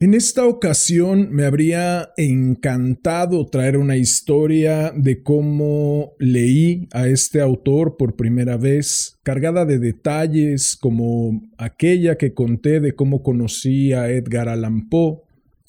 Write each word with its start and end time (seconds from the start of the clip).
En 0.00 0.12
esta 0.12 0.46
ocasión 0.46 1.28
me 1.30 1.44
habría 1.44 2.10
encantado 2.16 3.46
traer 3.46 3.76
una 3.76 3.96
historia 3.96 4.90
de 4.90 5.22
cómo 5.22 6.14
leí 6.18 6.88
a 6.92 7.06
este 7.06 7.40
autor 7.40 7.96
por 7.96 8.16
primera 8.16 8.56
vez, 8.56 9.16
cargada 9.22 9.64
de 9.64 9.78
detalles 9.78 10.76
como 10.76 11.42
aquella 11.58 12.18
que 12.18 12.34
conté 12.34 12.80
de 12.80 12.96
cómo 12.96 13.22
conocí 13.22 13.92
a 13.92 14.10
Edgar 14.10 14.48
Allan 14.48 14.88
Poe. 14.88 15.20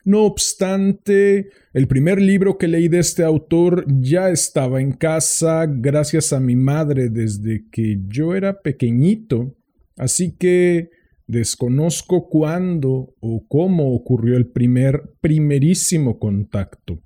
No 0.03 0.23
obstante, 0.23 1.49
el 1.73 1.87
primer 1.87 2.19
libro 2.19 2.57
que 2.57 2.67
leí 2.67 2.87
de 2.87 2.99
este 2.99 3.23
autor 3.23 3.85
ya 4.01 4.31
estaba 4.31 4.81
en 4.81 4.91
casa 4.91 5.67
gracias 5.67 6.33
a 6.33 6.39
mi 6.39 6.55
madre 6.55 7.09
desde 7.09 7.65
que 7.71 7.99
yo 8.07 8.33
era 8.33 8.59
pequeñito, 8.61 9.55
así 9.97 10.31
que 10.31 10.89
Desconozco 11.27 12.29
cuándo 12.29 13.15
o 13.19 13.45
cómo 13.47 13.93
ocurrió 13.93 14.37
el 14.37 14.47
primer, 14.47 15.01
primerísimo 15.21 16.19
contacto. 16.19 17.01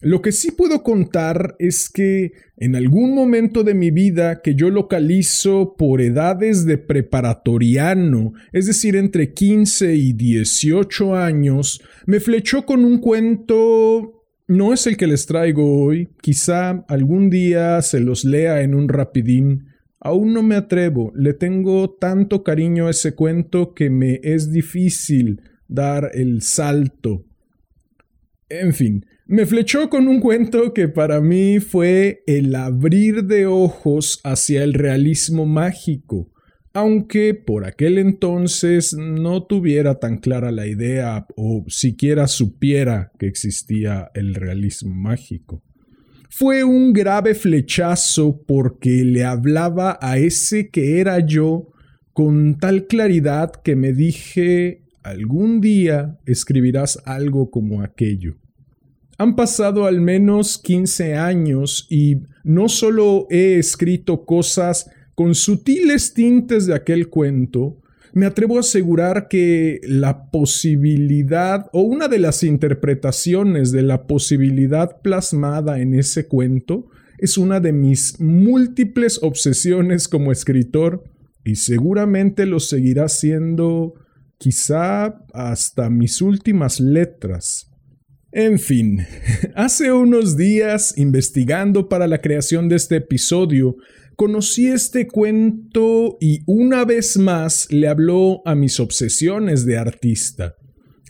Lo 0.00 0.20
que 0.20 0.30
sí 0.30 0.50
puedo 0.50 0.82
contar 0.82 1.56
es 1.58 1.88
que 1.88 2.32
en 2.58 2.76
algún 2.76 3.14
momento 3.14 3.64
de 3.64 3.72
mi 3.72 3.90
vida 3.90 4.42
que 4.42 4.54
yo 4.54 4.68
localizo 4.68 5.74
por 5.76 6.02
edades 6.02 6.66
de 6.66 6.76
preparatoriano, 6.76 8.34
es 8.52 8.66
decir, 8.66 8.94
entre 8.94 9.32
15 9.32 9.94
y 9.94 10.12
18 10.12 11.16
años, 11.16 11.82
me 12.04 12.20
flechó 12.20 12.66
con 12.66 12.84
un 12.84 12.98
cuento 12.98 14.16
no 14.48 14.72
es 14.72 14.86
el 14.86 14.96
que 14.96 15.08
les 15.08 15.26
traigo 15.26 15.82
hoy, 15.82 16.08
quizá 16.22 16.84
algún 16.88 17.30
día 17.30 17.82
se 17.82 17.98
los 17.98 18.24
lea 18.24 18.62
en 18.62 18.76
un 18.76 18.88
rapidín, 18.88 19.70
Aún 20.00 20.32
no 20.32 20.42
me 20.42 20.56
atrevo, 20.56 21.12
le 21.14 21.32
tengo 21.32 21.90
tanto 21.90 22.42
cariño 22.42 22.86
a 22.86 22.90
ese 22.90 23.14
cuento 23.14 23.74
que 23.74 23.90
me 23.90 24.20
es 24.22 24.52
difícil 24.52 25.40
dar 25.68 26.10
el 26.14 26.42
salto. 26.42 27.24
En 28.48 28.74
fin, 28.74 29.06
me 29.26 29.44
flechó 29.44 29.90
con 29.90 30.06
un 30.06 30.20
cuento 30.20 30.72
que 30.72 30.88
para 30.88 31.20
mí 31.20 31.58
fue 31.58 32.22
el 32.28 32.54
abrir 32.54 33.24
de 33.24 33.46
ojos 33.46 34.20
hacia 34.22 34.62
el 34.62 34.72
realismo 34.72 35.46
mágico, 35.46 36.30
aunque 36.72 37.34
por 37.34 37.64
aquel 37.64 37.98
entonces 37.98 38.94
no 38.94 39.44
tuviera 39.44 39.98
tan 39.98 40.18
clara 40.18 40.52
la 40.52 40.68
idea 40.68 41.26
o 41.36 41.64
siquiera 41.66 42.28
supiera 42.28 43.10
que 43.18 43.26
existía 43.26 44.10
el 44.14 44.34
realismo 44.34 44.94
mágico. 44.94 45.65
Fue 46.38 46.64
un 46.64 46.92
grave 46.92 47.34
flechazo 47.34 48.42
porque 48.46 49.04
le 49.04 49.24
hablaba 49.24 49.98
a 50.02 50.18
ese 50.18 50.68
que 50.68 51.00
era 51.00 51.20
yo 51.20 51.72
con 52.12 52.58
tal 52.58 52.86
claridad 52.88 53.52
que 53.52 53.74
me 53.74 53.94
dije 53.94 54.82
algún 55.02 55.62
día 55.62 56.18
escribirás 56.26 57.00
algo 57.06 57.50
como 57.50 57.80
aquello. 57.80 58.36
Han 59.16 59.34
pasado 59.34 59.86
al 59.86 60.02
menos 60.02 60.58
15 60.58 61.14
años 61.14 61.86
y 61.88 62.18
no 62.44 62.68
solo 62.68 63.26
he 63.30 63.56
escrito 63.56 64.26
cosas 64.26 64.90
con 65.14 65.34
sutiles 65.34 66.12
tintes 66.12 66.66
de 66.66 66.74
aquel 66.74 67.08
cuento, 67.08 67.80
me 68.16 68.24
atrevo 68.24 68.56
a 68.56 68.60
asegurar 68.60 69.28
que 69.28 69.78
la 69.82 70.30
posibilidad 70.30 71.68
o 71.74 71.82
una 71.82 72.08
de 72.08 72.18
las 72.18 72.44
interpretaciones 72.44 73.72
de 73.72 73.82
la 73.82 74.06
posibilidad 74.06 75.02
plasmada 75.02 75.80
en 75.80 75.92
ese 75.92 76.26
cuento 76.26 76.88
es 77.18 77.36
una 77.36 77.60
de 77.60 77.74
mis 77.74 78.18
múltiples 78.18 79.18
obsesiones 79.22 80.08
como 80.08 80.32
escritor 80.32 81.04
y 81.44 81.56
seguramente 81.56 82.46
lo 82.46 82.58
seguirá 82.58 83.10
siendo 83.10 83.92
quizá 84.38 85.22
hasta 85.34 85.90
mis 85.90 86.22
últimas 86.22 86.80
letras. 86.80 87.70
En 88.32 88.58
fin, 88.58 89.04
hace 89.54 89.92
unos 89.92 90.38
días, 90.38 90.96
investigando 90.96 91.90
para 91.90 92.06
la 92.06 92.22
creación 92.22 92.70
de 92.70 92.76
este 92.76 92.96
episodio, 92.96 93.76
conocí 94.16 94.66
este 94.66 95.06
cuento 95.06 96.16
y 96.20 96.40
una 96.46 96.84
vez 96.84 97.18
más 97.18 97.70
le 97.70 97.86
habló 97.86 98.42
a 98.46 98.54
mis 98.54 98.80
obsesiones 98.80 99.66
de 99.66 99.76
artista. 99.76 100.56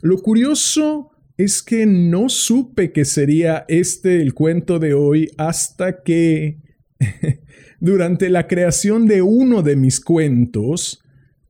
Lo 0.02 0.18
curioso 0.18 1.10
es 1.36 1.62
que 1.62 1.86
no 1.86 2.28
supe 2.28 2.92
que 2.92 3.04
sería 3.04 3.64
este 3.68 4.20
el 4.20 4.34
cuento 4.34 4.78
de 4.78 4.94
hoy 4.94 5.30
hasta 5.38 6.02
que 6.02 6.60
durante 7.80 8.28
la 8.28 8.46
creación 8.48 9.06
de 9.06 9.22
uno 9.22 9.62
de 9.62 9.76
mis 9.76 10.00
cuentos, 10.00 11.00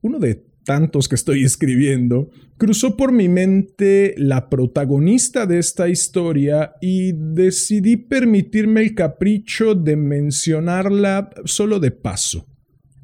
uno 0.01 0.19
de 0.19 0.46
tantos 0.67 1.07
que 1.07 1.15
estoy 1.15 1.45
escribiendo, 1.45 2.29
cruzó 2.57 2.97
por 2.97 3.13
mi 3.13 3.29
mente 3.29 4.13
la 4.17 4.49
protagonista 4.49 5.45
de 5.45 5.59
esta 5.59 5.87
historia 5.87 6.73
y 6.81 7.13
decidí 7.13 7.95
permitirme 7.95 8.81
el 8.81 8.93
capricho 8.93 9.75
de 9.75 9.95
mencionarla 9.95 11.29
solo 11.45 11.79
de 11.79 11.91
paso. 11.91 12.49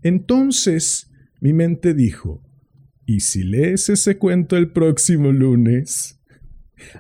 Entonces 0.02 1.10
mi 1.40 1.54
mente 1.54 1.94
dijo, 1.94 2.44
¿y 3.06 3.22
si 3.22 3.44
lees 3.44 3.88
ese 3.88 4.18
cuento 4.18 4.58
el 4.58 4.74
próximo 4.74 5.32
lunes? 5.32 6.20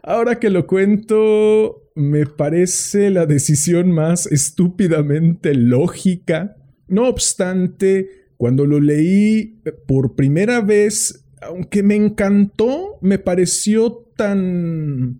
Ahora 0.01 0.39
que 0.39 0.49
lo 0.49 0.65
cuento, 0.65 1.91
me 1.93 2.25
parece 2.25 3.09
la 3.09 3.25
decisión 3.25 3.91
más 3.91 4.27
estúpidamente 4.27 5.55
lógica. 5.55 6.55
No 6.87 7.09
obstante, 7.09 8.22
cuando 8.37 8.65
lo 8.65 8.79
leí 8.79 9.61
eh, 9.65 9.71
por 9.87 10.15
primera 10.15 10.61
vez, 10.61 11.25
aunque 11.41 11.83
me 11.83 11.95
encantó, 11.95 12.97
me 13.01 13.19
pareció 13.19 14.09
tan 14.15 15.19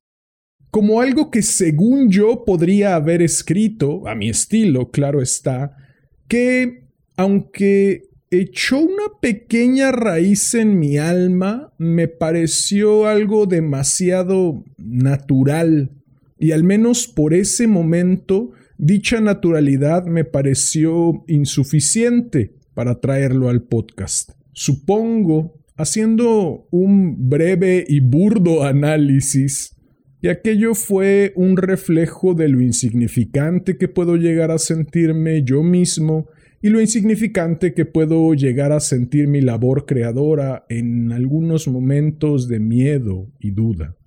como 0.74 1.02
algo 1.02 1.30
que 1.30 1.44
según 1.44 2.10
yo 2.10 2.46
podría 2.46 2.96
haber 2.96 3.22
escrito, 3.22 4.08
a 4.08 4.16
mi 4.16 4.30
estilo, 4.30 4.90
claro 4.90 5.22
está, 5.22 5.78
que 6.28 6.88
aunque 7.16 8.10
echó 8.32 8.80
una 8.80 9.20
pequeña 9.22 9.92
raíz 9.92 10.56
en 10.56 10.80
mi 10.80 10.98
alma, 10.98 11.72
me 11.78 12.08
pareció 12.08 13.06
algo 13.06 13.46
demasiado 13.46 14.64
natural. 14.78 15.92
Y 16.40 16.54
al 16.54 16.64
menos 16.64 17.08
por 17.08 17.36
ese 17.36 17.68
momento, 17.68 18.50
dicha 18.80 19.22
naturalidad 19.22 20.08
me 20.08 20.26
pareció 20.26 21.24
insuficiente 21.28 22.56
para 22.74 23.00
traerlo 23.00 23.50
al 23.50 23.64
podcast. 23.64 24.32
Supongo, 24.52 25.60
haciendo 25.76 26.68
un 26.72 27.30
breve 27.30 27.86
y 27.88 28.00
burdo 28.00 28.64
análisis, 28.64 29.76
que 30.22 30.30
aquello 30.30 30.74
fue 30.74 31.34
un 31.36 31.58
reflejo 31.58 32.34
de 32.34 32.48
lo 32.48 32.62
insignificante 32.62 33.78
que 33.78 33.88
puedo 33.88 34.16
llegar 34.16 34.52
a 34.52 34.58
sentirme 34.58 35.44
yo 35.44 35.64
mismo 35.64 36.28
y 36.62 36.70
lo 36.70 36.80
insignificante 36.80 37.74
que 37.74 37.86
puedo 37.86 38.34
llegar 38.34 38.72
a 38.72 38.80
sentir 38.80 39.28
mi 39.28 39.42
labor 39.42 39.86
creadora 39.86 40.66
en 40.70 41.12
algunos 41.12 41.68
momentos 41.68 42.48
de 42.48 42.60
miedo 42.60 43.28
y 43.38 43.52
duda. 43.52 43.98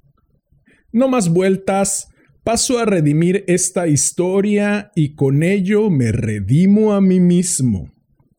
No 0.91 1.09
más 1.09 1.29
vueltas, 1.29 2.09
paso 2.45 2.79
a 2.79 2.87
redimir 2.87 3.45
esta 3.47 3.87
historia 3.87 4.91
y 4.95 5.17
con 5.17 5.43
ello 5.43 5.91
me 5.91 6.13
redimo 6.13 6.95
a 6.95 7.03
mí 7.03 7.21
mismo. 7.21 7.93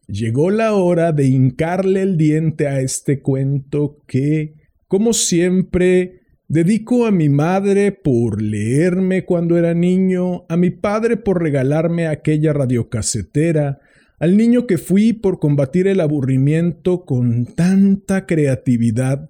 Llegó 0.08 0.52
la 0.52 0.74
hora 0.74 1.12
de 1.12 1.26
hincarle 1.26 2.02
el 2.02 2.16
diente 2.16 2.68
a 2.68 2.80
este 2.80 3.22
cuento 3.22 4.04
que, 4.08 4.56
como 4.88 5.12
siempre, 5.12 6.22
dedico 6.48 7.06
a 7.06 7.12
mi 7.12 7.28
madre 7.28 7.92
por 7.92 8.42
leerme 8.42 9.26
cuando 9.26 9.58
era 9.58 9.74
niño, 9.74 10.46
a 10.48 10.56
mi 10.56 10.70
padre 10.70 11.18
por 11.18 11.42
regalarme 11.42 12.08
aquella 12.08 12.54
radiocasetera, 12.54 13.80
al 14.18 14.38
niño 14.38 14.66
que 14.66 14.78
fui 14.78 15.12
por 15.12 15.40
combatir 15.40 15.88
el 15.88 16.00
aburrimiento 16.00 17.04
con 17.04 17.46
tanta 17.46 18.26
creatividad, 18.26 19.30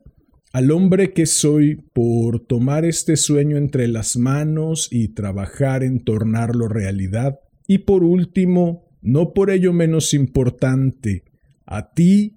al 0.54 0.72
hombre 0.72 1.12
que 1.12 1.26
soy 1.26 1.76
por 1.92 2.46
tomar 2.46 2.86
este 2.86 3.18
sueño 3.18 3.58
entre 3.58 3.88
las 3.88 4.16
manos 4.16 4.90
y 4.92 5.10
trabajar 5.10 5.84
en 5.84 6.04
tornarlo 6.04 6.68
realidad, 6.68 7.40
y 7.68 7.80
por 7.80 8.04
último, 8.04 8.87
no 9.08 9.34
por 9.34 9.50
ello 9.52 9.72
menos 9.72 10.14
importante, 10.14 11.24
a 11.66 11.94
ti, 11.94 12.36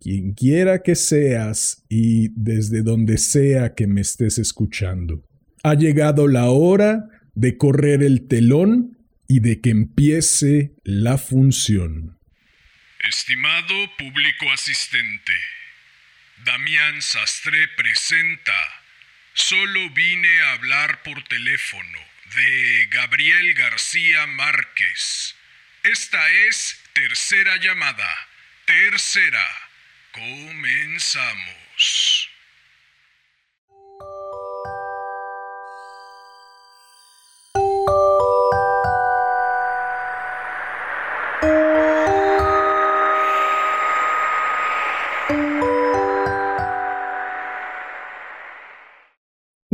quien 0.00 0.34
quiera 0.34 0.82
que 0.82 0.96
seas 0.96 1.84
y 1.88 2.28
desde 2.34 2.82
donde 2.82 3.18
sea 3.18 3.74
que 3.74 3.86
me 3.86 4.00
estés 4.00 4.38
escuchando. 4.38 5.24
Ha 5.62 5.74
llegado 5.74 6.26
la 6.26 6.46
hora 6.46 7.08
de 7.34 7.56
correr 7.56 8.02
el 8.02 8.26
telón 8.26 8.98
y 9.28 9.40
de 9.40 9.60
que 9.60 9.70
empiece 9.70 10.72
la 10.82 11.18
función. 11.18 12.18
Estimado 13.08 13.74
público 13.96 14.50
asistente, 14.52 15.32
Damián 16.44 17.00
Sastre 17.00 17.58
presenta 17.76 18.52
Solo 19.34 19.90
vine 19.94 20.40
a 20.42 20.52
hablar 20.54 21.00
por 21.04 21.22
teléfono 21.28 21.98
de 22.34 22.86
Gabriel 22.90 23.54
García 23.54 24.26
Márquez. 24.26 25.37
Esta 25.92 26.28
es 26.48 26.78
tercera 26.92 27.56
llamada. 27.56 28.28
Tercera. 28.66 29.46
Comenzamos. 30.12 31.48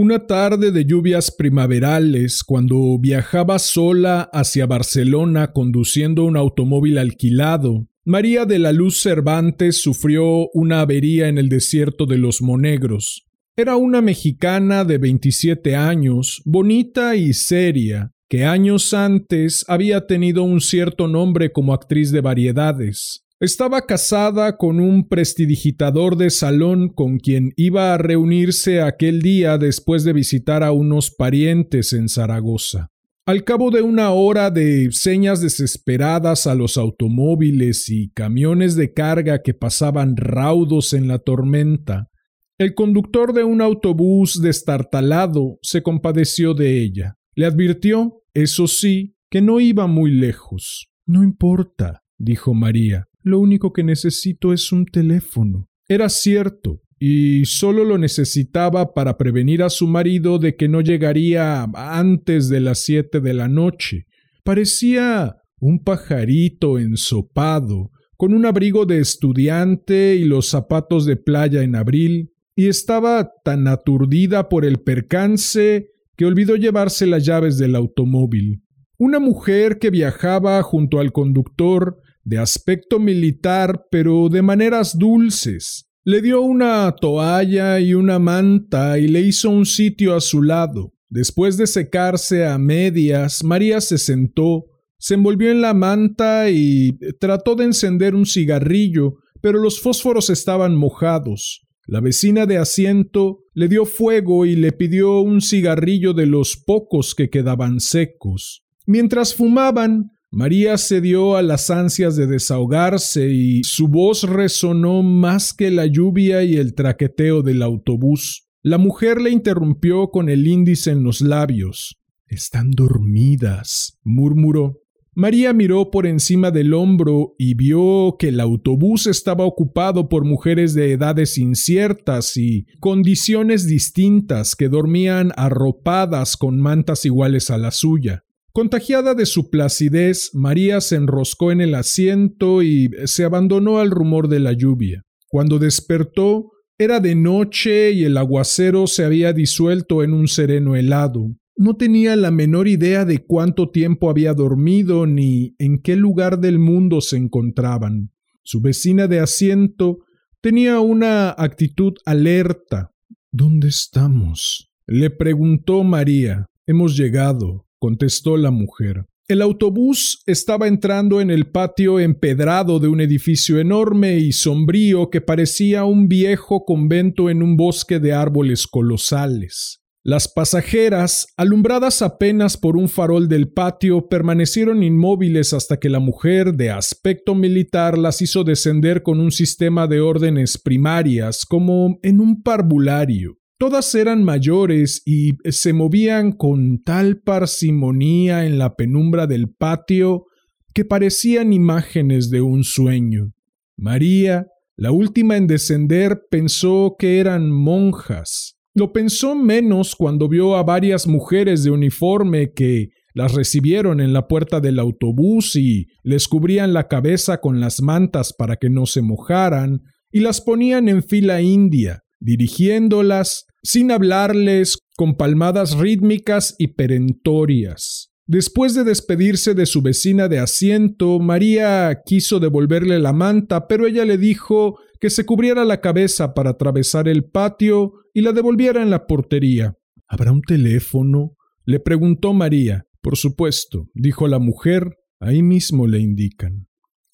Una 0.04 0.26
tarde 0.26 0.70
de 0.70 0.84
lluvias 0.84 1.30
primaverales, 1.30 2.44
cuando 2.44 2.98
viajaba 2.98 3.58
sola 3.58 4.28
hacia 4.34 4.66
Barcelona 4.66 5.52
conduciendo 5.52 6.24
un 6.24 6.36
automóvil 6.36 6.98
alquilado, 6.98 7.86
María 8.04 8.44
de 8.44 8.58
la 8.58 8.72
Luz 8.72 9.00
Cervantes 9.00 9.80
sufrió 9.80 10.50
una 10.52 10.82
avería 10.82 11.28
en 11.28 11.38
el 11.38 11.48
desierto 11.48 12.04
de 12.04 12.18
los 12.18 12.42
Monegros. 12.42 13.24
Era 13.56 13.76
una 13.76 14.02
mexicana 14.02 14.84
de 14.84 14.98
27 14.98 15.74
años, 15.74 16.42
bonita 16.44 17.16
y 17.16 17.32
seria, 17.32 18.12
que 18.28 18.44
años 18.44 18.92
antes 18.92 19.64
había 19.68 20.06
tenido 20.06 20.42
un 20.42 20.60
cierto 20.60 21.08
nombre 21.08 21.50
como 21.50 21.72
actriz 21.72 22.12
de 22.12 22.20
variedades. 22.20 23.24
Estaba 23.44 23.82
casada 23.82 24.56
con 24.56 24.80
un 24.80 25.06
prestidigitador 25.06 26.16
de 26.16 26.30
salón 26.30 26.88
con 26.88 27.18
quien 27.18 27.52
iba 27.56 27.92
a 27.92 27.98
reunirse 27.98 28.80
aquel 28.80 29.20
día 29.20 29.58
después 29.58 30.02
de 30.02 30.14
visitar 30.14 30.62
a 30.62 30.72
unos 30.72 31.10
parientes 31.10 31.92
en 31.92 32.08
Zaragoza. 32.08 32.90
Al 33.26 33.44
cabo 33.44 33.70
de 33.70 33.82
una 33.82 34.12
hora 34.12 34.50
de 34.50 34.88
señas 34.92 35.42
desesperadas 35.42 36.46
a 36.46 36.54
los 36.54 36.78
automóviles 36.78 37.90
y 37.90 38.08
camiones 38.12 38.76
de 38.76 38.94
carga 38.94 39.42
que 39.42 39.52
pasaban 39.52 40.16
raudos 40.16 40.94
en 40.94 41.06
la 41.06 41.18
tormenta, 41.18 42.08
el 42.56 42.72
conductor 42.72 43.34
de 43.34 43.44
un 43.44 43.60
autobús 43.60 44.40
destartalado 44.40 45.58
se 45.60 45.82
compadeció 45.82 46.54
de 46.54 46.80
ella. 46.80 47.18
Le 47.34 47.44
advirtió, 47.44 48.22
eso 48.32 48.68
sí, 48.68 49.18
que 49.28 49.42
no 49.42 49.60
iba 49.60 49.86
muy 49.86 50.12
lejos. 50.12 50.90
No 51.04 51.22
importa, 51.22 52.04
dijo 52.16 52.54
María. 52.54 53.06
Lo 53.24 53.38
único 53.38 53.72
que 53.72 53.82
necesito 53.82 54.52
es 54.52 54.70
un 54.70 54.84
teléfono. 54.84 55.66
Era 55.88 56.10
cierto, 56.10 56.82
y 56.98 57.46
solo 57.46 57.82
lo 57.82 57.96
necesitaba 57.96 58.92
para 58.92 59.16
prevenir 59.16 59.62
a 59.62 59.70
su 59.70 59.86
marido 59.86 60.38
de 60.38 60.56
que 60.56 60.68
no 60.68 60.82
llegaría 60.82 61.62
antes 61.74 62.50
de 62.50 62.60
las 62.60 62.80
siete 62.80 63.22
de 63.22 63.32
la 63.32 63.48
noche. 63.48 64.04
Parecía 64.44 65.36
un 65.58 65.82
pajarito 65.82 66.78
ensopado, 66.78 67.90
con 68.18 68.34
un 68.34 68.44
abrigo 68.44 68.84
de 68.84 69.00
estudiante 69.00 70.16
y 70.16 70.24
los 70.24 70.48
zapatos 70.48 71.06
de 71.06 71.16
playa 71.16 71.62
en 71.62 71.76
abril, 71.76 72.30
y 72.54 72.68
estaba 72.68 73.32
tan 73.42 73.66
aturdida 73.68 74.50
por 74.50 74.66
el 74.66 74.80
percance 74.80 75.88
que 76.14 76.26
olvidó 76.26 76.56
llevarse 76.56 77.06
las 77.06 77.24
llaves 77.24 77.56
del 77.56 77.74
automóvil. 77.74 78.62
Una 78.98 79.18
mujer 79.18 79.78
que 79.78 79.88
viajaba 79.88 80.62
junto 80.62 81.00
al 81.00 81.10
conductor 81.10 82.02
de 82.24 82.38
aspecto 82.38 82.98
militar, 82.98 83.86
pero 83.90 84.28
de 84.28 84.42
maneras 84.42 84.98
dulces. 84.98 85.90
Le 86.04 86.20
dio 86.20 86.42
una 86.42 86.94
toalla 87.00 87.80
y 87.80 87.94
una 87.94 88.18
manta 88.18 88.98
y 88.98 89.08
le 89.08 89.20
hizo 89.20 89.50
un 89.50 89.66
sitio 89.66 90.14
a 90.14 90.20
su 90.20 90.42
lado. 90.42 90.92
Después 91.08 91.56
de 91.56 91.66
secarse 91.66 92.46
a 92.46 92.58
medias, 92.58 93.44
María 93.44 93.80
se 93.80 93.98
sentó, 93.98 94.64
se 94.98 95.14
envolvió 95.14 95.50
en 95.50 95.60
la 95.60 95.74
manta 95.74 96.50
y 96.50 96.98
trató 97.20 97.54
de 97.54 97.64
encender 97.64 98.14
un 98.14 98.26
cigarrillo, 98.26 99.14
pero 99.40 99.60
los 99.60 99.80
fósforos 99.80 100.30
estaban 100.30 100.74
mojados. 100.74 101.64
La 101.86 102.00
vecina 102.00 102.46
de 102.46 102.56
asiento 102.56 103.40
le 103.52 103.68
dio 103.68 103.84
fuego 103.84 104.46
y 104.46 104.56
le 104.56 104.72
pidió 104.72 105.20
un 105.20 105.42
cigarrillo 105.42 106.14
de 106.14 106.26
los 106.26 106.56
pocos 106.56 107.14
que 107.14 107.28
quedaban 107.28 107.80
secos. 107.80 108.64
Mientras 108.86 109.34
fumaban, 109.34 110.10
María 110.34 110.78
cedió 110.78 111.36
a 111.36 111.42
las 111.42 111.70
ansias 111.70 112.16
de 112.16 112.26
desahogarse 112.26 113.30
y 113.30 113.62
su 113.62 113.86
voz 113.86 114.24
resonó 114.24 115.04
más 115.04 115.52
que 115.52 115.70
la 115.70 115.86
lluvia 115.86 116.42
y 116.42 116.56
el 116.56 116.74
traqueteo 116.74 117.42
del 117.42 117.62
autobús. 117.62 118.48
La 118.60 118.76
mujer 118.76 119.20
le 119.20 119.30
interrumpió 119.30 120.08
con 120.08 120.28
el 120.28 120.48
índice 120.48 120.90
en 120.90 121.04
los 121.04 121.20
labios. 121.20 122.00
Están 122.26 122.72
dormidas, 122.72 124.00
murmuró. 124.02 124.80
María 125.14 125.52
miró 125.52 125.92
por 125.92 126.04
encima 126.04 126.50
del 126.50 126.74
hombro 126.74 127.36
y 127.38 127.54
vio 127.54 128.16
que 128.18 128.30
el 128.30 128.40
autobús 128.40 129.06
estaba 129.06 129.44
ocupado 129.44 130.08
por 130.08 130.24
mujeres 130.24 130.74
de 130.74 130.90
edades 130.90 131.38
inciertas 131.38 132.36
y 132.36 132.66
condiciones 132.80 133.68
distintas 133.68 134.56
que 134.56 134.68
dormían 134.68 135.30
arropadas 135.36 136.36
con 136.36 136.58
mantas 136.58 137.04
iguales 137.04 137.50
a 137.50 137.58
la 137.58 137.70
suya. 137.70 138.24
Contagiada 138.56 139.16
de 139.16 139.26
su 139.26 139.50
placidez, 139.50 140.30
María 140.32 140.80
se 140.80 140.94
enroscó 140.94 141.50
en 141.50 141.60
el 141.60 141.74
asiento 141.74 142.62
y 142.62 142.88
se 143.06 143.24
abandonó 143.24 143.80
al 143.80 143.90
rumor 143.90 144.28
de 144.28 144.38
la 144.38 144.52
lluvia. 144.52 145.02
Cuando 145.26 145.58
despertó, 145.58 146.52
era 146.78 147.00
de 147.00 147.16
noche 147.16 147.90
y 147.90 148.04
el 148.04 148.16
aguacero 148.16 148.86
se 148.86 149.04
había 149.04 149.32
disuelto 149.32 150.04
en 150.04 150.12
un 150.12 150.28
sereno 150.28 150.76
helado. 150.76 151.34
No 151.56 151.74
tenía 151.76 152.14
la 152.14 152.30
menor 152.30 152.68
idea 152.68 153.04
de 153.04 153.24
cuánto 153.24 153.70
tiempo 153.70 154.08
había 154.08 154.34
dormido 154.34 155.04
ni 155.04 155.56
en 155.58 155.82
qué 155.82 155.96
lugar 155.96 156.38
del 156.38 156.60
mundo 156.60 157.00
se 157.00 157.16
encontraban. 157.16 158.12
Su 158.44 158.60
vecina 158.60 159.08
de 159.08 159.18
asiento 159.18 160.04
tenía 160.40 160.78
una 160.78 161.30
actitud 161.30 161.94
alerta. 162.04 162.92
¿Dónde 163.32 163.66
estamos? 163.66 164.70
le 164.86 165.10
preguntó 165.10 165.82
María. 165.82 166.46
Hemos 166.68 166.96
llegado 166.96 167.64
contestó 167.84 168.38
la 168.38 168.50
mujer. 168.50 169.04
El 169.28 169.42
autobús 169.42 170.22
estaba 170.24 170.68
entrando 170.68 171.20
en 171.20 171.30
el 171.30 171.50
patio 171.50 172.00
empedrado 172.00 172.80
de 172.80 172.88
un 172.88 173.02
edificio 173.02 173.58
enorme 173.58 174.16
y 174.16 174.32
sombrío 174.32 175.10
que 175.10 175.20
parecía 175.20 175.84
un 175.84 176.08
viejo 176.08 176.64
convento 176.64 177.28
en 177.28 177.42
un 177.42 177.58
bosque 177.58 178.00
de 178.00 178.14
árboles 178.14 178.66
colosales. 178.66 179.82
Las 180.02 180.28
pasajeras, 180.28 181.26
alumbradas 181.36 182.00
apenas 182.00 182.56
por 182.56 182.78
un 182.78 182.88
farol 182.88 183.28
del 183.28 183.52
patio, 183.52 184.08
permanecieron 184.08 184.82
inmóviles 184.82 185.52
hasta 185.52 185.78
que 185.78 185.90
la 185.90 186.00
mujer, 186.00 186.54
de 186.54 186.70
aspecto 186.70 187.34
militar, 187.34 187.98
las 187.98 188.22
hizo 188.22 188.44
descender 188.44 189.02
con 189.02 189.20
un 189.20 189.30
sistema 189.30 189.86
de 189.86 190.00
órdenes 190.00 190.56
primarias, 190.56 191.44
como 191.44 191.98
en 192.02 192.20
un 192.20 192.42
parvulario. 192.42 193.36
Todas 193.64 193.94
eran 193.94 194.24
mayores 194.24 195.00
y 195.06 195.38
se 195.50 195.72
movían 195.72 196.32
con 196.32 196.82
tal 196.82 197.22
parsimonía 197.22 198.44
en 198.44 198.58
la 198.58 198.76
penumbra 198.76 199.26
del 199.26 199.48
patio 199.48 200.26
que 200.74 200.84
parecían 200.84 201.54
imágenes 201.54 202.28
de 202.28 202.42
un 202.42 202.62
sueño. 202.62 203.32
María, 203.78 204.48
la 204.76 204.92
última 204.92 205.38
en 205.38 205.46
descender, 205.46 206.24
pensó 206.30 206.96
que 206.98 207.20
eran 207.20 207.50
monjas. 207.50 208.58
Lo 208.74 208.92
pensó 208.92 209.34
menos 209.34 209.96
cuando 209.96 210.28
vio 210.28 210.56
a 210.56 210.62
varias 210.62 211.06
mujeres 211.06 211.64
de 211.64 211.70
uniforme 211.70 212.52
que 212.52 212.90
las 213.14 213.32
recibieron 213.32 214.02
en 214.02 214.12
la 214.12 214.28
puerta 214.28 214.60
del 214.60 214.78
autobús 214.78 215.56
y 215.56 215.86
les 216.02 216.28
cubrían 216.28 216.74
la 216.74 216.86
cabeza 216.86 217.40
con 217.40 217.60
las 217.60 217.80
mantas 217.80 218.34
para 218.34 218.56
que 218.56 218.68
no 218.68 218.84
se 218.84 219.00
mojaran 219.00 219.80
y 220.12 220.20
las 220.20 220.42
ponían 220.42 220.90
en 220.90 221.02
fila 221.02 221.40
india, 221.40 222.02
dirigiéndolas, 222.20 223.46
sin 223.64 223.90
hablarles, 223.90 224.78
con 224.96 225.16
palmadas 225.16 225.76
rítmicas 225.76 226.54
y 226.58 226.68
perentorias. 226.68 228.12
Después 228.26 228.74
de 228.74 228.84
despedirse 228.84 229.54
de 229.54 229.66
su 229.66 229.82
vecina 229.82 230.28
de 230.28 230.38
asiento, 230.38 231.18
María 231.18 232.02
quiso 232.06 232.38
devolverle 232.38 232.98
la 232.98 233.12
manta, 233.12 233.66
pero 233.66 233.86
ella 233.86 234.04
le 234.04 234.16
dijo 234.16 234.78
que 235.00 235.10
se 235.10 235.26
cubriera 235.26 235.64
la 235.64 235.80
cabeza 235.80 236.32
para 236.32 236.50
atravesar 236.50 237.08
el 237.08 237.24
patio 237.24 237.94
y 238.14 238.20
la 238.20 238.32
devolviera 238.32 238.82
en 238.82 238.90
la 238.90 239.06
portería. 239.06 239.76
¿Habrá 240.06 240.30
un 240.32 240.42
teléfono? 240.42 241.36
le 241.66 241.80
preguntó 241.80 242.32
María. 242.32 242.86
Por 243.02 243.16
supuesto, 243.16 243.88
dijo 243.94 244.28
la 244.28 244.38
mujer, 244.38 244.96
ahí 245.20 245.42
mismo 245.42 245.86
le 245.86 245.98
indican. 245.98 246.66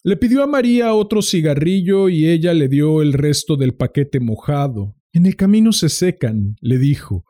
Le 0.02 0.16
pidió 0.16 0.42
a 0.42 0.47
María 0.47 0.95
otro 0.95 1.23
cigarrillo 1.23 2.09
y 2.09 2.28
ella 2.28 2.54
le 2.54 2.69
dio 2.69 3.02
el 3.02 3.12
resto 3.12 3.57
del 3.57 3.75
paquete 3.75 4.21
mojado. 4.21 4.97
En 5.12 5.26
el 5.26 5.37
camino 5.37 5.73
se 5.73 5.88
secan, 5.88 6.57
le 6.61 6.79
dijo. 6.79 7.25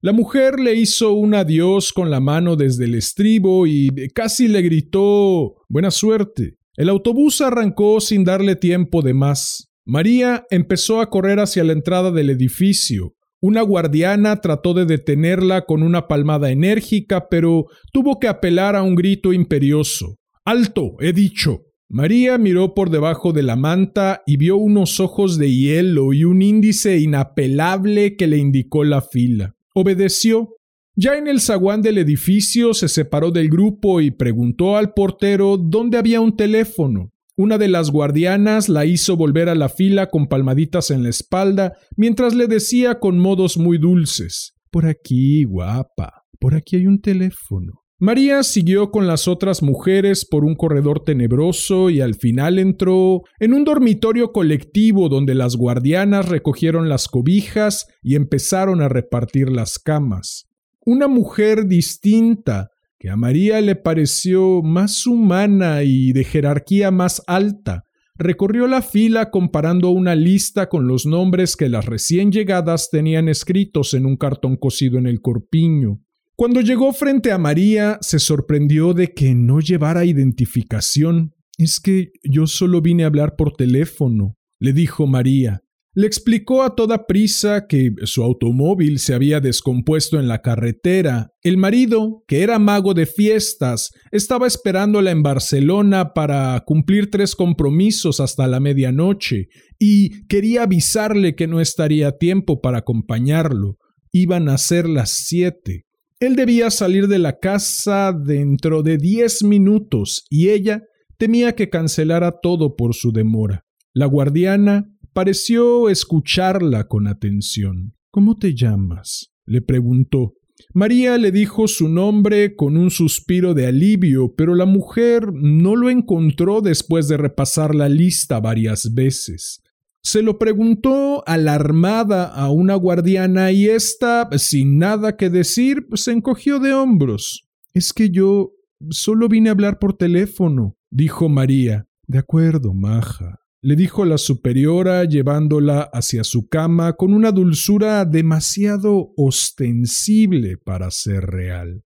La 0.00 0.12
mujer 0.12 0.58
le 0.58 0.74
hizo 0.74 1.12
un 1.12 1.34
adiós 1.34 1.92
con 1.92 2.10
la 2.10 2.20
mano 2.20 2.56
desde 2.56 2.86
el 2.86 2.94
estribo 2.94 3.66
y 3.66 3.88
casi 4.14 4.48
le 4.48 4.60
gritó 4.62 5.54
Buena 5.68 5.90
suerte. 5.90 6.56
El 6.76 6.88
autobús 6.88 7.40
arrancó 7.40 8.00
sin 8.00 8.24
darle 8.24 8.56
tiempo 8.56 9.02
de 9.02 9.14
más. 9.14 9.68
María 9.84 10.44
empezó 10.50 11.00
a 11.00 11.08
correr 11.08 11.38
hacia 11.40 11.64
la 11.64 11.72
entrada 11.72 12.10
del 12.10 12.30
edificio. 12.30 13.14
Una 13.40 13.62
guardiana 13.62 14.40
trató 14.40 14.74
de 14.74 14.86
detenerla 14.86 15.66
con 15.66 15.82
una 15.82 16.06
palmada 16.06 16.50
enérgica, 16.50 17.28
pero 17.28 17.66
tuvo 17.92 18.18
que 18.18 18.28
apelar 18.28 18.76
a 18.76 18.82
un 18.82 18.94
grito 18.94 19.32
imperioso. 19.32 20.16
Alto, 20.44 20.96
he 21.00 21.12
dicho. 21.12 21.62
María 21.92 22.38
miró 22.38 22.72
por 22.72 22.88
debajo 22.88 23.34
de 23.34 23.42
la 23.42 23.54
manta 23.54 24.22
y 24.24 24.38
vio 24.38 24.56
unos 24.56 24.98
ojos 24.98 25.36
de 25.36 25.54
hielo 25.54 26.14
y 26.14 26.24
un 26.24 26.40
índice 26.40 26.98
inapelable 26.98 28.16
que 28.16 28.26
le 28.26 28.38
indicó 28.38 28.82
la 28.82 29.02
fila. 29.02 29.56
Obedeció. 29.74 30.56
Ya 30.96 31.18
en 31.18 31.28
el 31.28 31.42
zaguán 31.42 31.82
del 31.82 31.98
edificio 31.98 32.72
se 32.72 32.88
separó 32.88 33.30
del 33.30 33.50
grupo 33.50 34.00
y 34.00 34.10
preguntó 34.10 34.78
al 34.78 34.94
portero 34.94 35.58
dónde 35.58 35.98
había 35.98 36.22
un 36.22 36.34
teléfono. 36.34 37.12
Una 37.36 37.58
de 37.58 37.68
las 37.68 37.90
guardianas 37.90 38.70
la 38.70 38.86
hizo 38.86 39.18
volver 39.18 39.50
a 39.50 39.54
la 39.54 39.68
fila 39.68 40.08
con 40.08 40.28
palmaditas 40.28 40.90
en 40.90 41.02
la 41.02 41.10
espalda, 41.10 41.74
mientras 41.98 42.34
le 42.34 42.46
decía 42.46 43.00
con 43.00 43.18
modos 43.18 43.58
muy 43.58 43.76
dulces 43.76 44.54
Por 44.70 44.86
aquí, 44.86 45.44
guapa, 45.44 46.24
por 46.40 46.54
aquí 46.54 46.76
hay 46.76 46.86
un 46.86 47.02
teléfono. 47.02 47.81
María 48.02 48.42
siguió 48.42 48.90
con 48.90 49.06
las 49.06 49.28
otras 49.28 49.62
mujeres 49.62 50.24
por 50.24 50.44
un 50.44 50.56
corredor 50.56 51.04
tenebroso 51.04 51.88
y 51.88 52.00
al 52.00 52.16
final 52.16 52.58
entró 52.58 53.22
en 53.38 53.54
un 53.54 53.62
dormitorio 53.62 54.32
colectivo 54.32 55.08
donde 55.08 55.36
las 55.36 55.54
guardianas 55.54 56.28
recogieron 56.28 56.88
las 56.88 57.06
cobijas 57.06 57.86
y 58.02 58.16
empezaron 58.16 58.82
a 58.82 58.88
repartir 58.88 59.52
las 59.52 59.78
camas. 59.78 60.48
Una 60.84 61.06
mujer 61.06 61.68
distinta, 61.68 62.70
que 62.98 63.08
a 63.08 63.14
María 63.14 63.60
le 63.60 63.76
pareció 63.76 64.62
más 64.62 65.06
humana 65.06 65.84
y 65.84 66.10
de 66.10 66.24
jerarquía 66.24 66.90
más 66.90 67.22
alta, 67.28 67.84
recorrió 68.16 68.66
la 68.66 68.82
fila 68.82 69.30
comparando 69.30 69.90
una 69.90 70.16
lista 70.16 70.68
con 70.68 70.88
los 70.88 71.06
nombres 71.06 71.54
que 71.54 71.68
las 71.68 71.86
recién 71.86 72.32
llegadas 72.32 72.90
tenían 72.90 73.28
escritos 73.28 73.94
en 73.94 74.06
un 74.06 74.16
cartón 74.16 74.56
cosido 74.56 74.98
en 74.98 75.06
el 75.06 75.20
corpiño. 75.20 76.00
Cuando 76.42 76.60
llegó 76.60 76.92
frente 76.92 77.30
a 77.30 77.38
María, 77.38 77.98
se 78.00 78.18
sorprendió 78.18 78.94
de 78.94 79.14
que 79.14 79.32
no 79.32 79.60
llevara 79.60 80.04
identificación. 80.04 81.36
Es 81.56 81.78
que 81.78 82.08
yo 82.24 82.48
solo 82.48 82.82
vine 82.82 83.04
a 83.04 83.06
hablar 83.06 83.36
por 83.38 83.52
teléfono, 83.52 84.34
le 84.58 84.72
dijo 84.72 85.06
María. 85.06 85.60
Le 85.94 86.08
explicó 86.08 86.64
a 86.64 86.74
toda 86.74 87.06
prisa 87.06 87.68
que 87.68 87.92
su 88.06 88.24
automóvil 88.24 88.98
se 88.98 89.14
había 89.14 89.38
descompuesto 89.38 90.18
en 90.18 90.26
la 90.26 90.42
carretera. 90.42 91.28
El 91.42 91.58
marido, 91.58 92.24
que 92.26 92.42
era 92.42 92.58
mago 92.58 92.92
de 92.92 93.06
fiestas, 93.06 93.90
estaba 94.10 94.48
esperándola 94.48 95.12
en 95.12 95.22
Barcelona 95.22 96.12
para 96.12 96.60
cumplir 96.66 97.08
tres 97.08 97.36
compromisos 97.36 98.18
hasta 98.18 98.48
la 98.48 98.58
medianoche 98.58 99.46
y 99.78 100.26
quería 100.26 100.64
avisarle 100.64 101.36
que 101.36 101.46
no 101.46 101.60
estaría 101.60 102.08
a 102.08 102.18
tiempo 102.18 102.60
para 102.60 102.78
acompañarlo. 102.78 103.76
Iban 104.10 104.48
a 104.48 104.58
ser 104.58 104.88
las 104.88 105.10
siete. 105.10 105.84
Él 106.22 106.36
debía 106.36 106.70
salir 106.70 107.08
de 107.08 107.18
la 107.18 107.40
casa 107.40 108.12
dentro 108.12 108.84
de 108.84 108.96
diez 108.96 109.42
minutos 109.42 110.24
y 110.30 110.50
ella 110.50 110.84
temía 111.16 111.56
que 111.56 111.68
cancelara 111.68 112.38
todo 112.40 112.76
por 112.76 112.94
su 112.94 113.10
demora. 113.10 113.64
La 113.92 114.06
guardiana 114.06 114.88
pareció 115.12 115.88
escucharla 115.88 116.86
con 116.86 117.08
atención. 117.08 117.96
¿Cómo 118.12 118.38
te 118.38 118.54
llamas? 118.54 119.32
le 119.46 119.62
preguntó. 119.62 120.34
María 120.72 121.18
le 121.18 121.32
dijo 121.32 121.66
su 121.66 121.88
nombre 121.88 122.54
con 122.54 122.76
un 122.76 122.92
suspiro 122.92 123.52
de 123.52 123.66
alivio, 123.66 124.32
pero 124.36 124.54
la 124.54 124.64
mujer 124.64 125.32
no 125.32 125.74
lo 125.74 125.90
encontró 125.90 126.60
después 126.60 127.08
de 127.08 127.16
repasar 127.16 127.74
la 127.74 127.88
lista 127.88 128.38
varias 128.38 128.94
veces. 128.94 129.60
Se 130.02 130.20
lo 130.20 130.36
preguntó 130.36 131.22
alarmada 131.28 132.26
a 132.26 132.50
una 132.50 132.74
guardiana 132.74 133.52
y 133.52 133.68
ésta, 133.68 134.28
sin 134.36 134.78
nada 134.78 135.16
que 135.16 135.30
decir, 135.30 135.86
se 135.94 136.10
encogió 136.10 136.58
de 136.58 136.74
hombros. 136.74 137.48
Es 137.72 137.92
que 137.92 138.10
yo 138.10 138.52
solo 138.90 139.28
vine 139.28 139.48
a 139.48 139.52
hablar 139.52 139.78
por 139.78 139.96
teléfono, 139.96 140.76
dijo 140.90 141.28
María. 141.28 141.86
De 142.08 142.18
acuerdo, 142.18 142.74
maja, 142.74 143.38
le 143.62 143.76
dijo 143.76 144.04
la 144.04 144.18
superiora 144.18 145.04
llevándola 145.04 145.82
hacia 145.92 146.24
su 146.24 146.48
cama 146.48 146.94
con 146.94 147.14
una 147.14 147.30
dulzura 147.30 148.04
demasiado 148.04 149.12
ostensible 149.16 150.56
para 150.58 150.90
ser 150.90 151.26
real. 151.26 151.84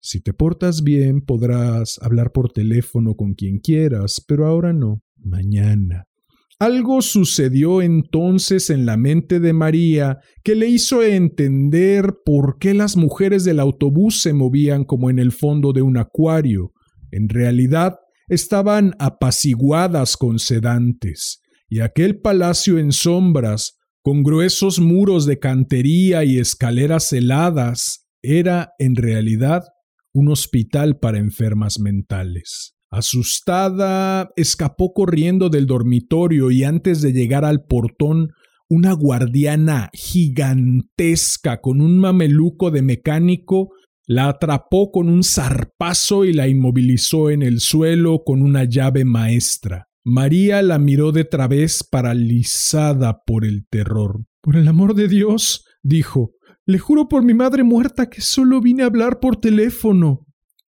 Si 0.00 0.20
te 0.20 0.34
portas 0.34 0.82
bien 0.82 1.20
podrás 1.20 2.00
hablar 2.02 2.32
por 2.32 2.50
teléfono 2.50 3.14
con 3.14 3.34
quien 3.34 3.60
quieras, 3.60 4.22
pero 4.26 4.44
ahora 4.44 4.72
no, 4.72 5.02
mañana. 5.16 6.08
Algo 6.60 7.02
sucedió 7.02 7.82
entonces 7.82 8.70
en 8.70 8.86
la 8.86 8.96
mente 8.96 9.40
de 9.40 9.52
María 9.52 10.18
que 10.44 10.54
le 10.54 10.68
hizo 10.68 11.02
entender 11.02 12.14
por 12.24 12.58
qué 12.58 12.74
las 12.74 12.96
mujeres 12.96 13.44
del 13.44 13.58
autobús 13.58 14.22
se 14.22 14.32
movían 14.32 14.84
como 14.84 15.10
en 15.10 15.18
el 15.18 15.32
fondo 15.32 15.72
de 15.72 15.82
un 15.82 15.96
acuario. 15.96 16.72
En 17.10 17.28
realidad 17.28 17.96
estaban 18.28 18.92
apaciguadas 18.98 20.16
con 20.16 20.38
sedantes, 20.38 21.40
y 21.68 21.80
aquel 21.80 22.20
palacio 22.20 22.78
en 22.78 22.92
sombras, 22.92 23.78
con 24.02 24.22
gruesos 24.22 24.80
muros 24.80 25.26
de 25.26 25.38
cantería 25.38 26.24
y 26.24 26.38
escaleras 26.38 27.12
heladas, 27.12 28.06
era 28.22 28.70
en 28.78 28.96
realidad 28.96 29.62
un 30.12 30.30
hospital 30.30 30.98
para 30.98 31.18
enfermas 31.18 31.78
mentales. 31.80 32.73
Asustada, 32.96 34.30
escapó 34.36 34.92
corriendo 34.92 35.48
del 35.48 35.66
dormitorio 35.66 36.50
y 36.50 36.64
antes 36.64 37.02
de 37.02 37.12
llegar 37.12 37.44
al 37.44 37.64
portón, 37.64 38.32
una 38.68 38.92
guardiana 38.92 39.90
gigantesca 39.92 41.60
con 41.60 41.80
un 41.80 41.98
mameluco 41.98 42.70
de 42.70 42.82
mecánico 42.82 43.70
la 44.06 44.28
atrapó 44.28 44.90
con 44.90 45.08
un 45.08 45.22
zarpazo 45.22 46.24
y 46.24 46.32
la 46.32 46.48
inmovilizó 46.48 47.30
en 47.30 47.42
el 47.42 47.60
suelo 47.60 48.22
con 48.24 48.42
una 48.42 48.64
llave 48.64 49.04
maestra. 49.04 49.88
María 50.04 50.60
la 50.60 50.78
miró 50.78 51.12
de 51.12 51.24
través 51.24 51.82
paralizada 51.82 53.22
por 53.24 53.44
el 53.46 53.66
terror. 53.70 54.26
Por 54.42 54.56
el 54.56 54.68
amor 54.68 54.94
de 54.94 55.08
Dios, 55.08 55.64
dijo, 55.82 56.32
le 56.66 56.78
juro 56.78 57.08
por 57.08 57.24
mi 57.24 57.32
madre 57.32 57.62
muerta 57.62 58.10
que 58.10 58.20
solo 58.20 58.60
vine 58.60 58.82
a 58.82 58.86
hablar 58.86 59.20
por 59.20 59.36
teléfono. 59.36 60.23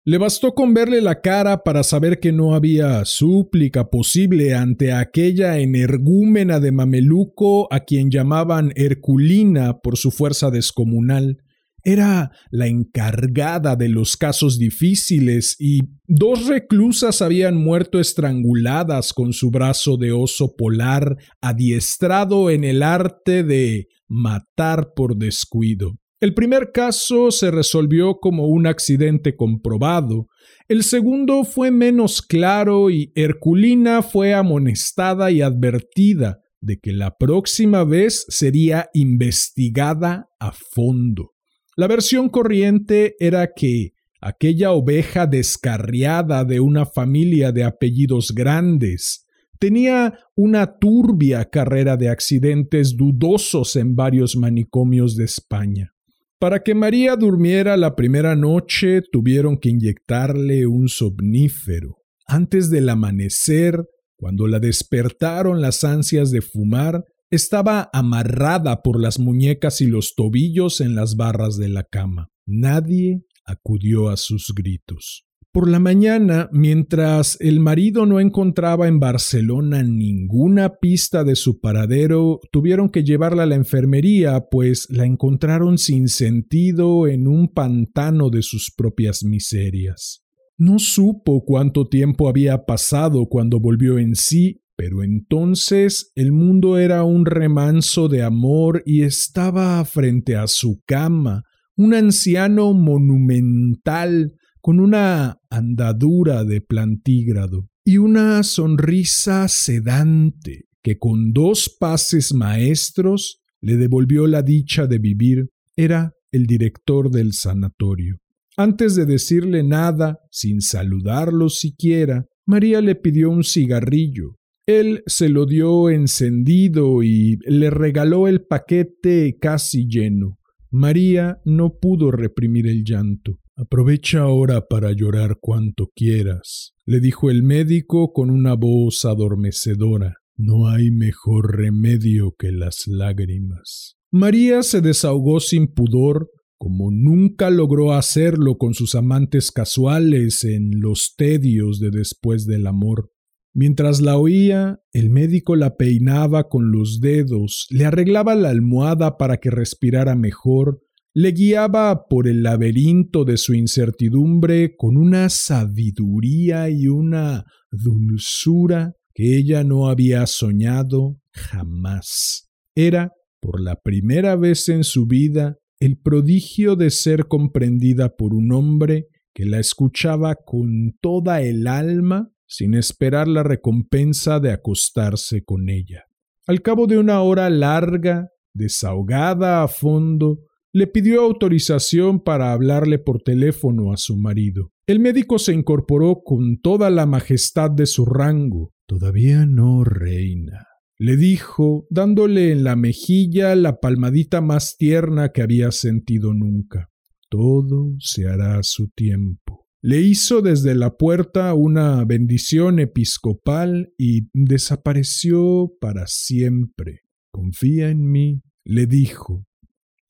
Le 0.06 0.18
bastó 0.18 0.54
con 0.56 0.74
verle 0.74 1.02
la 1.02 1.20
cara 1.20 1.64
para 1.64 1.84
saber 1.84 2.20
que 2.20 2.32
no 2.32 2.56
había 2.56 3.04
súplica 3.04 3.90
posible 3.90 4.56
ante 4.56 4.94
aquella 4.94 5.60
energúmena 5.60 6.62
de 6.62 6.72
mameluco 6.72 7.72
a 7.72 7.82
quien 7.82 8.10
llamaban 8.10 8.72
Herculina 8.76 9.80
por 9.80 9.98
su 9.98 10.12
fuerza 10.12 10.52
descomunal. 10.52 11.44
Era 11.84 12.32
la 12.50 12.68
encargada 12.68 13.76
de 13.76 13.90
los 13.90 14.16
casos 14.16 14.58
difíciles 14.58 15.58
y 15.60 15.82
dos 16.08 16.48
reclusas 16.48 17.22
habían 17.22 17.58
muerto 17.58 18.00
estranguladas 18.00 19.12
con 19.12 19.34
su 19.34 19.52
brazo 19.52 19.98
de 19.98 20.14
oso 20.14 20.56
polar 20.56 21.18
adiestrado 21.42 22.50
en 22.50 22.64
el 22.64 22.84
arte 22.84 23.44
de 23.44 23.88
matar 24.08 24.94
por 24.96 25.18
descuido. 25.18 25.98
El 26.22 26.34
primer 26.34 26.72
caso 26.74 27.32
se 27.32 27.50
resolvió 27.50 28.20
como 28.20 28.48
un 28.48 28.68
accidente 28.68 29.38
comprobado, 29.38 30.28
el 30.68 30.84
segundo 30.84 31.46
fue 31.46 31.72
menos 31.72 32.22
claro 32.22 32.90
y 32.90 33.12
Herculina 33.16 34.02
fue 34.02 34.34
amonestada 34.34 35.32
y 35.32 35.42
advertida 35.42 36.42
de 36.62 36.78
que 36.78 36.92
la 36.92 37.16
próxima 37.18 37.86
vez 37.86 38.26
sería 38.28 38.90
investigada 38.94 40.28
a 40.40 40.52
fondo. 40.52 41.32
La 41.78 41.88
versión 41.88 42.28
corriente 42.28 43.16
era 43.20 43.54
que 43.56 43.94
aquella 44.22 44.74
oveja 44.74 45.26
descarriada 45.26 46.44
de 46.44 46.60
una 46.60 46.86
familia 46.86 47.54
de 47.54 47.64
apellidos 47.64 48.34
grandes 48.36 49.26
tenía 49.58 50.20
una 50.36 50.78
turbia 50.78 51.46
carrera 51.46 51.96
de 51.96 52.10
accidentes 52.10 52.98
dudosos 52.98 53.78
en 53.78 53.96
varios 53.96 54.36
manicomios 54.36 55.16
de 55.16 55.24
España. 55.26 55.94
Para 56.40 56.64
que 56.64 56.74
María 56.74 57.18
durmiera 57.18 57.76
la 57.76 57.98
primera 57.98 58.34
noche 58.34 59.02
tuvieron 59.02 59.58
que 59.58 59.70
inyectarle 59.70 60.68
un 60.68 60.88
somnífero. 60.88 61.98
Antes 62.26 62.70
del 62.70 62.88
amanecer, 62.88 63.84
cuando 64.16 64.48
la 64.48 64.60
despertaron 64.60 65.60
las 65.60 65.84
ansias 65.84 66.32
de 66.32 66.42
fumar, 66.42 67.04
estaba 67.30 67.90
amarrada 67.92 68.82
por 68.82 69.02
las 69.02 69.20
muñecas 69.20 69.82
y 69.82 69.88
los 69.88 70.16
tobillos 70.16 70.80
en 70.80 70.96
las 70.96 71.18
barras 71.18 71.58
de 71.58 71.68
la 71.68 71.84
cama. 71.84 72.30
Nadie 72.46 73.26
acudió 73.46 74.08
a 74.08 74.16
sus 74.16 74.54
gritos. 74.56 75.29
Por 75.52 75.68
la 75.68 75.80
mañana, 75.80 76.48
mientras 76.52 77.36
el 77.40 77.60
marido 77.60 78.06
no 78.06 78.20
encontraba 78.20 78.88
en 78.88 79.00
Barcelona 79.00 79.82
ninguna 79.82 80.76
pista 80.76 81.24
de 81.24 81.36
su 81.36 81.60
paradero, 81.60 82.40
tuvieron 82.52 82.90
que 82.90 83.04
llevarla 83.04 83.44
a 83.44 83.46
la 83.48 83.56
enfermería, 83.56 84.46
pues 84.52 84.86
la 84.92 85.06
encontraron 85.06 85.80
sin 85.80 86.08
sentido 86.08 87.08
en 87.08 87.28
un 87.28 87.48
pantano 87.52 88.30
de 88.30 88.44
sus 88.44 88.72
propias 88.78 89.24
miserias. 89.24 90.24
No 90.56 90.78
supo 90.78 91.44
cuánto 91.44 91.88
tiempo 91.88 92.30
había 92.30 92.66
pasado 92.66 93.26
cuando 93.26 93.60
volvió 93.60 93.98
en 93.98 94.14
sí, 94.14 94.62
pero 94.76 95.02
entonces 95.02 96.12
el 96.14 96.32
mundo 96.32 96.78
era 96.78 97.04
un 97.04 97.26
remanso 97.26 98.08
de 98.08 98.22
amor 98.22 98.84
y 98.86 99.02
estaba 99.02 99.84
frente 99.84 100.36
a 100.36 100.46
su 100.46 100.84
cama, 100.86 101.42
un 101.76 101.96
anciano 101.96 102.74
monumental 102.74 104.36
con 104.62 104.80
una 104.80 105.40
andadura 105.50 106.44
de 106.44 106.62
plantígrado 106.62 107.70
y 107.84 107.98
una 107.98 108.44
sonrisa 108.44 109.48
sedante 109.48 110.66
que 110.84 110.98
con 110.98 111.34
dos 111.34 111.76
pases 111.80 112.34
maestros 112.34 113.42
le 113.62 113.78
devolvió 113.78 114.28
la 114.28 114.42
dicha 114.42 114.88
de 114.88 115.00
vivir. 115.00 115.50
Era 115.76 116.14
el 116.32 116.46
director 116.46 117.10
del 117.10 117.34
sanatorio. 117.34 118.18
Antes 118.58 118.96
de 118.96 119.06
decirle 119.06 119.64
nada, 119.64 120.20
sin 120.32 120.62
saludarlo 120.62 121.50
siquiera, 121.50 122.26
María 122.46 122.82
le 122.82 122.96
pidió 122.96 123.30
un 123.30 123.44
cigarrillo. 123.44 124.36
Él 124.66 125.02
se 125.08 125.30
lo 125.30 125.46
dio 125.46 125.90
encendido 125.90 127.02
y 127.04 127.38
le 127.46 127.70
regaló 127.70 128.28
el 128.28 128.42
paquete 128.42 129.38
casi 129.40 129.88
lleno. 129.88 130.38
María 130.70 131.40
no 131.46 131.80
pudo 131.80 132.12
reprimir 132.12 132.68
el 132.68 132.84
llanto. 132.84 133.40
Aprovecha 133.62 134.22
ahora 134.22 134.68
para 134.70 134.94
llorar 134.94 135.36
cuanto 135.42 135.92
quieras, 135.94 136.72
le 136.86 137.02
dijo 137.02 137.30
el 137.30 137.44
médico 137.44 138.14
con 138.14 138.30
una 138.30 138.54
voz 138.54 139.04
adormecedora. 139.04 140.16
No 140.38 140.70
hay 140.70 140.92
mejor 140.92 141.58
remedio 141.58 142.34
que 142.40 142.54
las 142.54 142.88
lágrimas. 142.88 143.98
María 144.12 144.64
se 144.64 144.80
desahogó 144.80 145.42
sin 145.42 145.68
pudor, 145.68 146.30
como 146.58 146.90
nunca 146.90 147.50
logró 147.50 147.92
hacerlo 147.92 148.58
con 148.58 148.74
sus 148.74 148.96
amantes 148.96 149.52
casuales 149.52 150.46
en 150.46 150.80
los 150.80 151.16
tedios 151.18 151.82
de 151.82 151.90
después 151.90 152.46
del 152.46 152.66
amor. 152.66 153.12
Mientras 153.54 154.00
la 154.00 154.18
oía, 154.18 154.80
el 154.94 155.10
médico 155.10 155.58
la 155.58 155.76
peinaba 155.76 156.48
con 156.48 156.72
los 156.72 157.02
dedos, 157.02 157.68
le 157.72 157.84
arreglaba 157.84 158.36
la 158.36 158.52
almohada 158.52 159.18
para 159.18 159.38
que 159.42 159.50
respirara 159.50 160.16
mejor, 160.16 160.82
le 161.14 161.32
guiaba 161.32 162.08
por 162.08 162.28
el 162.28 162.44
laberinto 162.44 163.26
de 163.26 163.38
su 163.38 163.54
incertidumbre 163.54 164.76
con 164.76 164.96
una 164.98 165.30
sabiduría 165.30 166.70
y 166.70 166.88
una 166.88 167.46
dulzura 167.72 168.94
que 169.14 169.38
ella 169.38 169.64
no 169.64 169.90
había 169.90 170.28
soñado 170.28 171.20
jamás. 171.32 172.50
Era, 172.76 173.12
por 173.42 173.60
la 173.60 173.76
primera 173.76 174.36
vez 174.36 174.70
en 174.70 174.84
su 174.84 175.08
vida, 175.08 175.58
el 175.80 175.98
prodigio 175.98 176.76
de 176.76 176.90
ser 176.90 177.28
comprendida 177.28 178.16
por 178.16 178.34
un 178.34 178.52
hombre 178.52 179.08
que 179.34 179.46
la 179.46 179.60
escuchaba 179.60 180.36
con 180.36 180.96
toda 181.02 181.42
el 181.42 181.68
alma 181.68 182.32
sin 182.46 182.74
esperar 182.74 183.28
la 183.28 183.44
recompensa 183.44 184.40
de 184.40 184.52
acostarse 184.52 185.44
con 185.44 185.70
ella. 185.70 186.06
Al 186.48 186.62
cabo 186.62 186.88
de 186.88 186.98
una 186.98 187.22
hora 187.22 187.50
larga, 187.50 188.30
desahogada 188.54 189.64
a 189.64 189.68
fondo, 189.68 190.40
le 190.74 190.88
pidió 190.88 191.22
autorización 191.22 192.20
para 192.24 192.54
hablarle 192.54 193.00
por 193.00 193.22
teléfono 193.22 193.92
a 193.92 193.98
su 193.98 194.18
marido. 194.18 194.72
El 194.88 195.00
médico 195.00 195.40
se 195.40 195.54
incorporó 195.54 196.22
con 196.24 196.60
toda 196.62 196.90
la 196.90 197.06
majestad 197.06 197.72
de 197.72 197.86
su 197.86 198.06
rango. 198.06 198.74
Todavía 198.88 199.46
no, 199.46 199.84
reina, 199.84 200.66
le 200.98 201.16
dijo, 201.16 201.88
dándole 201.90 202.52
en 202.52 202.64
la 202.64 202.76
mejilla 202.76 203.56
la 203.56 203.80
palmadita 203.80 204.42
más 204.42 204.78
tierna 204.78 205.30
que 205.30 205.42
había 205.42 205.72
sentido 205.72 206.34
nunca. 206.34 206.90
Todo 207.30 207.96
se 208.00 208.28
hará 208.28 208.60
a 208.60 208.64
su 208.64 208.90
tiempo. 208.90 209.68
Le 209.82 210.02
hizo 210.02 210.42
desde 210.42 210.76
la 210.76 210.98
puerta 210.98 211.54
una 211.54 212.04
bendición 212.04 212.80
episcopal 212.80 213.94
y 213.98 214.28
desapareció 214.34 215.72
para 215.80 216.06
siempre. 216.06 217.02
Confía 217.32 217.90
en 217.90 218.12
mí, 218.12 218.42
le 218.66 218.88
dijo, 218.88 219.46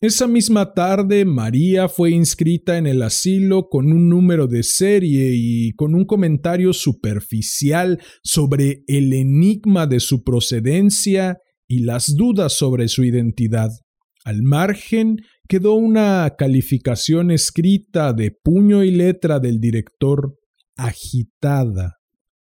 esa 0.01 0.27
misma 0.27 0.74
tarde 0.74 1.25
María 1.25 1.90
fue 1.90 2.12
inscrita 2.12 2.77
en 2.77 2.88
el 2.88 3.01
asilo 3.01 3.68
con 3.68 3.92
un 3.92 4.07
número 4.07 4.48
de 4.48 4.64
serie 4.64 5.33
y 5.35 5.74
con 5.74 5.94
un 5.94 6.05
comentario 6.05 6.72
superficial 6.72 8.01
sobre 8.24 8.83
el 8.88 9.12
enigma 9.12 9.88
de 9.88 10.00
su 10.00 10.24
procedencia 10.24 11.40
y 11.68 11.83
las 11.83 12.16
dudas 12.16 12.53
sobre 12.53 12.88
su 12.88 13.03
identidad. 13.03 13.72
Al 14.24 14.42
margen 14.42 15.18
quedó 15.50 15.74
una 15.74 16.33
calificación 16.38 17.29
escrita 17.29 18.14
de 18.14 18.31
puño 18.31 18.85
y 18.85 18.92
letra 18.92 19.42
del 19.42 19.59
director, 19.59 20.38
agitada. 20.77 21.98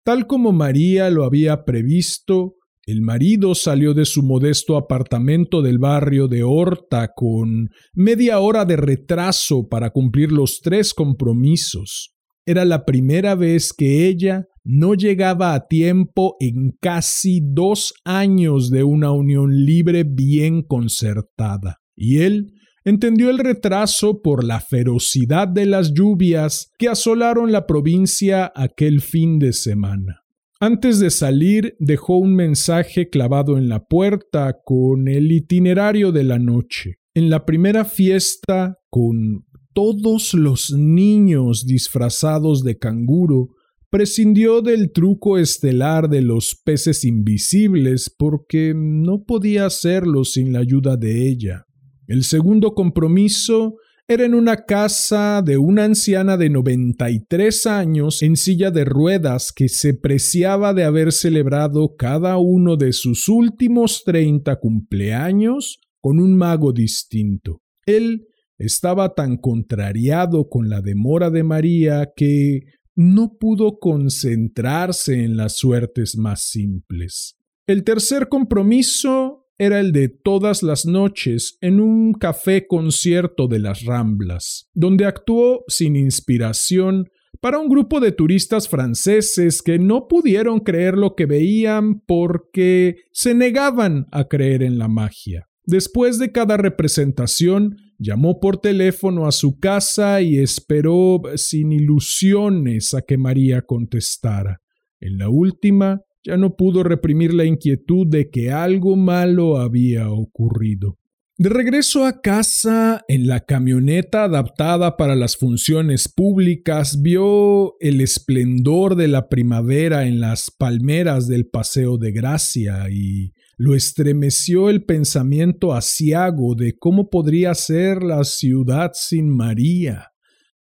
Tal 0.04 0.26
como 0.26 0.52
María 0.52 1.08
lo 1.08 1.24
había 1.24 1.64
previsto, 1.64 2.56
el 2.86 3.02
marido 3.02 3.56
salió 3.56 3.94
de 3.94 4.04
su 4.04 4.22
modesto 4.22 4.76
apartamento 4.76 5.60
del 5.60 5.78
barrio 5.78 6.28
de 6.28 6.44
Horta 6.44 7.10
con 7.16 7.70
media 7.92 8.38
hora 8.38 8.64
de 8.64 8.76
retraso 8.76 9.68
para 9.68 9.90
cumplir 9.90 10.30
los 10.30 10.60
tres 10.60 10.94
compromisos. 10.94 12.14
Era 12.46 12.64
la 12.64 12.84
primera 12.84 13.34
vez 13.34 13.72
que 13.72 14.06
ella 14.06 14.46
no 14.62 14.94
llegaba 14.94 15.54
a 15.54 15.66
tiempo 15.66 16.36
en 16.38 16.76
casi 16.80 17.40
dos 17.42 17.92
años 18.04 18.70
de 18.70 18.84
una 18.84 19.10
unión 19.10 19.64
libre 19.64 20.04
bien 20.04 20.62
concertada. 20.62 21.78
Y 21.96 22.18
él 22.18 22.52
entendió 22.84 23.30
el 23.30 23.38
retraso 23.38 24.22
por 24.22 24.44
la 24.44 24.60
ferocidad 24.60 25.48
de 25.48 25.66
las 25.66 25.92
lluvias 25.92 26.70
que 26.78 26.88
asolaron 26.88 27.50
la 27.50 27.66
provincia 27.66 28.52
aquel 28.54 29.00
fin 29.00 29.40
de 29.40 29.52
semana. 29.52 30.25
Antes 30.58 31.00
de 31.00 31.10
salir 31.10 31.76
dejó 31.78 32.16
un 32.16 32.34
mensaje 32.34 33.10
clavado 33.10 33.58
en 33.58 33.68
la 33.68 33.84
puerta 33.84 34.56
con 34.64 35.06
el 35.06 35.30
itinerario 35.30 36.12
de 36.12 36.24
la 36.24 36.38
noche. 36.38 36.98
En 37.12 37.28
la 37.28 37.44
primera 37.44 37.84
fiesta, 37.84 38.78
con 38.88 39.44
todos 39.74 40.32
los 40.32 40.72
niños 40.72 41.66
disfrazados 41.66 42.64
de 42.64 42.78
canguro, 42.78 43.50
prescindió 43.90 44.62
del 44.62 44.92
truco 44.92 45.36
estelar 45.36 46.08
de 46.08 46.22
los 46.22 46.58
peces 46.64 47.04
invisibles 47.04 48.08
porque 48.16 48.72
no 48.74 49.24
podía 49.24 49.66
hacerlo 49.66 50.24
sin 50.24 50.54
la 50.54 50.60
ayuda 50.60 50.96
de 50.96 51.28
ella. 51.28 51.66
El 52.06 52.24
segundo 52.24 52.72
compromiso 52.72 53.76
era 54.08 54.24
en 54.24 54.34
una 54.34 54.64
casa 54.64 55.42
de 55.42 55.58
una 55.58 55.84
anciana 55.84 56.36
de 56.36 56.48
93 56.48 57.66
años 57.66 58.22
en 58.22 58.36
silla 58.36 58.70
de 58.70 58.84
ruedas 58.84 59.52
que 59.52 59.68
se 59.68 59.94
preciaba 59.94 60.72
de 60.74 60.84
haber 60.84 61.12
celebrado 61.12 61.96
cada 61.96 62.36
uno 62.36 62.76
de 62.76 62.92
sus 62.92 63.28
últimos 63.28 64.04
30 64.04 64.60
cumpleaños 64.60 65.80
con 66.00 66.20
un 66.20 66.36
mago 66.36 66.72
distinto. 66.72 67.62
Él 67.84 68.28
estaba 68.58 69.14
tan 69.14 69.38
contrariado 69.38 70.48
con 70.48 70.68
la 70.68 70.82
demora 70.82 71.30
de 71.30 71.42
María 71.42 72.12
que 72.14 72.60
no 72.94 73.36
pudo 73.38 73.80
concentrarse 73.80 75.24
en 75.24 75.36
las 75.36 75.56
suertes 75.56 76.16
más 76.16 76.42
simples. 76.42 77.36
El 77.66 77.82
tercer 77.82 78.28
compromiso 78.28 79.35
era 79.58 79.80
el 79.80 79.92
de 79.92 80.08
todas 80.08 80.62
las 80.62 80.86
noches 80.86 81.56
en 81.60 81.80
un 81.80 82.12
café 82.12 82.66
concierto 82.66 83.48
de 83.48 83.58
las 83.58 83.84
Ramblas, 83.84 84.70
donde 84.74 85.06
actuó 85.06 85.64
sin 85.68 85.96
inspiración 85.96 87.08
para 87.40 87.58
un 87.58 87.68
grupo 87.68 88.00
de 88.00 88.12
turistas 88.12 88.68
franceses 88.68 89.62
que 89.62 89.78
no 89.78 90.08
pudieron 90.08 90.60
creer 90.60 90.96
lo 90.96 91.14
que 91.14 91.26
veían 91.26 92.00
porque 92.00 92.96
se 93.12 93.34
negaban 93.34 94.06
a 94.10 94.24
creer 94.24 94.62
en 94.62 94.78
la 94.78 94.88
magia. 94.88 95.48
Después 95.64 96.18
de 96.18 96.32
cada 96.32 96.56
representación, 96.56 97.76
llamó 97.98 98.40
por 98.40 98.58
teléfono 98.58 99.26
a 99.26 99.32
su 99.32 99.58
casa 99.58 100.20
y 100.20 100.38
esperó 100.38 101.20
sin 101.34 101.72
ilusiones 101.72 102.94
a 102.94 103.02
que 103.02 103.18
María 103.18 103.62
contestara. 103.62 104.60
En 105.00 105.18
la 105.18 105.28
última, 105.28 106.02
ya 106.26 106.36
no 106.36 106.56
pudo 106.56 106.82
reprimir 106.82 107.32
la 107.32 107.44
inquietud 107.44 108.06
de 108.06 108.30
que 108.30 108.50
algo 108.50 108.96
malo 108.96 109.58
había 109.58 110.10
ocurrido. 110.10 110.98
De 111.38 111.50
regreso 111.50 112.06
a 112.06 112.22
casa, 112.22 113.04
en 113.08 113.26
la 113.26 113.40
camioneta 113.40 114.24
adaptada 114.24 114.96
para 114.96 115.14
las 115.14 115.36
funciones 115.36 116.08
públicas, 116.08 117.02
vio 117.02 117.78
el 117.78 118.00
esplendor 118.00 118.96
de 118.96 119.06
la 119.06 119.28
primavera 119.28 120.06
en 120.06 120.18
las 120.18 120.50
palmeras 120.50 121.28
del 121.28 121.46
Paseo 121.46 121.98
de 121.98 122.10
Gracia 122.10 122.88
y 122.90 123.34
lo 123.58 123.74
estremeció 123.74 124.70
el 124.70 124.84
pensamiento 124.84 125.74
asiago 125.74 126.54
de 126.54 126.76
cómo 126.76 127.10
podría 127.10 127.54
ser 127.54 128.02
la 128.02 128.24
ciudad 128.24 128.92
sin 128.94 129.28
María. 129.28 130.08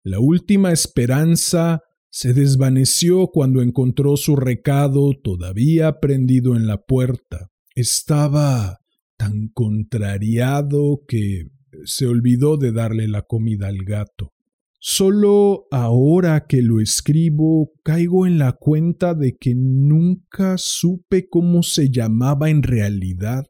La 0.04 0.19
última 0.19 0.71
esperanza 0.71 1.82
se 2.12 2.34
desvaneció 2.34 3.28
cuando 3.28 3.62
encontró 3.62 4.17
su 4.17 4.36
recado 4.36 5.13
todavía 5.24 6.02
prendido 6.02 6.58
en 6.58 6.67
la 6.67 6.78
puerta. 6.84 7.50
Estaba 7.74 8.80
tan 9.15 9.47
contrariado 9.47 11.04
que 11.08 11.45
se 11.86 12.08
olvidó 12.08 12.58
de 12.58 12.74
darle 12.74 13.08
la 13.08 13.21
comida 13.21 13.69
al 13.69 13.86
gato. 13.86 14.34
Solo 14.78 15.67
ahora 15.71 16.47
que 16.47 16.62
lo 16.62 16.82
escribo 16.82 17.71
caigo 17.84 18.28
en 18.28 18.39
la 18.39 18.54
cuenta 18.54 19.13
de 19.13 19.38
que 19.38 19.54
nunca 19.56 20.58
supe 20.58 21.30
cómo 21.30 21.63
se 21.63 21.91
llamaba 21.91 22.50
en 22.50 22.62
realidad, 22.62 23.45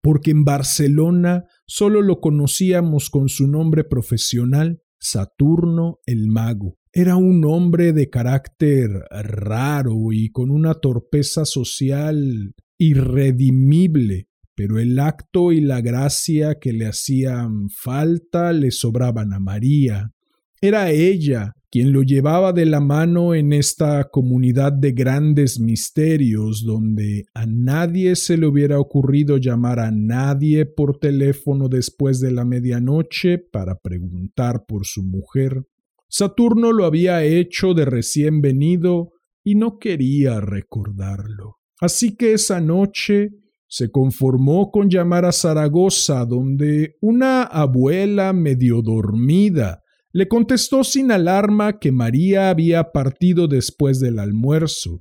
porque 0.00 0.30
en 0.30 0.44
Barcelona 0.44 1.44
solo 1.66 2.00
lo 2.00 2.20
conocíamos 2.20 3.10
con 3.10 3.28
su 3.28 3.46
nombre 3.46 3.84
profesional, 3.84 4.80
Saturno 5.00 5.98
el 6.06 6.28
Mago. 6.28 6.76
Era 6.92 7.16
un 7.16 7.44
hombre 7.44 7.92
de 7.92 8.10
carácter 8.10 8.90
raro 9.10 10.12
y 10.12 10.30
con 10.30 10.50
una 10.50 10.74
torpeza 10.74 11.44
social 11.44 12.54
irredimible, 12.78 14.28
pero 14.54 14.78
el 14.78 14.98
acto 14.98 15.52
y 15.52 15.60
la 15.60 15.80
gracia 15.80 16.58
que 16.58 16.72
le 16.72 16.86
hacían 16.86 17.70
falta 17.70 18.52
le 18.52 18.70
sobraban 18.70 19.32
a 19.32 19.40
María. 19.40 20.12
Era 20.62 20.90
ella 20.90 21.54
quien 21.70 21.92
lo 21.92 22.02
llevaba 22.02 22.52
de 22.52 22.66
la 22.66 22.80
mano 22.80 23.34
en 23.34 23.52
esta 23.54 24.10
comunidad 24.10 24.72
de 24.72 24.92
grandes 24.92 25.58
misterios 25.58 26.64
donde 26.66 27.24
a 27.32 27.46
nadie 27.46 28.14
se 28.16 28.36
le 28.36 28.46
hubiera 28.46 28.78
ocurrido 28.78 29.38
llamar 29.38 29.78
a 29.78 29.90
nadie 29.90 30.66
por 30.66 30.98
teléfono 30.98 31.68
después 31.68 32.20
de 32.20 32.32
la 32.32 32.44
medianoche 32.44 33.38
para 33.38 33.76
preguntar 33.76 34.64
por 34.66 34.84
su 34.84 35.02
mujer. 35.02 35.62
Saturno 36.08 36.72
lo 36.72 36.84
había 36.84 37.24
hecho 37.24 37.72
de 37.72 37.84
recién 37.86 38.42
venido 38.42 39.12
y 39.42 39.54
no 39.54 39.78
quería 39.78 40.40
recordarlo. 40.40 41.56
Así 41.80 42.16
que 42.16 42.34
esa 42.34 42.60
noche 42.60 43.30
se 43.66 43.90
conformó 43.90 44.70
con 44.70 44.90
llamar 44.90 45.24
a 45.24 45.32
Zaragoza, 45.32 46.26
donde 46.26 46.96
una 47.00 47.44
abuela 47.44 48.34
medio 48.34 48.82
dormida 48.82 49.80
le 50.12 50.26
contestó 50.26 50.82
sin 50.82 51.12
alarma 51.12 51.78
que 51.78 51.92
María 51.92 52.50
había 52.50 52.90
partido 52.92 53.46
después 53.46 54.00
del 54.00 54.18
almuerzo. 54.18 55.00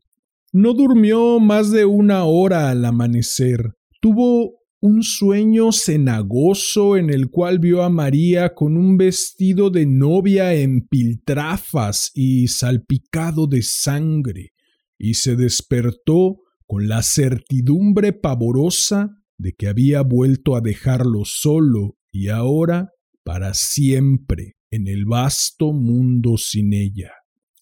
No 0.52 0.74
durmió 0.74 1.40
más 1.40 1.72
de 1.72 1.86
una 1.86 2.26
hora 2.26 2.70
al 2.70 2.86
amanecer. 2.86 3.74
Tuvo 4.02 4.60
un 4.82 5.04
sueño 5.04 5.72
cenagoso 5.72 6.96
en 6.96 7.10
el 7.10 7.30
cual 7.30 7.60
vio 7.60 7.84
a 7.84 7.90
María 7.90 8.54
con 8.54 8.78
un 8.78 8.98
vestido 8.98 9.70
de 9.70 9.86
novia 9.86 10.54
en 10.54 10.88
piltrafas 10.88 12.12
y 12.14 12.48
salpicado 12.48 13.48
de 13.48 13.62
sangre, 13.62 14.52
y 14.98 15.16
se 15.16 15.36
despertó 15.36 16.38
con 16.66 16.88
la 16.88 17.02
certidumbre 17.02 18.14
pavorosa 18.14 19.10
de 19.38 19.54
que 19.54 19.68
había 19.68 20.02
vuelto 20.02 20.56
a 20.56 20.62
dejarlo 20.62 21.24
solo 21.26 21.98
y 22.12 22.28
ahora 22.28 22.92
para 23.24 23.54
siempre 23.54 24.59
en 24.72 24.88
el 24.88 25.06
vasto 25.06 25.74
mundo 25.74 26.38
sin 26.38 26.74
ella. 26.74 27.12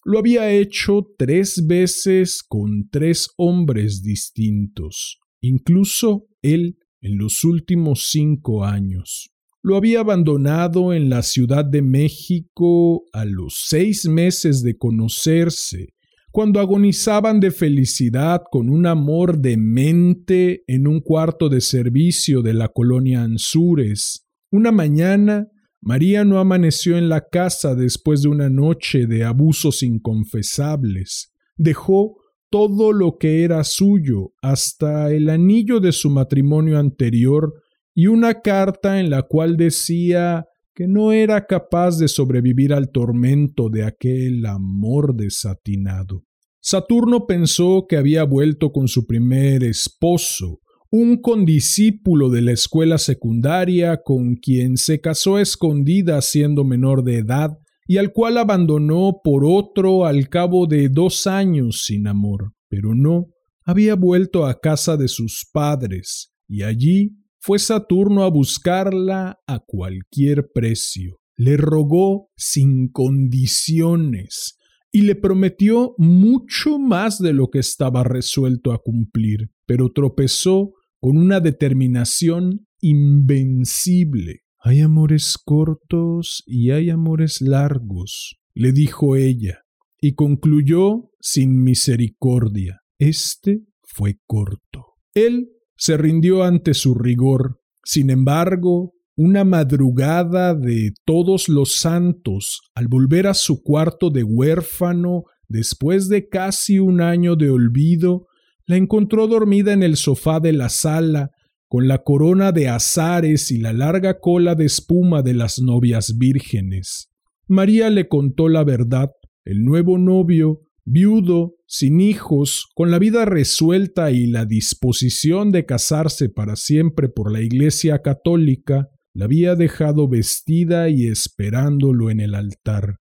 Lo 0.04 0.18
había 0.18 0.50
hecho 0.50 1.06
tres 1.18 1.66
veces 1.66 2.42
con 2.42 2.88
tres 2.90 3.28
hombres 3.36 4.02
distintos, 4.02 5.18
incluso 5.40 6.26
él 6.42 6.78
en 7.00 7.18
los 7.18 7.44
últimos 7.44 8.08
cinco 8.10 8.64
años. 8.64 9.30
Lo 9.62 9.76
había 9.76 10.00
abandonado 10.00 10.94
en 10.94 11.10
la 11.10 11.22
Ciudad 11.22 11.64
de 11.64 11.82
México 11.82 13.04
a 13.12 13.24
los 13.24 13.64
seis 13.66 14.08
meses 14.08 14.62
de 14.62 14.78
conocerse, 14.78 15.94
cuando 16.30 16.60
agonizaban 16.60 17.40
de 17.40 17.50
felicidad 17.50 18.42
con 18.50 18.68
un 18.70 18.86
amor 18.86 19.38
demente 19.38 20.62
en 20.66 20.86
un 20.86 21.00
cuarto 21.00 21.48
de 21.48 21.60
servicio 21.60 22.42
de 22.42 22.54
la 22.54 22.68
colonia 22.68 23.22
Anzures. 23.22 24.26
Una 24.50 24.70
mañana 24.70 25.48
María 25.80 26.24
no 26.24 26.38
amaneció 26.38 26.98
en 26.98 27.08
la 27.08 27.28
casa 27.28 27.74
después 27.74 28.22
de 28.22 28.28
una 28.28 28.50
noche 28.50 29.06
de 29.06 29.24
abusos 29.24 29.82
inconfesables. 29.82 31.32
Dejó 31.56 32.16
todo 32.50 32.92
lo 32.92 33.18
que 33.18 33.44
era 33.44 33.62
suyo, 33.64 34.32
hasta 34.42 35.12
el 35.12 35.28
anillo 35.28 35.80
de 35.80 35.92
su 35.92 36.10
matrimonio 36.10 36.78
anterior, 36.78 37.52
y 37.94 38.06
una 38.06 38.40
carta 38.40 39.00
en 39.00 39.10
la 39.10 39.22
cual 39.22 39.56
decía 39.56 40.46
que 40.74 40.86
no 40.86 41.12
era 41.12 41.46
capaz 41.46 41.98
de 41.98 42.08
sobrevivir 42.08 42.72
al 42.72 42.90
tormento 42.90 43.68
de 43.68 43.84
aquel 43.84 44.46
amor 44.46 45.14
desatinado. 45.16 46.24
Saturno 46.60 47.26
pensó 47.26 47.86
que 47.88 47.96
había 47.96 48.24
vuelto 48.24 48.70
con 48.70 48.88
su 48.88 49.06
primer 49.06 49.64
esposo, 49.64 50.60
un 50.90 51.20
condiscípulo 51.20 52.30
de 52.30 52.42
la 52.42 52.52
escuela 52.52 52.98
secundaria 52.98 54.00
con 54.02 54.36
quien 54.36 54.76
se 54.76 55.00
casó 55.00 55.38
escondida 55.38 56.20
siendo 56.22 56.64
menor 56.64 57.04
de 57.04 57.18
edad 57.18 57.58
y 57.86 57.98
al 57.98 58.12
cual 58.12 58.38
abandonó 58.38 59.20
por 59.22 59.44
otro 59.44 60.06
al 60.06 60.28
cabo 60.28 60.66
de 60.66 60.88
dos 60.88 61.26
años 61.26 61.84
sin 61.84 62.06
amor. 62.06 62.52
Pero 62.68 62.94
no, 62.94 63.28
había 63.64 63.94
vuelto 63.94 64.46
a 64.46 64.60
casa 64.60 64.96
de 64.96 65.08
sus 65.08 65.46
padres, 65.52 66.32
y 66.46 66.62
allí 66.62 67.16
fue 67.38 67.58
Saturno 67.58 68.24
a 68.24 68.30
buscarla 68.30 69.38
a 69.46 69.58
cualquier 69.60 70.50
precio. 70.52 71.18
Le 71.36 71.56
rogó 71.56 72.30
sin 72.36 72.88
condiciones 72.88 74.58
y 74.90 75.02
le 75.02 75.14
prometió 75.14 75.94
mucho 75.98 76.78
más 76.78 77.18
de 77.18 77.32
lo 77.32 77.48
que 77.48 77.58
estaba 77.58 78.04
resuelto 78.04 78.72
a 78.72 78.78
cumplir, 78.82 79.50
pero 79.66 79.92
tropezó 79.92 80.72
con 81.00 81.16
una 81.16 81.40
determinación 81.40 82.66
invencible. 82.80 84.42
Hay 84.60 84.80
amores 84.80 85.36
cortos 85.42 86.42
y 86.46 86.70
hay 86.70 86.90
amores 86.90 87.40
largos, 87.40 88.38
le 88.54 88.72
dijo 88.72 89.16
ella, 89.16 89.64
y 90.00 90.14
concluyó 90.14 91.10
sin 91.20 91.62
misericordia. 91.62 92.80
Este 92.98 93.62
fue 93.82 94.18
corto. 94.26 94.94
Él 95.14 95.50
se 95.76 95.96
rindió 95.96 96.42
ante 96.42 96.74
su 96.74 96.94
rigor. 96.94 97.60
Sin 97.84 98.10
embargo, 98.10 98.94
una 99.16 99.44
madrugada 99.44 100.54
de 100.54 100.92
todos 101.04 101.48
los 101.48 101.76
santos, 101.80 102.60
al 102.74 102.86
volver 102.88 103.26
a 103.26 103.34
su 103.34 103.62
cuarto 103.62 104.10
de 104.10 104.22
huérfano, 104.22 105.24
después 105.48 106.08
de 106.08 106.28
casi 106.28 106.78
un 106.78 107.00
año 107.00 107.34
de 107.34 107.50
olvido, 107.50 108.27
la 108.68 108.76
encontró 108.76 109.26
dormida 109.26 109.72
en 109.72 109.82
el 109.82 109.96
sofá 109.96 110.40
de 110.40 110.52
la 110.52 110.68
sala, 110.68 111.30
con 111.68 111.88
la 111.88 112.04
corona 112.04 112.52
de 112.52 112.68
azares 112.68 113.50
y 113.50 113.58
la 113.58 113.72
larga 113.72 114.20
cola 114.20 114.54
de 114.54 114.66
espuma 114.66 115.22
de 115.22 115.32
las 115.32 115.58
novias 115.58 116.18
vírgenes. 116.18 117.10
María 117.48 117.88
le 117.88 118.08
contó 118.08 118.48
la 118.48 118.64
verdad. 118.64 119.10
El 119.46 119.64
nuevo 119.64 119.96
novio, 119.96 120.60
viudo, 120.84 121.54
sin 121.66 122.02
hijos, 122.02 122.66
con 122.74 122.90
la 122.90 122.98
vida 122.98 123.24
resuelta 123.24 124.10
y 124.10 124.26
la 124.26 124.44
disposición 124.44 125.50
de 125.50 125.64
casarse 125.64 126.28
para 126.28 126.54
siempre 126.54 127.08
por 127.08 127.32
la 127.32 127.40
Iglesia 127.40 128.02
católica, 128.02 128.88
la 129.14 129.24
había 129.24 129.54
dejado 129.54 130.08
vestida 130.08 130.90
y 130.90 131.06
esperándolo 131.06 132.10
en 132.10 132.20
el 132.20 132.34
altar. 132.34 132.96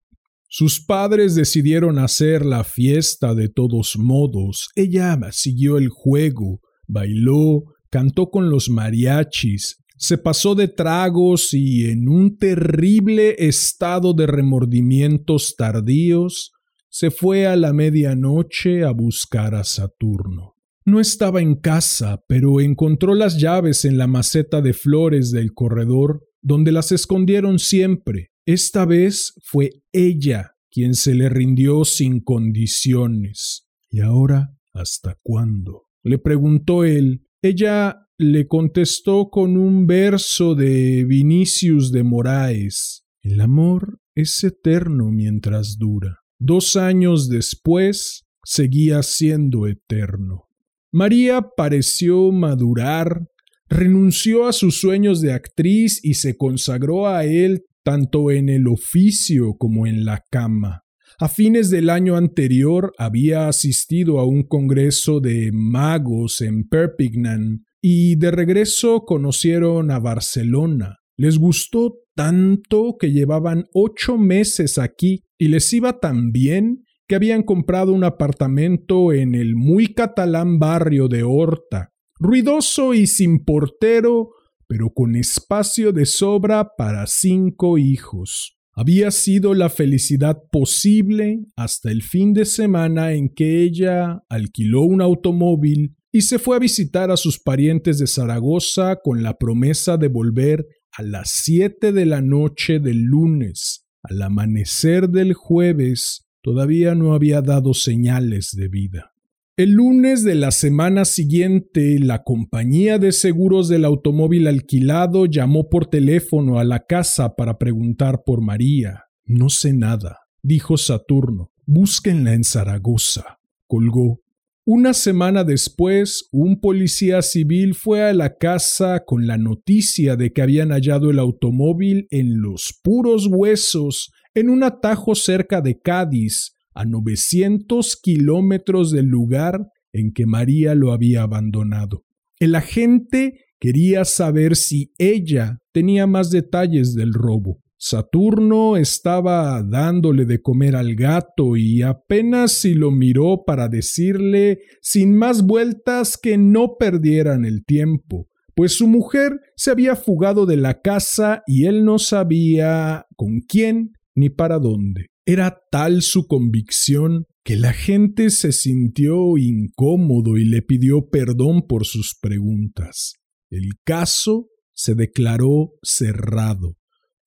Sus 0.57 0.79
padres 0.79 1.35
decidieron 1.35 1.99
hacer 1.99 2.45
la 2.45 2.63
fiesta 2.63 3.35
de 3.35 3.49
todos 3.49 3.97
modos. 3.97 4.69
Ella 4.77 5.19
siguió 5.33 5.77
el 5.77 5.89
juego, 5.89 6.61
bailó, 6.87 7.65
cantó 7.89 8.29
con 8.29 8.49
los 8.49 8.69
mariachis, 8.69 9.83
se 9.97 10.17
pasó 10.17 10.55
de 10.55 10.69
tragos 10.69 11.53
y 11.53 11.89
en 11.89 12.07
un 12.07 12.37
terrible 12.37 13.35
estado 13.37 14.13
de 14.13 14.27
remordimientos 14.27 15.55
tardíos, 15.57 16.53
se 16.87 17.11
fue 17.11 17.47
a 17.47 17.57
la 17.57 17.73
medianoche 17.73 18.85
a 18.85 18.91
buscar 18.91 19.55
a 19.55 19.65
Saturno. 19.65 20.53
No 20.85 21.01
estaba 21.01 21.41
en 21.41 21.55
casa, 21.55 22.23
pero 22.29 22.61
encontró 22.61 23.13
las 23.13 23.41
llaves 23.41 23.83
en 23.83 23.97
la 23.97 24.07
maceta 24.07 24.61
de 24.61 24.71
flores 24.71 25.31
del 25.31 25.53
corredor, 25.53 26.21
donde 26.41 26.71
las 26.71 26.93
escondieron 26.93 27.59
siempre, 27.59 28.31
esta 28.45 28.86
vez 28.86 29.34
fue 29.43 29.81
ella 29.91 30.55
quien 30.69 30.93
se 30.93 31.15
le 31.15 31.29
rindió 31.29 31.86
sin 31.86 32.19
condiciones. 32.19 33.67
¿Y 33.89 34.01
ahora 34.01 34.58
hasta 34.73 35.17
cuándo? 35.23 35.84
le 36.03 36.19
preguntó 36.19 36.84
él. 36.84 37.25
Ella 37.41 38.08
le 38.17 38.47
contestó 38.47 39.29
con 39.29 39.58
un 39.58 39.88
verso 39.88 40.53
de 40.53 41.03
Vinicius 41.05 41.91
de 41.91 42.03
Moraes. 42.03 43.05
El 43.21 43.41
amor 43.41 43.99
es 44.13 44.43
eterno 44.43 45.10
mientras 45.12 45.77
dura. 45.77 46.19
Dos 46.38 46.75
años 46.75 47.27
después 47.27 48.25
seguía 48.43 49.01
siendo 49.01 49.67
eterno. 49.67 50.47
María 50.91 51.49
pareció 51.58 52.31
madurar, 52.31 53.27
renunció 53.69 54.47
a 54.47 54.54
sus 54.54 54.80
sueños 54.80 55.21
de 55.21 55.34
actriz 55.34 55.99
y 56.04 56.15
se 56.15 56.38
consagró 56.38 57.08
a 57.08 57.25
él 57.25 57.63
tanto 57.84 58.32
en 58.32 58.49
el 58.49 58.67
oficio 58.67 59.56
como 59.58 59.88
en 59.88 60.06
la 60.06 60.23
cama. 60.32 60.82
A 61.19 61.30
fines 61.30 61.69
del 61.69 61.89
año 61.89 62.17
anterior 62.17 62.91
había 62.97 63.47
asistido 63.47 64.19
a 64.19 64.25
un 64.25 64.43
congreso 64.43 65.21
de 65.21 65.51
magos 65.54 66.41
en 66.41 66.67
Perpignan 66.67 67.63
y 67.82 68.15
de 68.15 68.32
regreso 68.32 69.06
conocieron 69.06 69.91
a 69.91 69.99
Barcelona. 69.99 70.97
Les 71.15 71.38
gustó 71.38 71.99
tanto 72.15 72.97
que 72.99 73.12
llevaban 73.12 73.65
ocho 73.73 74.17
meses 74.17 74.78
aquí 74.78 75.23
y 75.38 75.47
les 75.47 75.71
iba 75.71 75.99
tan 75.99 76.32
bien 76.32 76.84
que 77.08 77.15
habían 77.15 77.43
comprado 77.43 77.93
un 77.93 78.04
apartamento 78.04 79.13
en 79.13 79.36
el 79.36 79.56
muy 79.56 79.93
catalán 79.93 80.60
barrio 80.60 81.08
de 81.08 81.23
Horta, 81.23 81.91
ruidoso 82.17 82.93
y 82.93 83.08
sin 83.08 83.43
portero, 83.43 84.32
pero 84.67 84.91
con 84.93 85.15
espacio 85.15 85.91
de 85.91 86.06
sobra 86.06 86.75
para 86.78 87.08
cinco 87.08 87.78
hijos. 87.78 88.58
Había 88.78 89.10
sido 89.12 89.54
la 89.54 89.69
felicidad 89.69 90.43
posible 90.51 91.45
hasta 91.56 91.91
el 91.91 92.04
fin 92.04 92.34
de 92.34 92.43
semana 92.43 93.13
en 93.13 93.30
que 93.30 93.62
ella 93.62 94.23
alquiló 94.28 94.82
un 94.82 95.01
automóvil 95.01 95.95
y 96.12 96.21
se 96.21 96.39
fue 96.39 96.58
a 96.58 96.60
visitar 96.60 97.10
a 97.10 97.17
sus 97.17 97.39
parientes 97.39 97.99
de 97.99 98.08
Zaragoza 98.08 98.97
con 99.01 99.23
la 99.23 99.38
promesa 99.38 99.97
de 99.97 100.10
volver 100.10 100.67
a 100.91 101.04
las 101.04 101.30
siete 101.30 101.93
de 101.93 102.06
la 102.06 102.21
noche 102.21 102.80
del 102.80 103.01
lunes. 103.01 103.86
Al 104.04 104.21
amanecer 104.21 105.10
del 105.10 105.34
jueves 105.34 106.28
todavía 106.41 106.95
no 106.95 107.13
había 107.13 107.41
dado 107.41 107.73
señales 107.73 108.51
de 108.56 108.67
vida. 108.67 109.14
El 109.57 109.71
lunes 109.71 110.25
de 110.25 110.35
la 110.35 110.51
semana 110.51 111.05
siguiente, 111.05 111.97
la 112.01 112.23
compañía 112.23 112.99
de 112.99 113.13
seguros 113.13 113.69
del 113.69 113.85
automóvil 113.85 114.47
alquilado 114.47 115.27
llamó 115.27 115.69
por 115.69 115.85
teléfono 115.85 116.59
a 116.59 116.65
la 116.65 116.85
casa 116.85 117.37
para 117.37 117.57
preguntar 117.57 118.23
por 118.25 118.41
María. 118.41 119.05
No 119.23 119.47
sé 119.47 119.71
nada, 119.71 120.17
dijo 120.43 120.75
Saturno. 120.75 121.53
Búsquenla 121.65 122.33
en 122.33 122.43
Zaragoza. 122.43 123.39
Colgó. 123.65 124.19
Una 124.65 124.93
semana 124.93 125.45
después, 125.45 126.27
un 126.33 126.59
policía 126.59 127.21
civil 127.21 127.75
fue 127.75 128.03
a 128.03 128.13
la 128.13 128.35
casa 128.35 129.05
con 129.05 129.25
la 129.25 129.37
noticia 129.37 130.17
de 130.17 130.33
que 130.33 130.41
habían 130.41 130.71
hallado 130.71 131.11
el 131.11 131.19
automóvil 131.19 132.07
en 132.09 132.41
los 132.41 132.77
puros 132.83 133.27
huesos 133.31 134.11
en 134.33 134.49
un 134.49 134.65
atajo 134.65 135.15
cerca 135.15 135.61
de 135.61 135.79
Cádiz, 135.79 136.57
a 136.75 136.85
900 136.85 137.99
kilómetros 138.01 138.91
del 138.91 139.05
lugar 139.05 139.67
en 139.93 140.11
que 140.11 140.25
María 140.25 140.75
lo 140.75 140.91
había 140.91 141.23
abandonado. 141.23 142.03
El 142.38 142.53
agente 142.55 143.39
quería 143.59 144.05
saber 144.05 144.55
si 144.55 144.91
ella 144.97 145.59
tenía 145.71 146.05
más 146.05 146.29
detalles 146.29 146.93
del 146.93 147.13
robo. 147.13 147.61
Saturno 147.77 148.77
estaba 148.77 149.61
dándole 149.63 150.25
de 150.25 150.41
comer 150.41 150.75
al 150.75 150.95
gato 150.95 151.55
y 151.55 151.81
apenas 151.81 152.53
si 152.53 152.73
lo 152.73 152.91
miró 152.91 153.43
para 153.45 153.67
decirle 153.67 154.59
sin 154.81 155.15
más 155.15 155.45
vueltas 155.45 156.17
que 156.17 156.38
no 156.38 156.77
perdieran 156.77 157.45
el 157.45 157.63
tiempo, 157.65 158.27
pues 158.55 158.73
su 158.73 158.88
mujer 158.88 159.39
se 159.55 159.71
había 159.71 159.95
fugado 159.95 160.45
de 160.45 160.57
la 160.57 160.81
casa 160.81 161.43
y 161.45 161.65
él 161.65 161.85
no 161.85 161.99
sabía 161.99 163.05
con 163.15 163.41
quién 163.41 163.91
ni 164.15 164.29
para 164.29 164.57
dónde. 164.59 165.07
Era 165.25 165.59
tal 165.71 166.03
su 166.03 166.27
convicción 166.27 167.25
que 167.43 167.55
la 167.55 167.73
gente 167.73 168.29
se 168.29 168.51
sintió 168.51 169.38
incómodo 169.38 170.38
y 170.38 170.45
le 170.45 170.61
pidió 170.61 171.09
perdón 171.09 171.65
por 171.67 171.85
sus 171.85 172.15
preguntas. 172.19 173.15
El 173.49 173.71
caso 173.83 174.49
se 174.73 174.93
declaró 174.93 175.73
cerrado. 175.81 176.77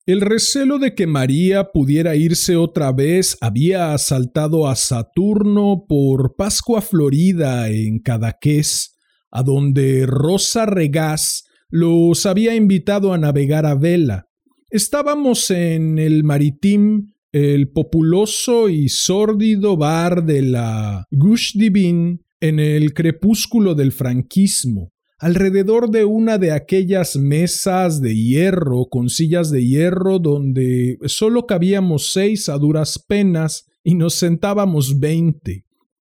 El 0.05 0.21
recelo 0.21 0.79
de 0.79 0.95
que 0.95 1.07
María 1.07 1.71
pudiera 1.71 2.15
irse 2.15 2.55
otra 2.55 2.91
vez 2.91 3.37
había 3.41 3.93
asaltado 3.93 4.67
a 4.67 4.75
Saturno 4.75 5.85
por 5.87 6.35
Pascua 6.35 6.81
Florida 6.81 7.69
en 7.69 7.99
Cadaqués, 7.99 8.95
a 9.29 9.43
donde 9.43 10.05
Rosa 10.07 10.65
Regás 10.65 11.43
los 11.69 12.25
había 12.25 12.55
invitado 12.55 13.13
a 13.13 13.17
navegar 13.17 13.65
a 13.65 13.75
vela. 13.75 14.27
Estábamos 14.69 15.51
en 15.51 15.99
el 15.99 16.23
Maritim 16.23 17.13
el 17.31 17.69
populoso 17.69 18.69
y 18.69 18.89
sórdido 18.89 19.77
bar 19.77 20.25
de 20.25 20.41
la 20.41 21.05
Gush 21.11 21.57
Divin 21.57 22.21
en 22.39 22.59
el 22.59 22.93
crepúsculo 22.93 23.75
del 23.75 23.91
franquismo, 23.91 24.91
alrededor 25.19 25.91
de 25.91 26.05
una 26.05 26.37
de 26.37 26.51
aquellas 26.51 27.17
mesas 27.17 28.01
de 28.01 28.15
hierro 28.15 28.87
con 28.89 29.09
sillas 29.09 29.51
de 29.51 29.65
hierro 29.65 30.19
donde 30.19 30.97
solo 31.05 31.45
cabíamos 31.45 32.11
seis 32.13 32.49
a 32.49 32.57
duras 32.57 33.03
penas 33.07 33.65
y 33.83 33.95
nos 33.95 34.15
sentábamos 34.15 34.99
veinte. 34.99 35.65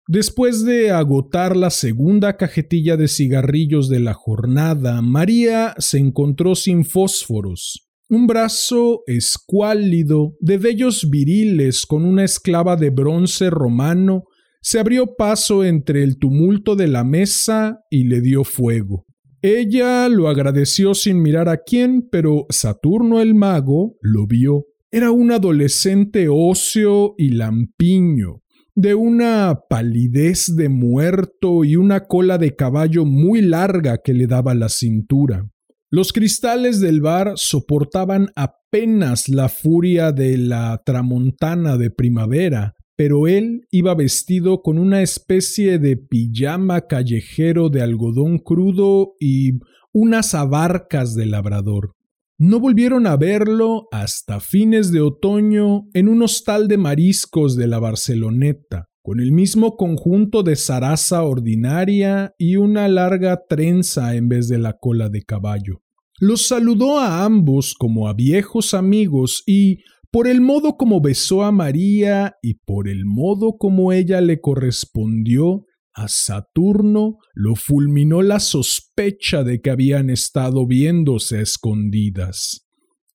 Después 0.07 0.63
de 0.65 0.91
agotar 0.91 1.55
la 1.55 1.69
segunda 1.69 2.35
cajetilla 2.35 2.97
de 2.97 3.07
cigarrillos 3.07 3.89
de 3.89 3.99
la 3.99 4.13
jornada, 4.13 5.01
María 5.01 5.75
se 5.77 5.99
encontró 5.99 6.55
sin 6.55 6.83
fósforos. 6.83 7.88
Un 8.11 8.25
brazo 8.25 9.03
escuálido, 9.05 10.35
de 10.39 10.57
vellos 10.57 11.11
viriles 11.11 11.85
con 11.85 12.05
una 12.05 12.23
esclava 12.23 12.75
de 12.75 12.89
bronce 12.89 13.51
romano, 13.51 14.23
se 14.61 14.79
abrió 14.79 15.15
paso 15.15 15.63
entre 15.63 16.01
el 16.01 16.17
tumulto 16.17 16.75
de 16.75 16.87
la 16.87 17.03
mesa 17.03 17.81
y 17.91 18.05
le 18.05 18.21
dio 18.21 18.43
fuego. 18.43 19.05
Ella 19.43 20.09
lo 20.09 20.27
agradeció 20.27 20.95
sin 20.95 21.21
mirar 21.21 21.49
a 21.49 21.57
quién, 21.57 22.09
pero 22.11 22.47
Saturno 22.49 23.21
el 23.21 23.35
mago 23.35 23.95
lo 24.01 24.25
vio. 24.25 24.65
Era 24.89 25.11
un 25.11 25.31
adolescente 25.31 26.29
óseo 26.31 27.13
y 27.15 27.29
lampiño, 27.29 28.41
de 28.73 28.95
una 28.95 29.55
palidez 29.69 30.55
de 30.55 30.67
muerto 30.67 31.63
y 31.63 31.75
una 31.75 32.07
cola 32.07 32.39
de 32.39 32.55
caballo 32.55 33.05
muy 33.05 33.43
larga 33.43 33.99
que 34.03 34.15
le 34.15 34.25
daba 34.25 34.55
la 34.55 34.69
cintura. 34.69 35.47
Los 35.91 36.13
cristales 36.13 36.79
del 36.79 37.01
bar 37.01 37.33
soportaban 37.35 38.29
apenas 38.35 39.27
la 39.27 39.49
furia 39.49 40.11
de 40.11 40.37
la 40.37 40.83
tramontana 40.85 41.77
de 41.77 41.89
primavera, 41.89 42.75
pero 42.95 43.27
él 43.27 43.65
iba 43.71 43.95
vestido 43.95 44.61
con 44.61 44.77
una 44.77 45.01
especie 45.01 45.79
de 45.79 45.97
pijama 45.97 46.81
callejero 46.81 47.69
de 47.69 47.81
algodón 47.81 48.37
crudo 48.37 49.13
y 49.19 49.53
unas 49.91 50.35
abarcas 50.35 51.15
de 51.15 51.25
labrador. 51.25 51.95
No 52.37 52.59
volvieron 52.59 53.07
a 53.07 53.17
verlo 53.17 53.87
hasta 53.91 54.39
fines 54.39 54.91
de 54.91 55.01
otoño 55.01 55.87
en 55.95 56.07
un 56.07 56.21
hostal 56.21 56.67
de 56.67 56.77
mariscos 56.77 57.55
de 57.55 57.65
la 57.65 57.79
Barceloneta, 57.79 58.88
con 59.09 59.19
el 59.19 59.31
mismo 59.31 59.75
conjunto 59.75 60.43
de 60.43 60.55
zaraza 60.55 61.23
ordinaria 61.23 62.35
y 62.37 62.57
una 62.57 62.87
larga 62.87 63.41
trenza 63.49 64.13
en 64.13 64.29
vez 64.29 64.47
de 64.49 64.59
la 64.59 64.73
cola 64.73 65.09
de 65.09 65.23
caballo. 65.23 65.81
Los 66.19 66.45
saludó 66.45 66.99
a 66.99 67.25
ambos 67.25 67.73
como 67.73 68.07
a 68.07 68.13
viejos 68.13 68.75
amigos 68.75 69.41
y, 69.47 69.79
por 70.11 70.27
el 70.27 70.41
modo 70.41 70.77
como 70.77 71.01
besó 71.01 71.41
a 71.41 71.51
María 71.51 72.35
y 72.43 72.59
por 72.67 72.87
el 72.87 73.05
modo 73.07 73.57
como 73.57 73.93
ella 73.93 74.21
le 74.21 74.41
correspondió, 74.41 75.65
a 75.95 76.07
Saturno 76.07 77.17
lo 77.33 77.55
fulminó 77.55 78.21
la 78.21 78.39
sospecha 78.39 79.43
de 79.43 79.59
que 79.59 79.71
habían 79.71 80.11
estado 80.11 80.67
viéndose 80.67 81.39
a 81.39 81.41
escondidas. 81.41 82.67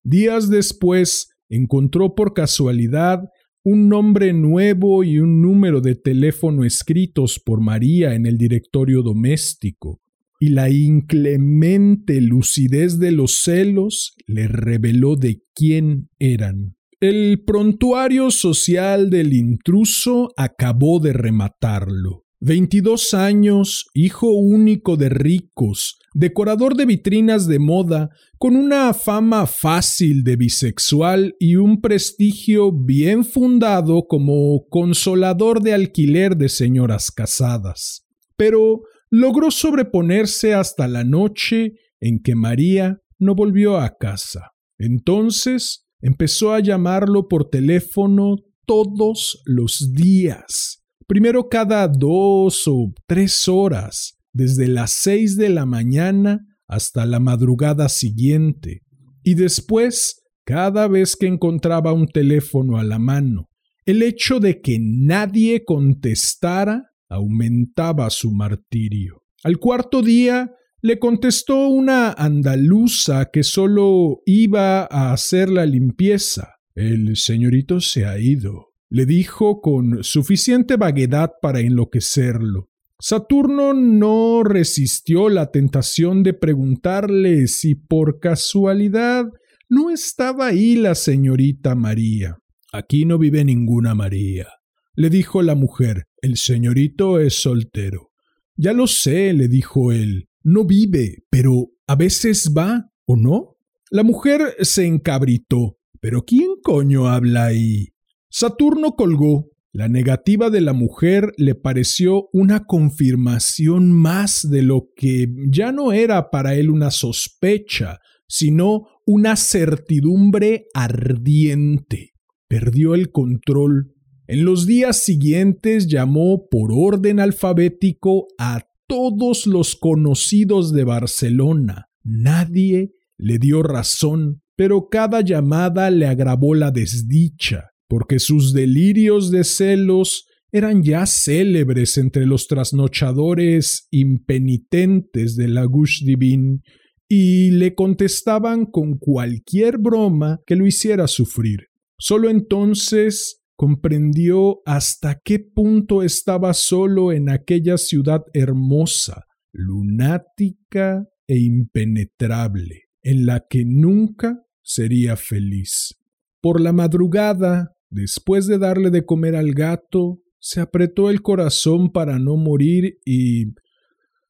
Días 0.03 0.49
después 0.49 1.29
encontró 1.47 2.15
por 2.15 2.33
casualidad 2.33 3.21
un 3.65 3.89
nombre 3.89 4.31
nuevo 4.31 5.03
y 5.03 5.17
un 5.17 5.41
número 5.41 5.81
de 5.81 5.95
teléfono 5.95 6.63
escritos 6.65 7.41
por 7.43 7.61
María 7.61 8.13
en 8.13 8.27
el 8.27 8.37
directorio 8.37 9.01
doméstico, 9.01 10.01
y 10.39 10.49
la 10.49 10.69
inclemente 10.69 12.21
lucidez 12.21 12.99
de 12.99 13.11
los 13.11 13.41
celos 13.41 14.13
le 14.27 14.47
reveló 14.47 15.15
de 15.15 15.41
quién 15.55 16.09
eran. 16.19 16.75
El 16.99 17.43
prontuario 17.43 18.29
social 18.29 19.09
del 19.09 19.33
intruso 19.33 20.31
acabó 20.37 20.99
de 20.99 21.13
rematarlo. 21.13 22.24
Veintidós 22.47 23.15
años, 23.15 23.87
hijo 23.95 24.27
único 24.27 24.97
de 24.97 25.09
ricos, 25.09 25.97
decorador 26.13 26.75
de 26.75 26.85
vitrinas 26.85 27.47
de 27.47 27.57
moda, 27.57 28.11
con 28.37 28.55
una 28.55 28.93
fama 28.93 29.47
fácil 29.47 30.23
de 30.23 30.35
bisexual 30.35 31.35
y 31.39 31.55
un 31.55 31.81
prestigio 31.81 32.71
bien 32.71 33.25
fundado 33.25 34.05
como 34.07 34.67
consolador 34.69 35.63
de 35.63 35.73
alquiler 35.73 36.37
de 36.37 36.49
señoras 36.49 37.09
casadas. 37.09 38.05
Pero 38.37 38.83
logró 39.09 39.49
sobreponerse 39.49 40.53
hasta 40.53 40.87
la 40.87 41.03
noche 41.03 41.73
en 41.99 42.21
que 42.21 42.35
María 42.35 43.01
no 43.17 43.33
volvió 43.33 43.79
a 43.79 43.97
casa. 43.97 44.51
Entonces 44.77 45.87
empezó 45.99 46.53
a 46.53 46.59
llamarlo 46.59 47.27
por 47.27 47.49
teléfono 47.49 48.35
todos 48.67 49.41
los 49.47 49.93
días 49.95 50.84
primero 51.07 51.49
cada 51.49 51.87
dos 51.87 52.67
o 52.67 52.93
tres 53.07 53.47
horas, 53.47 54.17
desde 54.33 54.67
las 54.67 54.91
seis 54.91 55.37
de 55.37 55.49
la 55.49 55.65
mañana 55.65 56.45
hasta 56.67 57.05
la 57.05 57.19
madrugada 57.19 57.89
siguiente, 57.89 58.81
y 59.23 59.35
después 59.35 60.23
cada 60.45 60.87
vez 60.87 61.15
que 61.15 61.27
encontraba 61.27 61.93
un 61.93 62.07
teléfono 62.07 62.77
a 62.77 62.83
la 62.83 62.99
mano. 62.99 63.49
El 63.85 64.01
hecho 64.03 64.39
de 64.39 64.61
que 64.61 64.77
nadie 64.79 65.63
contestara 65.63 66.91
aumentaba 67.09 68.09
su 68.09 68.31
martirio. 68.31 69.23
Al 69.43 69.59
cuarto 69.59 70.01
día 70.01 70.51
Le 70.85 70.99
contestó 70.99 71.67
una 71.67 72.11
andaluza 72.11 73.31
que 73.33 73.41
solo 73.41 74.21
iba 74.27 74.83
a 74.83 75.13
hacer 75.13 75.49
la 75.49 75.65
limpieza. 75.65 76.57
El 76.75 77.15
señorito 77.15 77.81
se 77.81 78.05
ha 78.05 78.19
ido, 78.19 78.64
le 78.89 79.05
dijo 79.05 79.61
con 79.61 80.03
suficiente 80.03 80.75
vaguedad 80.75 81.31
para 81.41 81.59
enloquecerlo. 81.59 82.69
Saturno 82.99 83.73
no 83.73 84.43
resistió 84.43 85.29
la 85.29 85.51
tentación 85.51 86.23
de 86.23 86.33
preguntarle 86.33 87.47
si 87.47 87.75
por 87.75 88.19
casualidad 88.19 89.25
no 89.69 89.89
estaba 89.89 90.47
ahí 90.47 90.75
la 90.75 90.95
señorita 90.95 91.75
María. 91.75 92.37
Aquí 92.71 93.05
no 93.05 93.17
vive 93.17 93.43
ninguna 93.43 93.95
María, 93.95 94.47
le 94.95 95.09
dijo 95.09 95.41
la 95.41 95.55
mujer. 95.55 96.07
El 96.21 96.37
señorito 96.37 97.19
es 97.19 97.41
soltero. 97.41 98.11
Ya 98.55 98.73
lo 98.73 98.87
sé, 98.87 99.33
le 99.33 99.47
dijo 99.47 99.91
él. 99.91 100.29
No 100.43 100.65
vive, 100.65 101.23
pero 101.29 101.71
a 101.87 101.95
veces 101.95 102.53
va, 102.57 102.89
¿o 103.05 103.15
no? 103.15 103.57
La 103.91 104.03
mujer 104.03 104.55
se 104.61 104.85
encabritó. 104.85 105.77
¿Pero 105.99 106.23
quién 106.23 106.49
coño 106.61 107.07
habla 107.07 107.45
ahí? 107.45 107.94
Saturno 108.37 108.97
colgó. 108.97 109.49
La 109.71 109.87
negativa 109.87 110.49
de 110.49 110.59
la 110.59 110.73
mujer 110.73 111.31
le 111.37 111.55
pareció 111.55 112.27
una 112.33 112.65
confirmación 112.65 113.93
más 113.93 114.49
de 114.49 114.61
lo 114.61 114.89
que 114.93 115.27
ya 115.49 115.71
no 115.71 115.93
era 115.93 116.31
para 116.31 116.55
él 116.55 116.69
una 116.69 116.91
sospecha, 116.91 117.99
sino 118.27 118.87
una 119.05 119.37
certidumbre 119.37 120.65
ardiente. 120.73 122.11
Perdió 122.49 122.93
el 122.93 123.09
control. 123.09 123.93
En 124.27 124.43
los 124.43 124.65
días 124.65 125.01
siguientes 125.01 125.87
llamó 125.87 126.49
por 126.51 126.71
orden 126.73 127.21
alfabético 127.21 128.27
a 128.37 128.67
todos 128.85 129.47
los 129.47 129.77
conocidos 129.77 130.73
de 130.73 130.83
Barcelona. 130.83 131.85
Nadie 132.03 132.91
le 133.17 133.39
dio 133.39 133.63
razón 133.63 134.41
pero 134.55 134.87
cada 134.89 135.21
llamada 135.21 135.89
le 135.89 136.07
agravó 136.07 136.55
la 136.55 136.71
desdicha, 136.71 137.71
porque 137.87 138.19
sus 138.19 138.53
delirios 138.53 139.31
de 139.31 139.43
celos 139.43 140.25
eran 140.51 140.83
ya 140.83 141.05
célebres 141.05 141.97
entre 141.97 142.25
los 142.25 142.47
trasnochadores 142.47 143.87
impenitentes 143.91 145.35
de 145.35 145.47
la 145.49 145.65
Gush 145.65 146.03
Divin 146.05 146.61
y 147.09 147.51
le 147.51 147.75
contestaban 147.75 148.65
con 148.65 148.97
cualquier 148.97 149.77
broma 149.77 150.39
que 150.45 150.55
lo 150.55 150.65
hiciera 150.65 151.07
sufrir. 151.07 151.67
Solo 151.97 152.29
entonces 152.29 153.41
comprendió 153.55 154.61
hasta 154.65 155.19
qué 155.23 155.39
punto 155.39 156.03
estaba 156.03 156.53
solo 156.53 157.11
en 157.11 157.29
aquella 157.29 157.77
ciudad 157.77 158.21
hermosa, 158.33 159.25
lunática 159.51 161.05
e 161.27 161.37
impenetrable, 161.37 162.83
en 163.01 163.25
la 163.25 163.45
que 163.49 163.63
nunca 163.65 164.41
sería 164.61 165.15
feliz. 165.15 165.95
Por 166.41 166.59
la 166.59 166.73
madrugada, 166.73 167.74
después 167.95 168.45
de 168.45 168.59
darle 168.59 168.91
de 168.91 169.05
comer 169.05 169.35
al 169.35 169.53
gato, 169.53 170.19
se 170.37 170.61
apretó 170.61 171.09
el 171.09 171.21
corazón 171.21 171.91
para 171.91 172.19
no 172.19 172.35
morir 172.35 172.99
y 173.05 173.53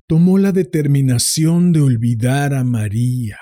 tomó 0.07 0.37
la 0.37 0.51
determinación 0.51 1.73
de 1.73 1.81
olvidar 1.81 2.53
a 2.53 2.63
María. 2.63 3.37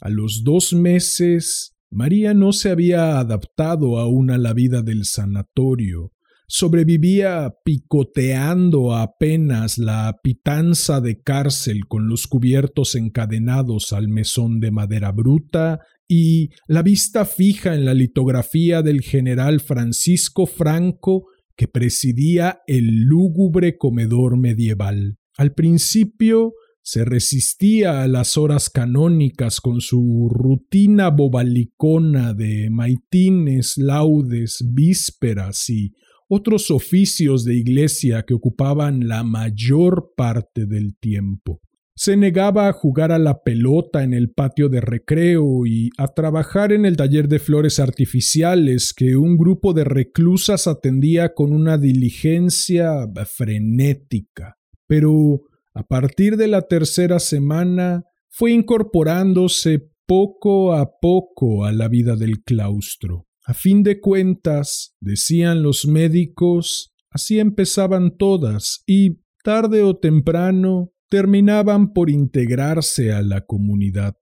A 0.00 0.08
los 0.08 0.42
dos 0.42 0.72
meses, 0.72 1.76
María 1.90 2.34
no 2.34 2.52
se 2.52 2.70
había 2.70 3.18
adaptado 3.20 3.98
aún 3.98 4.30
a 4.30 4.38
la 4.38 4.54
vida 4.54 4.82
del 4.82 5.04
sanatorio, 5.04 6.12
sobrevivía 6.48 7.54
picoteando 7.64 8.96
apenas 8.96 9.78
la 9.78 10.18
pitanza 10.22 11.00
de 11.00 11.20
cárcel 11.20 11.86
con 11.86 12.08
los 12.08 12.26
cubiertos 12.26 12.94
encadenados 12.94 13.92
al 13.92 14.08
mesón 14.08 14.60
de 14.60 14.70
madera 14.70 15.12
bruta 15.12 15.80
y 16.14 16.50
la 16.68 16.82
vista 16.82 17.24
fija 17.24 17.74
en 17.74 17.86
la 17.86 17.94
litografía 17.94 18.82
del 18.82 19.00
general 19.00 19.60
Francisco 19.60 20.44
Franco 20.44 21.24
que 21.56 21.68
presidía 21.68 22.60
el 22.66 23.04
lúgubre 23.04 23.78
comedor 23.78 24.38
medieval. 24.38 25.16
Al 25.38 25.54
principio 25.54 26.52
se 26.82 27.06
resistía 27.06 28.02
a 28.02 28.08
las 28.08 28.36
horas 28.36 28.68
canónicas 28.68 29.62
con 29.62 29.80
su 29.80 30.28
rutina 30.30 31.08
bobalicona 31.08 32.34
de 32.34 32.68
maitines, 32.68 33.78
laudes, 33.78 34.62
vísperas 34.70 35.70
y 35.70 35.94
otros 36.28 36.70
oficios 36.70 37.46
de 37.46 37.56
iglesia 37.56 38.24
que 38.26 38.34
ocupaban 38.34 39.08
la 39.08 39.24
mayor 39.24 40.12
parte 40.14 40.66
del 40.66 40.94
tiempo. 40.98 41.62
Se 41.94 42.16
negaba 42.16 42.68
a 42.68 42.72
jugar 42.72 43.12
a 43.12 43.18
la 43.18 43.42
pelota 43.42 44.02
en 44.02 44.14
el 44.14 44.30
patio 44.30 44.68
de 44.68 44.80
recreo 44.80 45.66
y 45.66 45.90
a 45.98 46.08
trabajar 46.08 46.72
en 46.72 46.86
el 46.86 46.96
taller 46.96 47.28
de 47.28 47.38
flores 47.38 47.78
artificiales 47.78 48.94
que 48.94 49.16
un 49.16 49.36
grupo 49.36 49.74
de 49.74 49.84
reclusas 49.84 50.66
atendía 50.66 51.34
con 51.34 51.52
una 51.52 51.76
diligencia 51.76 53.06
frenética. 53.26 54.56
Pero 54.86 55.42
a 55.74 55.82
partir 55.82 56.36
de 56.36 56.48
la 56.48 56.62
tercera 56.62 57.18
semana 57.18 58.04
fue 58.30 58.52
incorporándose 58.52 59.90
poco 60.06 60.72
a 60.72 60.98
poco 60.98 61.64
a 61.64 61.72
la 61.72 61.88
vida 61.88 62.16
del 62.16 62.42
claustro. 62.42 63.26
A 63.44 63.54
fin 63.54 63.82
de 63.82 64.00
cuentas, 64.00 64.94
decían 65.00 65.62
los 65.62 65.86
médicos, 65.86 66.94
así 67.10 67.38
empezaban 67.38 68.16
todas 68.16 68.82
y, 68.86 69.20
tarde 69.42 69.82
o 69.82 69.96
temprano, 69.96 70.92
terminaban 71.12 71.92
por 71.92 72.08
integrarse 72.08 73.12
a 73.12 73.20
la 73.20 73.42
comunidad. 73.42 74.16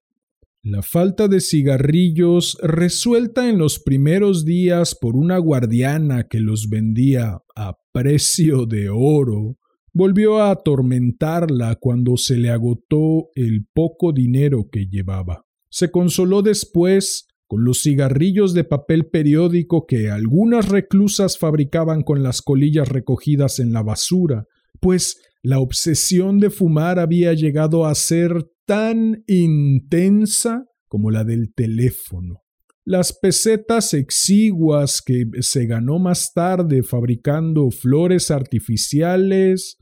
La 0.61 0.83
falta 0.83 1.29
de 1.29 1.41
cigarrillos, 1.41 2.59
resuelta 2.61 3.49
en 3.49 3.59
los 3.59 3.79
primeros 3.79 4.45
días 4.45 4.97
por 5.01 5.15
una 5.15 5.39
guardiana 5.39 6.27
que 6.27 6.41
los 6.41 6.69
vendía 6.69 7.39
a 7.55 7.79
precio 7.93 8.67
de 8.67 8.89
oro, 8.89 9.57
volvió 9.93 10.41
a 10.43 10.51
atormentarla 10.51 11.77
cuando 11.77 12.17
se 12.17 12.37
le 12.37 12.51
agotó 12.51 13.29
el 13.37 13.69
poco 13.73 14.13
dinero 14.13 14.69
que 14.69 14.87
llevaba. 14.87 15.47
Se 15.71 15.93
consoló 15.93 16.43
después 16.43 17.29
con 17.47 17.65
los 17.65 17.83
cigarrillos 17.83 18.53
de 18.53 18.65
papel 18.65 19.07
periódico 19.07 19.87
que 19.87 20.11
algunas 20.11 20.69
reclusas 20.69 21.39
fabricaban 21.39 22.03
con 22.03 22.25
las 22.25 22.43
colillas 22.43 22.89
recogidas 22.89 23.61
en 23.61 23.73
la 23.73 23.85
basura, 23.85 24.47
pues 24.81 25.21
la 25.43 25.59
obsesión 25.59 26.39
de 26.39 26.51
fumar 26.51 26.99
había 26.99 27.33
llegado 27.33 27.87
a 27.87 27.95
ser 27.95 28.47
tan 28.67 29.25
intensa 29.27 30.67
como 30.89 31.11
la 31.11 31.25
del 31.25 31.53
teléfono. 31.55 32.43
Las 32.85 33.13
pesetas 33.13 33.95
exiguas 33.95 35.03
que 35.03 35.27
se 35.41 35.67
ganó 35.67 35.99
más 35.99 36.33
tarde 36.35 36.83
fabricando 36.83 37.71
flores 37.71 38.31
artificiales 38.31 39.77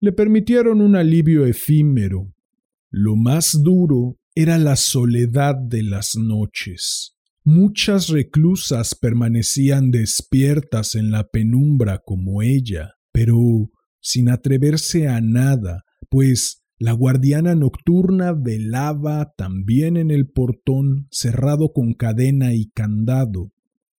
le 0.00 0.12
permitieron 0.12 0.80
un 0.80 0.96
alivio 0.96 1.44
efímero. 1.44 2.32
Lo 2.90 3.16
más 3.16 3.62
duro 3.62 4.18
era 4.34 4.56
la 4.58 4.76
soledad 4.76 5.56
de 5.56 5.82
las 5.82 6.16
noches. 6.16 7.16
Muchas 7.44 8.08
reclusas 8.08 8.94
permanecían 8.94 9.90
despiertas 9.90 10.94
en 10.94 11.10
la 11.10 11.24
penumbra 11.24 12.00
como 12.04 12.42
ella, 12.42 12.94
pero 13.12 13.70
sin 14.00 14.28
atreverse 14.28 15.08
a 15.08 15.20
nada, 15.20 15.84
pues 16.08 16.64
la 16.78 16.92
guardiana 16.92 17.54
nocturna 17.54 18.32
velaba 18.32 19.32
también 19.36 19.96
en 19.96 20.10
el 20.10 20.28
portón 20.28 21.08
cerrado 21.10 21.72
con 21.72 21.94
cadena 21.94 22.54
y 22.54 22.70
candado. 22.70 23.50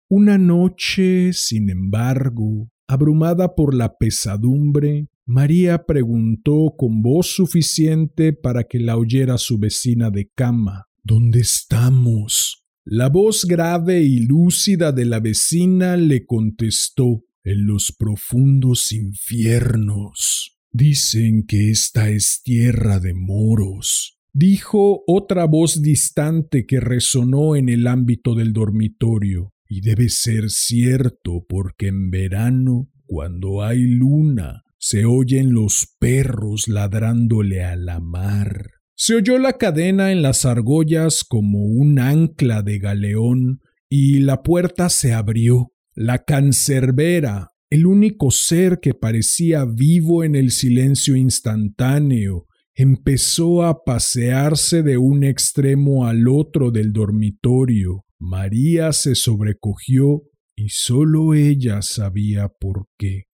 Una 0.07 0.38
noche, 0.38 1.33
sin 1.33 1.69
embargo, 1.69 2.69
abrumada 2.88 3.55
por 3.55 3.73
la 3.75 3.97
pesadumbre, 3.97 5.07
María 5.25 5.85
preguntó 5.85 6.73
con 6.77 7.01
voz 7.01 7.27
suficiente 7.27 8.33
para 8.33 8.63
que 8.63 8.79
la 8.79 8.97
oyera 8.97 9.38
su 9.38 9.59
vecina 9.59 10.09
de 10.09 10.29
cama 10.33 10.89
¿Dónde 11.03 11.39
estamos? 11.39 12.63
La 12.83 13.09
voz 13.09 13.45
grave 13.45 14.01
y 14.01 14.19
lúcida 14.19 14.91
de 14.91 15.05
la 15.05 15.19
vecina 15.19 15.97
le 15.97 16.25
contestó 16.25 17.23
en 17.49 17.65
los 17.65 17.91
profundos 17.91 18.91
infiernos. 18.91 20.58
Dicen 20.71 21.45
que 21.47 21.71
esta 21.71 22.10
es 22.10 22.41
tierra 22.43 23.00
de 23.00 23.13
moros, 23.13 24.19
dijo 24.33 25.04
otra 25.08 25.45
voz 25.45 25.81
distante 25.81 26.65
que 26.65 26.79
resonó 26.79 27.56
en 27.56 27.69
el 27.69 27.87
ámbito 27.87 28.35
del 28.35 28.54
dormitorio. 28.54 29.54
Y 29.71 29.81
debe 29.81 30.10
ser 30.10 30.50
cierto 30.50 31.45
porque 31.47 31.87
en 31.87 32.10
verano, 32.10 32.89
cuando 33.06 33.62
hay 33.62 33.81
luna, 33.81 34.63
se 34.79 35.06
oyen 35.06 35.54
los 35.54 35.95
perros 36.00 36.67
ladrándole 36.67 37.63
a 37.63 37.75
la 37.75 38.00
mar. 38.00 38.71
Se 38.95 39.15
oyó 39.15 39.37
la 39.37 39.54
cadena 39.54 40.12
en 40.12 40.21
las 40.21 40.45
argollas 40.45 41.23
como 41.23 41.65
un 41.65 42.00
ancla 42.00 42.63
de 42.63 42.79
galeón 42.79 43.62
y 43.89 44.19
la 44.19 44.41
puerta 44.41 44.89
se 44.89 45.13
abrió. 45.13 45.71
La 46.02 46.19
cancerbera, 46.19 47.50
el 47.69 47.85
único 47.85 48.31
ser 48.31 48.79
que 48.79 48.93
parecía 48.93 49.65
vivo 49.65 50.23
en 50.23 50.33
el 50.33 50.52
silencio 50.52 51.17
instantáneo 51.17 52.45
empezó 52.73 53.63
a 53.65 53.83
pasearse 53.83 54.81
de 54.81 54.97
un 54.97 55.25
extremo 55.25 56.08
al 56.08 56.29
otro 56.29 56.71
del 56.71 56.93
dormitorio. 56.93 58.06
María 58.17 58.93
se 58.93 59.13
sobrecogió 59.13 60.23
y 60.56 60.69
solo 60.69 61.33
ella 61.33 61.81
sabía 61.81 62.47
por 62.47 62.85
qué. 62.97 63.25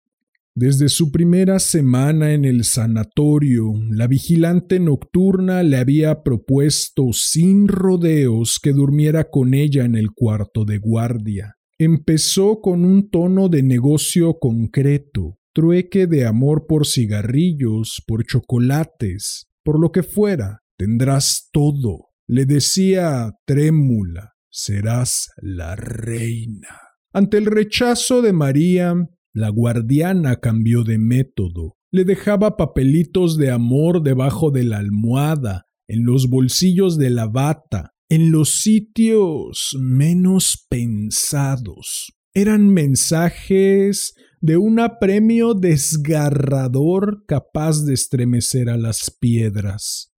Desde 0.54 0.88
su 0.88 1.12
primera 1.12 1.58
semana 1.58 2.32
en 2.32 2.46
el 2.46 2.64
sanatorio, 2.64 3.74
la 3.90 4.06
vigilante 4.06 4.80
nocturna 4.80 5.62
le 5.62 5.76
había 5.76 6.22
propuesto 6.22 7.12
sin 7.12 7.68
rodeos 7.68 8.58
que 8.58 8.72
durmiera 8.72 9.28
con 9.28 9.52
ella 9.52 9.84
en 9.84 9.96
el 9.96 10.12
cuarto 10.12 10.64
de 10.64 10.78
guardia. 10.78 11.56
Empezó 11.78 12.60
con 12.60 12.84
un 12.84 13.10
tono 13.10 13.48
de 13.48 13.64
negocio 13.64 14.38
concreto, 14.38 15.38
trueque 15.52 16.06
de 16.06 16.24
amor 16.24 16.66
por 16.68 16.86
cigarrillos, 16.86 18.00
por 18.06 18.24
chocolates, 18.24 19.48
por 19.64 19.80
lo 19.80 19.90
que 19.90 20.04
fuera. 20.04 20.60
Tendrás 20.78 21.48
todo, 21.52 22.10
le 22.28 22.46
decía 22.46 23.32
trémula, 23.44 24.34
serás 24.50 25.30
la 25.42 25.74
reina. 25.74 26.78
Ante 27.12 27.38
el 27.38 27.46
rechazo 27.46 28.22
de 28.22 28.32
María, 28.32 28.94
la 29.32 29.48
guardiana 29.48 30.36
cambió 30.36 30.84
de 30.84 30.98
método. 30.98 31.76
Le 31.90 32.04
dejaba 32.04 32.56
papelitos 32.56 33.36
de 33.36 33.50
amor 33.50 34.02
debajo 34.02 34.52
de 34.52 34.62
la 34.62 34.78
almohada, 34.78 35.66
en 35.88 36.04
los 36.04 36.28
bolsillos 36.28 36.98
de 36.98 37.10
la 37.10 37.26
bata, 37.26 37.93
en 38.14 38.30
los 38.30 38.60
sitios 38.60 39.76
menos 39.76 40.66
pensados. 40.70 42.12
Eran 42.32 42.68
mensajes 42.68 44.14
de 44.40 44.56
un 44.56 44.78
apremio 44.78 45.54
desgarrador 45.54 47.24
capaz 47.26 47.84
de 47.84 47.92
estremecer 47.94 48.70
a 48.70 48.76
las 48.76 49.10
piedras. 49.10 50.12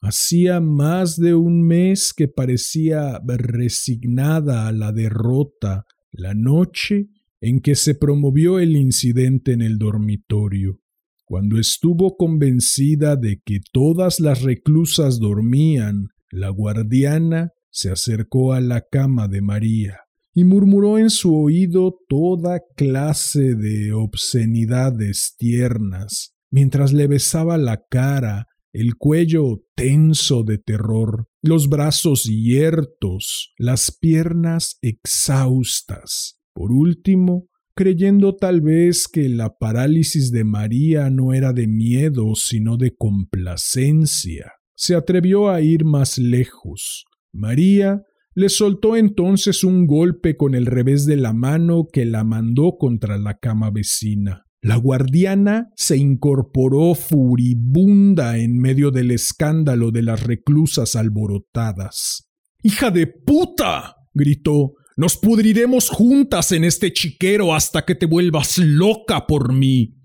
Hacía 0.00 0.60
más 0.60 1.18
de 1.18 1.34
un 1.34 1.62
mes 1.62 2.14
que 2.16 2.26
parecía 2.26 3.20
resignada 3.26 4.66
a 4.66 4.72
la 4.72 4.90
derrota. 4.92 5.84
La 6.10 6.32
noche 6.32 7.10
en 7.42 7.60
que 7.60 7.74
se 7.74 7.94
promovió 7.94 8.60
el 8.60 8.76
incidente 8.76 9.52
en 9.52 9.60
el 9.60 9.76
dormitorio, 9.76 10.80
cuando 11.26 11.58
estuvo 11.58 12.16
convencida 12.16 13.16
de 13.16 13.42
que 13.44 13.60
todas 13.72 14.20
las 14.20 14.40
reclusas 14.40 15.20
dormían, 15.20 16.12
la 16.32 16.48
guardiana 16.48 17.52
se 17.70 17.90
acercó 17.90 18.52
a 18.52 18.60
la 18.60 18.80
cama 18.90 19.28
de 19.28 19.42
María 19.42 20.00
y 20.34 20.44
murmuró 20.44 20.98
en 20.98 21.10
su 21.10 21.36
oído 21.36 21.94
toda 22.08 22.60
clase 22.74 23.54
de 23.54 23.92
obscenidades 23.92 25.34
tiernas, 25.38 26.34
mientras 26.50 26.92
le 26.92 27.06
besaba 27.06 27.58
la 27.58 27.84
cara, 27.88 28.46
el 28.72 28.96
cuello 28.96 29.60
tenso 29.74 30.42
de 30.42 30.56
terror, 30.56 31.26
los 31.42 31.68
brazos 31.68 32.24
yertos, 32.24 33.52
las 33.58 33.90
piernas 33.90 34.78
exhaustas, 34.80 36.38
por 36.54 36.72
último, 36.72 37.48
creyendo 37.74 38.34
tal 38.34 38.62
vez 38.62 39.08
que 39.08 39.28
la 39.28 39.56
parálisis 39.58 40.32
de 40.32 40.44
María 40.44 41.10
no 41.10 41.34
era 41.34 41.52
de 41.52 41.66
miedo, 41.66 42.34
sino 42.34 42.78
de 42.78 42.94
complacencia, 42.96 44.52
se 44.82 44.96
atrevió 44.96 45.48
a 45.48 45.60
ir 45.60 45.84
más 45.84 46.18
lejos. 46.18 47.04
María 47.32 48.02
le 48.34 48.48
soltó 48.48 48.96
entonces 48.96 49.62
un 49.62 49.86
golpe 49.86 50.36
con 50.36 50.56
el 50.56 50.66
revés 50.66 51.06
de 51.06 51.14
la 51.14 51.32
mano 51.32 51.86
que 51.92 52.04
la 52.04 52.24
mandó 52.24 52.78
contra 52.80 53.16
la 53.16 53.38
cama 53.38 53.70
vecina. 53.70 54.44
La 54.60 54.74
guardiana 54.74 55.70
se 55.76 55.98
incorporó 55.98 56.96
furibunda 56.96 58.38
en 58.38 58.58
medio 58.58 58.90
del 58.90 59.12
escándalo 59.12 59.92
de 59.92 60.02
las 60.02 60.24
reclusas 60.24 60.96
alborotadas. 60.96 62.28
¡Hija 62.64 62.90
de 62.90 63.06
puta! 63.06 63.94
gritó. 64.12 64.72
Nos 64.96 65.16
pudriremos 65.16 65.90
juntas 65.90 66.50
en 66.50 66.64
este 66.64 66.92
chiquero 66.92 67.54
hasta 67.54 67.84
que 67.84 67.94
te 67.94 68.06
vuelvas 68.06 68.58
loca 68.58 69.28
por 69.28 69.52
mí. 69.52 70.01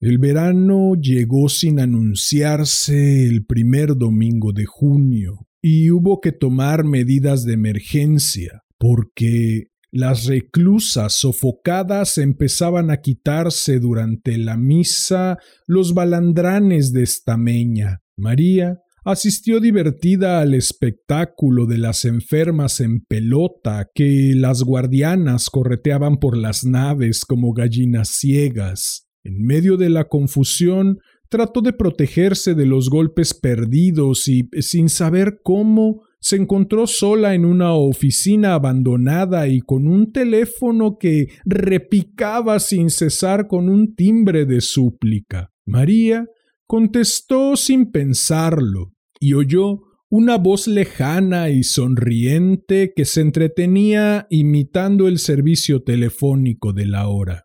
El 0.00 0.18
verano 0.18 0.94
llegó 1.00 1.48
sin 1.48 1.80
anunciarse 1.80 3.26
el 3.26 3.46
primer 3.46 3.96
domingo 3.96 4.52
de 4.52 4.66
junio 4.66 5.46
y 5.62 5.90
hubo 5.90 6.20
que 6.20 6.32
tomar 6.32 6.84
medidas 6.84 7.44
de 7.44 7.54
emergencia 7.54 8.64
porque 8.78 9.68
las 9.90 10.26
reclusas 10.26 11.14
sofocadas 11.14 12.18
empezaban 12.18 12.90
a 12.90 13.00
quitarse 13.00 13.78
durante 13.78 14.36
la 14.38 14.56
misa 14.56 15.38
los 15.66 15.94
balandranes 15.94 16.92
de 16.92 17.04
estameña. 17.04 18.00
María 18.16 18.80
asistió 19.04 19.60
divertida 19.60 20.40
al 20.40 20.54
espectáculo 20.54 21.66
de 21.66 21.78
las 21.78 22.04
enfermas 22.04 22.80
en 22.80 23.04
pelota 23.04 23.88
que 23.94 24.32
las 24.34 24.62
guardianas 24.62 25.48
correteaban 25.48 26.16
por 26.18 26.36
las 26.36 26.64
naves 26.64 27.24
como 27.24 27.52
gallinas 27.52 28.08
ciegas. 28.08 29.03
En 29.24 29.44
medio 29.44 29.76
de 29.76 29.90
la 29.90 30.04
confusión, 30.04 30.98
trató 31.28 31.62
de 31.62 31.72
protegerse 31.72 32.54
de 32.54 32.66
los 32.66 32.90
golpes 32.90 33.34
perdidos 33.34 34.28
y, 34.28 34.48
sin 34.60 34.88
saber 34.88 35.40
cómo, 35.42 36.02
se 36.20 36.36
encontró 36.36 36.86
sola 36.86 37.34
en 37.34 37.44
una 37.44 37.74
oficina 37.74 38.54
abandonada 38.54 39.48
y 39.48 39.60
con 39.60 39.86
un 39.86 40.12
teléfono 40.12 40.96
que 40.98 41.26
repicaba 41.44 42.60
sin 42.60 42.88
cesar 42.88 43.46
con 43.46 43.68
un 43.68 43.94
timbre 43.94 44.46
de 44.46 44.60
súplica. 44.60 45.50
María 45.66 46.26
contestó 46.66 47.56
sin 47.56 47.90
pensarlo 47.90 48.94
y 49.20 49.34
oyó 49.34 49.80
una 50.08 50.38
voz 50.38 50.68
lejana 50.68 51.50
y 51.50 51.62
sonriente 51.62 52.92
que 52.94 53.04
se 53.04 53.20
entretenía 53.20 54.26
imitando 54.30 55.08
el 55.08 55.18
servicio 55.18 55.82
telefónico 55.82 56.72
de 56.72 56.86
la 56.86 57.08
hora. 57.08 57.43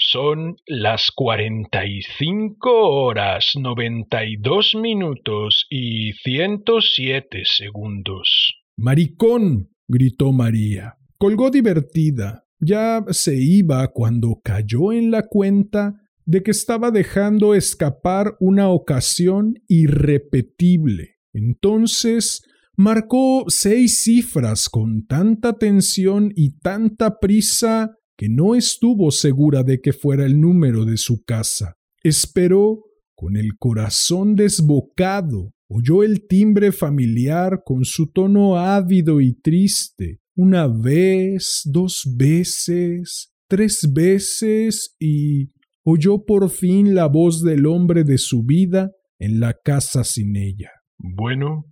Son 0.00 0.54
las 0.68 1.10
cuarenta 1.10 1.84
y 1.84 2.02
cinco 2.02 2.70
horas 2.70 3.50
noventa 3.60 4.24
y 4.24 4.36
dos 4.36 4.76
minutos 4.80 5.66
y 5.68 6.12
ciento 6.12 6.80
siete 6.80 7.42
segundos. 7.44 8.54
Maricón. 8.76 9.70
gritó 9.88 10.30
María. 10.30 10.94
Colgó 11.18 11.50
divertida. 11.50 12.44
Ya 12.60 13.04
se 13.10 13.34
iba 13.42 13.88
cuando 13.88 14.40
cayó 14.40 14.92
en 14.92 15.10
la 15.10 15.26
cuenta 15.26 15.94
de 16.24 16.44
que 16.44 16.52
estaba 16.52 16.92
dejando 16.92 17.56
escapar 17.56 18.36
una 18.38 18.68
ocasión 18.68 19.54
irrepetible. 19.66 21.16
Entonces 21.32 22.44
marcó 22.76 23.46
seis 23.48 24.04
cifras 24.04 24.68
con 24.68 25.06
tanta 25.08 25.54
tensión 25.54 26.32
y 26.36 26.56
tanta 26.60 27.18
prisa 27.18 27.97
que 28.18 28.28
no 28.28 28.56
estuvo 28.56 29.12
segura 29.12 29.62
de 29.62 29.80
que 29.80 29.92
fuera 29.92 30.26
el 30.26 30.40
número 30.40 30.84
de 30.84 30.96
su 30.96 31.22
casa. 31.22 31.76
Esperó 32.02 32.82
con 33.14 33.36
el 33.36 33.56
corazón 33.56 34.34
desbocado, 34.34 35.52
oyó 35.68 36.02
el 36.02 36.26
timbre 36.26 36.72
familiar 36.72 37.62
con 37.64 37.84
su 37.84 38.10
tono 38.10 38.58
ávido 38.58 39.20
y 39.20 39.34
triste, 39.40 40.18
una 40.34 40.66
vez, 40.66 41.62
dos 41.64 42.12
veces, 42.16 43.32
tres 43.46 43.88
veces 43.92 44.96
y 44.98 45.50
oyó 45.84 46.24
por 46.24 46.50
fin 46.50 46.96
la 46.96 47.06
voz 47.06 47.42
del 47.44 47.66
hombre 47.66 48.02
de 48.02 48.18
su 48.18 48.42
vida 48.42 48.90
en 49.20 49.38
la 49.38 49.54
casa 49.54 50.02
sin 50.02 50.36
ella. 50.36 50.72
Bueno. 50.98 51.66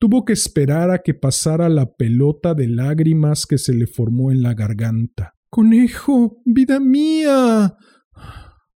Tuvo 0.00 0.24
que 0.24 0.32
esperar 0.32 0.92
a 0.92 0.98
que 0.98 1.12
pasara 1.12 1.68
la 1.68 1.92
pelota 1.92 2.54
de 2.54 2.68
lágrimas 2.68 3.46
que 3.46 3.58
se 3.58 3.74
le 3.74 3.88
formó 3.88 4.30
en 4.30 4.42
la 4.42 4.54
garganta. 4.54 5.34
Conejo, 5.50 6.42
vida 6.44 6.78
mía. 6.78 7.76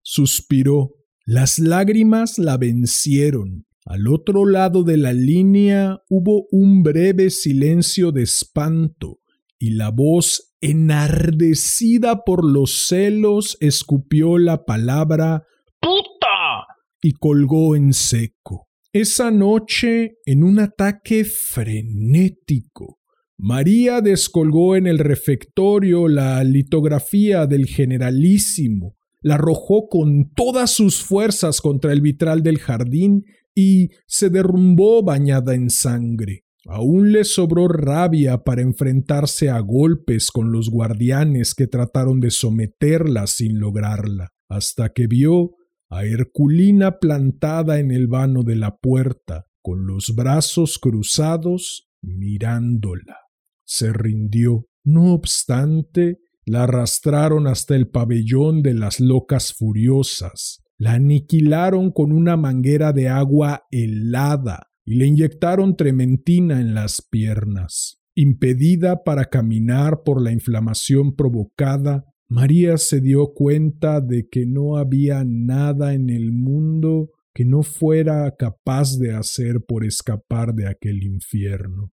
suspiró. 0.03 0.95
Las 1.25 1.59
lágrimas 1.59 2.39
la 2.39 2.57
vencieron. 2.57 3.67
Al 3.85 4.07
otro 4.09 4.45
lado 4.45 4.83
de 4.83 4.99
la 4.99 5.13
línea 5.13 6.03
hubo 6.11 6.47
un 6.51 6.83
breve 6.83 7.31
silencio 7.31 8.13
de 8.13 8.23
espanto, 8.23 9.21
y 9.59 9.71
la 9.71 9.91
voz 9.91 10.55
enardecida 10.61 12.25
por 12.25 12.45
los 12.45 12.87
celos, 12.87 13.57
escupió 13.61 14.37
la 14.39 14.65
palabra 14.65 15.45
¡Puta! 15.81 16.67
y 17.01 17.13
colgó 17.15 17.77
en 17.77 17.93
seco. 17.93 18.69
Esa 18.93 19.31
noche, 19.31 20.19
en 20.27 20.43
un 20.43 20.59
ataque 20.59 21.25
frenético, 21.25 22.98
María 23.41 24.01
descolgó 24.01 24.75
en 24.75 24.89
el 24.89 24.99
refectorio 24.99 26.09
la 26.09 26.43
litografía 26.43 27.47
del 27.47 27.67
generalísimo, 27.67 28.97
la 29.23 29.37
arrojó 29.37 29.89
con 29.89 30.33
todas 30.35 30.73
sus 30.73 31.05
fuerzas 31.05 31.61
contra 31.61 31.93
el 31.93 32.01
vitral 32.01 32.43
del 32.43 32.59
jardín 32.59 33.25
y 33.55 33.91
se 34.09 34.29
derrumbó 34.29 35.05
bañada 35.05 35.55
en 35.55 35.71
sangre. 35.71 36.47
Aún 36.67 37.13
le 37.13 37.23
sobró 37.23 37.69
rabia 37.69 38.39
para 38.39 38.63
enfrentarse 38.63 39.51
a 39.51 39.61
golpes 39.61 40.33
con 40.33 40.51
los 40.51 40.69
guardianes 40.69 41.55
que 41.55 41.69
trataron 41.69 42.19
de 42.19 42.33
someterla 42.33 43.29
sin 43.29 43.61
lograrla, 43.61 44.33
hasta 44.49 44.89
que 44.89 45.07
vio 45.07 45.55
a 45.89 46.05
Herculina 46.05 46.99
plantada 46.99 47.79
en 47.79 47.93
el 47.93 48.09
vano 48.09 48.43
de 48.43 48.57
la 48.57 48.77
puerta, 48.77 49.47
con 49.63 49.87
los 49.87 50.13
brazos 50.17 50.79
cruzados, 50.81 51.89
mirándola. 52.03 53.28
Se 53.69 53.93
rindió. 53.93 54.67
No 54.83 55.13
obstante, 55.13 56.21
la 56.47 56.65
arrastraron 56.65 57.47
hasta 57.47 57.77
el 57.77 57.89
pabellón 57.89 58.63
de 58.63 58.73
las 58.73 58.99
locas 58.99 59.53
furiosas, 59.53 60.63
la 60.79 60.95
aniquilaron 60.95 61.93
con 61.93 62.11
una 62.11 62.39
manguera 62.39 62.95
de 62.95 63.09
agua 63.09 63.65
helada 63.71 64.69
y 64.87 64.95
le 64.95 65.07
inyectaron 65.07 65.77
trementina 65.77 66.63
en 66.63 66.73
las 66.73 67.03
piernas. 67.03 68.01
Impedida 68.15 69.05
para 69.05 69.27
caminar 69.27 70.03
por 70.03 70.23
la 70.23 70.33
inflamación 70.33 71.15
provocada, 71.15 72.07
María 72.31 72.79
se 72.79 73.03
dio 73.03 73.35
cuenta 73.35 74.01
de 74.01 74.29
que 74.31 74.47
no 74.47 74.79
había 74.79 75.25
nada 75.27 75.93
en 75.93 76.09
el 76.09 76.33
mundo 76.33 77.11
que 77.35 77.45
no 77.45 77.63
fuera 77.63 78.35
capaz 78.37 78.99
de 78.99 79.13
hacer 79.13 79.61
por 79.67 79.85
escapar 79.85 80.55
de 80.55 80.69
aquel 80.69 81.03
infierno. 81.03 81.93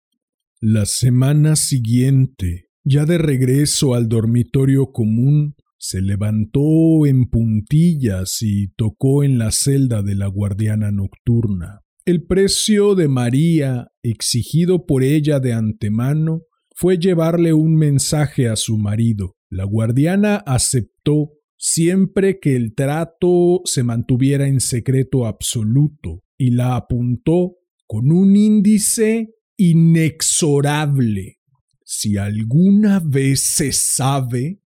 La 0.65 0.87
semana 0.87 1.57
siguiente, 1.57 2.69
ya 2.85 3.05
de 3.05 3.19
regreso 3.19 3.97
al 3.97 4.09
dormitorio 4.09 4.93
común, 4.93 5.57
se 5.77 6.01
levantó 6.01 7.05
en 7.05 7.29
puntillas 7.29 8.43
y 8.43 8.69
tocó 8.77 9.25
en 9.25 9.39
la 9.39 9.51
celda 9.51 10.03
de 10.03 10.15
la 10.15 10.29
guardiana 10.29 10.93
nocturna. 10.93 11.81
El 12.05 12.29
precio 12.29 12.95
de 12.95 13.09
María, 13.09 13.89
exigido 14.05 14.87
por 14.87 15.03
ella 15.03 15.41
de 15.41 15.53
antemano, 15.53 16.43
fue 16.77 16.97
llevarle 16.97 17.53
un 17.53 17.75
mensaje 17.75 18.49
a 18.49 18.55
su 18.55 18.79
marido. 18.79 19.35
La 19.51 19.65
guardiana 19.65 20.37
aceptó 20.47 21.33
siempre 21.59 22.39
que 22.39 22.55
el 22.55 22.77
trato 22.77 23.63
se 23.65 23.83
mantuviera 23.83 24.47
en 24.47 24.61
secreto 24.61 25.27
absoluto 25.27 26.23
y 26.39 26.53
la 26.53 26.77
apuntó 26.77 27.57
con 27.89 28.13
un 28.13 28.37
índice 28.37 29.35
inexorable. 29.57 31.39
Si 31.85 32.17
alguna 32.17 33.01
vez 33.05 33.41
se 33.41 33.73
sabe, 33.73 34.61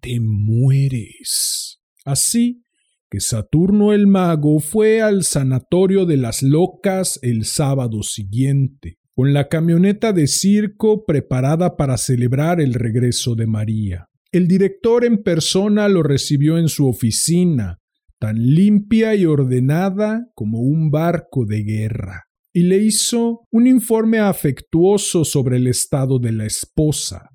te 0.00 0.20
mueres. 0.20 1.80
Así 2.04 2.62
que 3.08 3.20
Saturno 3.20 3.92
el 3.92 4.06
mago 4.06 4.58
fue 4.58 5.00
al 5.00 5.22
sanatorio 5.22 6.06
de 6.06 6.16
las 6.16 6.42
locas 6.42 7.20
el 7.22 7.44
sábado 7.44 8.02
siguiente, 8.02 8.98
con 9.14 9.32
la 9.32 9.48
camioneta 9.48 10.12
de 10.12 10.26
circo 10.26 11.04
preparada 11.04 11.76
para 11.76 11.96
celebrar 11.98 12.60
el 12.60 12.74
regreso 12.74 13.36
de 13.36 13.46
María. 13.46 14.08
El 14.32 14.48
director 14.48 15.04
en 15.04 15.22
persona 15.22 15.88
lo 15.88 16.02
recibió 16.02 16.58
en 16.58 16.68
su 16.68 16.88
oficina, 16.88 17.78
tan 18.18 18.36
limpia 18.38 19.14
y 19.14 19.24
ordenada 19.24 20.26
como 20.34 20.60
un 20.60 20.90
barco 20.90 21.46
de 21.46 21.62
guerra 21.62 22.25
y 22.56 22.62
le 22.62 22.78
hizo 22.78 23.46
un 23.50 23.66
informe 23.66 24.18
afectuoso 24.18 25.26
sobre 25.26 25.58
el 25.58 25.66
estado 25.66 26.18
de 26.18 26.32
la 26.32 26.46
esposa. 26.46 27.28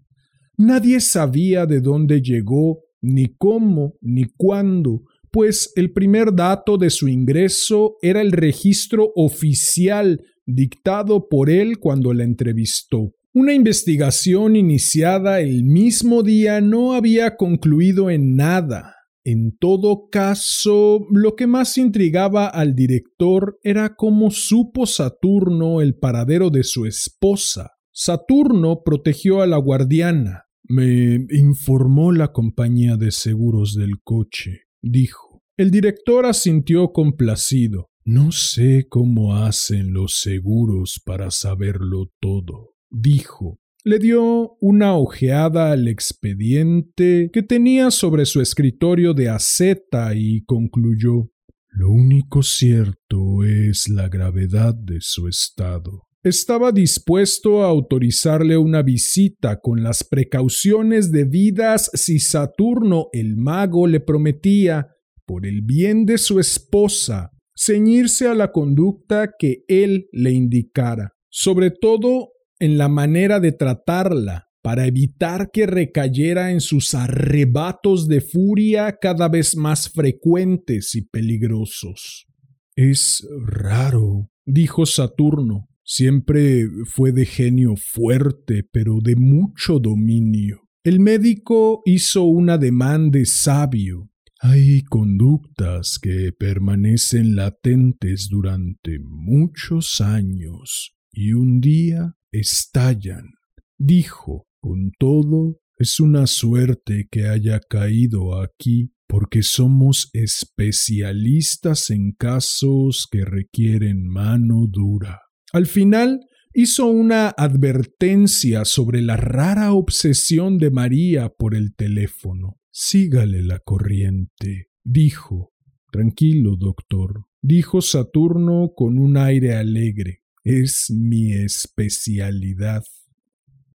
Nadie 0.57 0.99
sabía 0.99 1.67
de 1.67 1.79
dónde 1.79 2.23
llegó, 2.23 2.79
ni 3.01 3.35
cómo, 3.37 3.93
ni 4.01 4.23
cuándo, 4.35 5.03
pues 5.29 5.73
el 5.75 5.91
primer 5.91 6.33
dato 6.33 6.75
de 6.75 6.89
su 6.89 7.07
ingreso 7.07 7.97
era 8.01 8.19
el 8.19 8.31
registro 8.31 9.11
oficial 9.15 10.23
dictado 10.47 11.29
por 11.29 11.51
él 11.51 11.77
cuando 11.77 12.15
la 12.15 12.23
entrevistó. 12.23 13.13
Una 13.31 13.53
investigación 13.53 14.55
iniciada 14.55 15.39
el 15.39 15.63
mismo 15.63 16.23
día 16.23 16.61
no 16.61 16.95
había 16.95 17.37
concluido 17.37 18.09
en 18.09 18.35
nada, 18.35 18.95
en 19.23 19.55
todo 19.57 20.09
caso, 20.09 21.05
lo 21.11 21.35
que 21.35 21.45
más 21.45 21.77
intrigaba 21.77 22.47
al 22.47 22.75
director 22.75 23.59
era 23.63 23.95
cómo 23.95 24.31
supo 24.31 24.85
Saturno 24.87 25.81
el 25.81 25.95
paradero 25.95 26.49
de 26.49 26.63
su 26.63 26.85
esposa. 26.85 27.71
Saturno 27.91 28.81
protegió 28.83 29.41
a 29.41 29.47
la 29.47 29.57
guardiana. 29.57 30.45
Me 30.63 31.27
informó 31.29 32.11
la 32.11 32.31
compañía 32.31 32.97
de 32.97 33.11
seguros 33.11 33.75
del 33.75 34.01
coche, 34.03 34.61
dijo. 34.81 35.43
El 35.55 35.69
director 35.69 36.25
asintió 36.25 36.91
complacido. 36.91 37.89
No 38.03 38.31
sé 38.31 38.87
cómo 38.89 39.35
hacen 39.35 39.93
los 39.93 40.19
seguros 40.19 40.99
para 41.05 41.29
saberlo 41.29 42.11
todo, 42.19 42.73
dijo. 42.89 43.59
Le 43.83 43.97
dio 43.97 44.57
una 44.59 44.95
ojeada 44.95 45.71
al 45.71 45.87
expediente 45.87 47.31
que 47.33 47.41
tenía 47.41 47.89
sobre 47.89 48.27
su 48.27 48.39
escritorio 48.39 49.15
de 49.15 49.29
aceta 49.29 50.13
y 50.13 50.43
concluyó 50.43 51.31
Lo 51.69 51.89
único 51.89 52.43
cierto 52.43 53.43
es 53.43 53.89
la 53.89 54.07
gravedad 54.07 54.75
de 54.75 54.97
su 54.99 55.27
estado. 55.27 56.03
Estaba 56.21 56.71
dispuesto 56.71 57.63
a 57.63 57.69
autorizarle 57.69 58.55
una 58.55 58.83
visita 58.83 59.59
con 59.59 59.81
las 59.81 60.03
precauciones 60.03 61.11
debidas 61.11 61.89
si 61.95 62.19
Saturno 62.19 63.07
el 63.13 63.35
mago 63.35 63.87
le 63.87 63.99
prometía, 63.99 64.89
por 65.25 65.47
el 65.47 65.63
bien 65.63 66.05
de 66.05 66.19
su 66.19 66.39
esposa, 66.39 67.31
ceñirse 67.57 68.27
a 68.27 68.35
la 68.35 68.51
conducta 68.51 69.31
que 69.39 69.63
él 69.67 70.07
le 70.11 70.29
indicara, 70.29 71.15
sobre 71.29 71.71
todo 71.71 72.30
en 72.61 72.77
la 72.77 72.87
manera 72.87 73.39
de 73.39 73.51
tratarla 73.51 74.47
para 74.61 74.85
evitar 74.85 75.49
que 75.51 75.65
recayera 75.65 76.51
en 76.51 76.61
sus 76.61 76.93
arrebatos 76.93 78.07
de 78.07 78.21
furia 78.21 78.99
cada 79.01 79.27
vez 79.29 79.55
más 79.55 79.89
frecuentes 79.89 80.93
y 80.93 81.01
peligrosos. 81.01 82.27
Es 82.75 83.27
raro, 83.43 84.29
dijo 84.45 84.85
Saturno. 84.85 85.69
Siempre 85.83 86.67
fue 86.85 87.11
de 87.11 87.25
genio 87.25 87.73
fuerte, 87.75 88.63
pero 88.71 88.99
de 89.01 89.15
mucho 89.15 89.79
dominio. 89.79 90.61
El 90.83 90.99
médico 90.99 91.81
hizo 91.85 92.25
un 92.25 92.51
ademán 92.51 93.09
de 93.09 93.25
sabio. 93.25 94.11
Hay 94.39 94.83
conductas 94.83 95.97
que 95.99 96.31
permanecen 96.31 97.35
latentes 97.35 98.27
durante 98.29 98.99
muchos 98.99 99.99
años 99.99 100.95
y 101.11 101.33
un 101.33 101.59
día 101.59 102.15
estallan. 102.31 103.31
Dijo, 103.77 104.47
con 104.59 104.91
todo, 104.97 105.59
es 105.77 105.99
una 105.99 106.27
suerte 106.27 107.07
que 107.09 107.27
haya 107.27 107.59
caído 107.59 108.39
aquí 108.39 108.93
porque 109.07 109.43
somos 109.43 110.09
especialistas 110.13 111.89
en 111.89 112.13
casos 112.13 113.07
que 113.11 113.25
requieren 113.25 114.07
mano 114.07 114.67
dura. 114.69 115.21
Al 115.51 115.65
final 115.65 116.21
hizo 116.53 116.85
una 116.85 117.29
advertencia 117.29 118.63
sobre 118.63 119.01
la 119.01 119.17
rara 119.17 119.73
obsesión 119.73 120.59
de 120.59 120.71
María 120.71 121.29
por 121.29 121.55
el 121.55 121.75
teléfono. 121.75 122.59
Sígale 122.71 123.41
la 123.41 123.59
corriente, 123.59 124.67
dijo. 124.83 125.51
Tranquilo, 125.91 126.55
doctor, 126.55 127.25
dijo 127.41 127.81
Saturno 127.81 128.71
con 128.75 128.97
un 128.97 129.17
aire 129.17 129.55
alegre 129.55 130.20
es 130.43 130.91
mi 130.91 131.33
especialidad. 131.33 132.83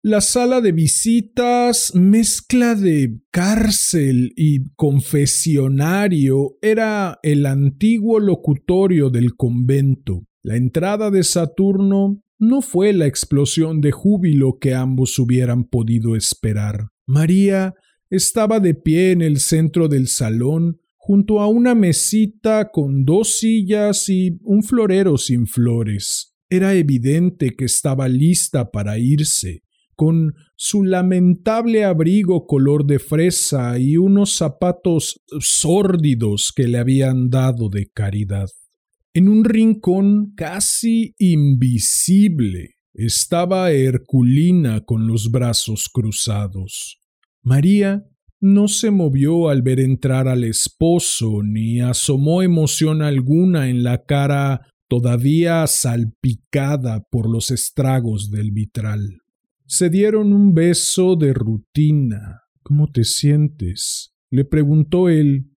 La 0.06 0.20
sala 0.20 0.60
de 0.60 0.74
visitas, 0.74 1.96
mezcla 1.96 2.76
de 2.76 3.22
cárcel 3.32 4.34
y 4.36 4.70
confesionario, 4.76 6.58
era 6.62 7.20
el 7.24 7.46
antiguo 7.46 8.20
locutorio 8.20 9.10
del 9.10 9.36
convento. 9.38 10.26
La 10.42 10.58
entrada 10.58 11.10
de 11.10 11.24
Saturno 11.24 12.22
no 12.38 12.62
fue 12.62 12.92
la 12.92 13.08
explosión 13.08 13.80
de 13.80 13.94
júbilo 13.94 14.58
que 14.60 14.74
ambos 14.74 15.18
hubieran 15.20 15.64
podido 15.64 16.18
esperar. 16.18 16.90
María 17.06 17.74
estaba 18.10 18.60
de 18.60 18.74
pie 18.74 19.12
en 19.12 19.22
el 19.22 19.40
centro 19.40 19.88
del 19.88 20.08
salón, 20.08 20.82
junto 20.98 21.40
a 21.40 21.48
una 21.48 21.76
mesita 21.76 22.72
con 22.72 23.06
dos 23.06 23.38
sillas 23.38 24.10
y 24.10 24.38
un 24.44 24.64
florero 24.64 25.18
sin 25.18 25.48
flores. 25.48 26.33
Era 26.54 26.76
evidente 26.76 27.56
que 27.58 27.66
estaba 27.66 28.08
lista 28.08 28.70
para 28.70 29.00
irse, 29.00 29.64
con 29.96 30.36
su 30.56 30.84
lamentable 30.84 31.84
abrigo 31.84 32.46
color 32.46 32.86
de 32.86 33.00
fresa 33.00 33.80
y 33.80 33.98
unos 33.98 34.36
zapatos 34.36 35.20
sórdidos 35.40 36.54
que 36.56 36.68
le 36.68 36.78
habían 36.78 37.32
dado 37.32 37.70
de 37.70 37.88
caridad. 37.92 38.50
En 39.16 39.30
un 39.30 39.46
rincón 39.46 40.36
casi 40.36 41.16
invisible 41.18 42.76
estaba 42.94 43.72
Herculina 43.72 44.82
con 44.82 45.08
los 45.08 45.32
brazos 45.32 45.90
cruzados. 45.92 47.00
María 47.42 48.06
no 48.40 48.68
se 48.68 48.92
movió 48.92 49.50
al 49.50 49.64
ver 49.64 49.80
entrar 49.80 50.28
al 50.28 50.44
esposo, 50.44 51.42
ni 51.42 51.82
asomó 51.82 52.44
emoción 52.44 53.02
alguna 53.02 53.70
en 53.70 53.82
la 53.82 54.04
cara 54.04 54.68
todavía 54.94 55.66
salpicada 55.66 57.04
por 57.10 57.28
los 57.28 57.50
estragos 57.50 58.30
del 58.30 58.52
vitral. 58.52 59.22
Se 59.66 59.90
dieron 59.90 60.32
un 60.32 60.54
beso 60.54 61.16
de 61.16 61.34
rutina. 61.34 62.42
¿Cómo 62.62 62.92
te 62.92 63.04
sientes? 63.04 64.14
le 64.30 64.46
preguntó 64.46 65.10
él. 65.10 65.50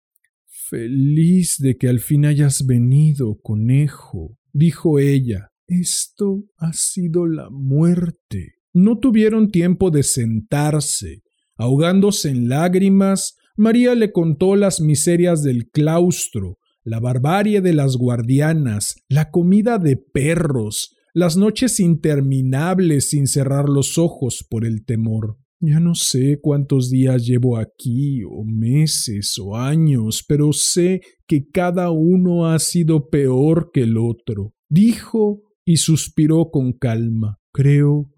Feliz 0.46 1.56
de 1.58 1.76
que 1.76 1.86
al 1.86 2.00
fin 2.00 2.24
hayas 2.24 2.64
venido, 2.64 3.36
conejo, 3.42 4.38
dijo 4.54 4.98
ella. 4.98 5.50
Esto 5.66 6.44
ha 6.56 6.72
sido 6.72 7.26
la 7.26 7.50
muerte. 7.50 8.54
No 8.72 8.98
tuvieron 8.98 9.50
tiempo 9.50 9.90
de 9.90 10.02
sentarse. 10.02 11.24
Ahogándose 11.56 12.30
en 12.30 12.48
lágrimas, 12.48 13.36
María 13.54 13.94
le 13.94 14.12
contó 14.12 14.56
las 14.56 14.80
miserias 14.80 15.42
del 15.42 15.68
claustro, 15.68 16.56
la 16.86 17.00
barbarie 17.00 17.60
de 17.60 17.74
las 17.74 17.96
guardianas, 17.96 18.94
la 19.08 19.32
comida 19.32 19.78
de 19.78 19.96
perros, 19.96 20.94
las 21.12 21.36
noches 21.36 21.80
interminables 21.80 23.10
sin 23.10 23.26
cerrar 23.26 23.68
los 23.68 23.98
ojos 23.98 24.46
por 24.48 24.64
el 24.64 24.84
temor. 24.84 25.36
Ya 25.58 25.80
no 25.80 25.96
sé 25.96 26.38
cuántos 26.40 26.88
días 26.88 27.26
llevo 27.26 27.56
aquí, 27.56 28.22
o 28.22 28.44
meses, 28.44 29.36
o 29.36 29.56
años, 29.56 30.24
pero 30.28 30.52
sé 30.52 31.00
que 31.26 31.48
cada 31.50 31.90
uno 31.90 32.46
ha 32.46 32.58
sido 32.60 33.08
peor 33.08 33.70
que 33.72 33.80
el 33.80 33.98
otro. 33.98 34.54
Dijo 34.68 35.42
y 35.64 35.78
suspiró 35.78 36.50
con 36.52 36.72
calma. 36.72 37.40
Creo 37.52 38.12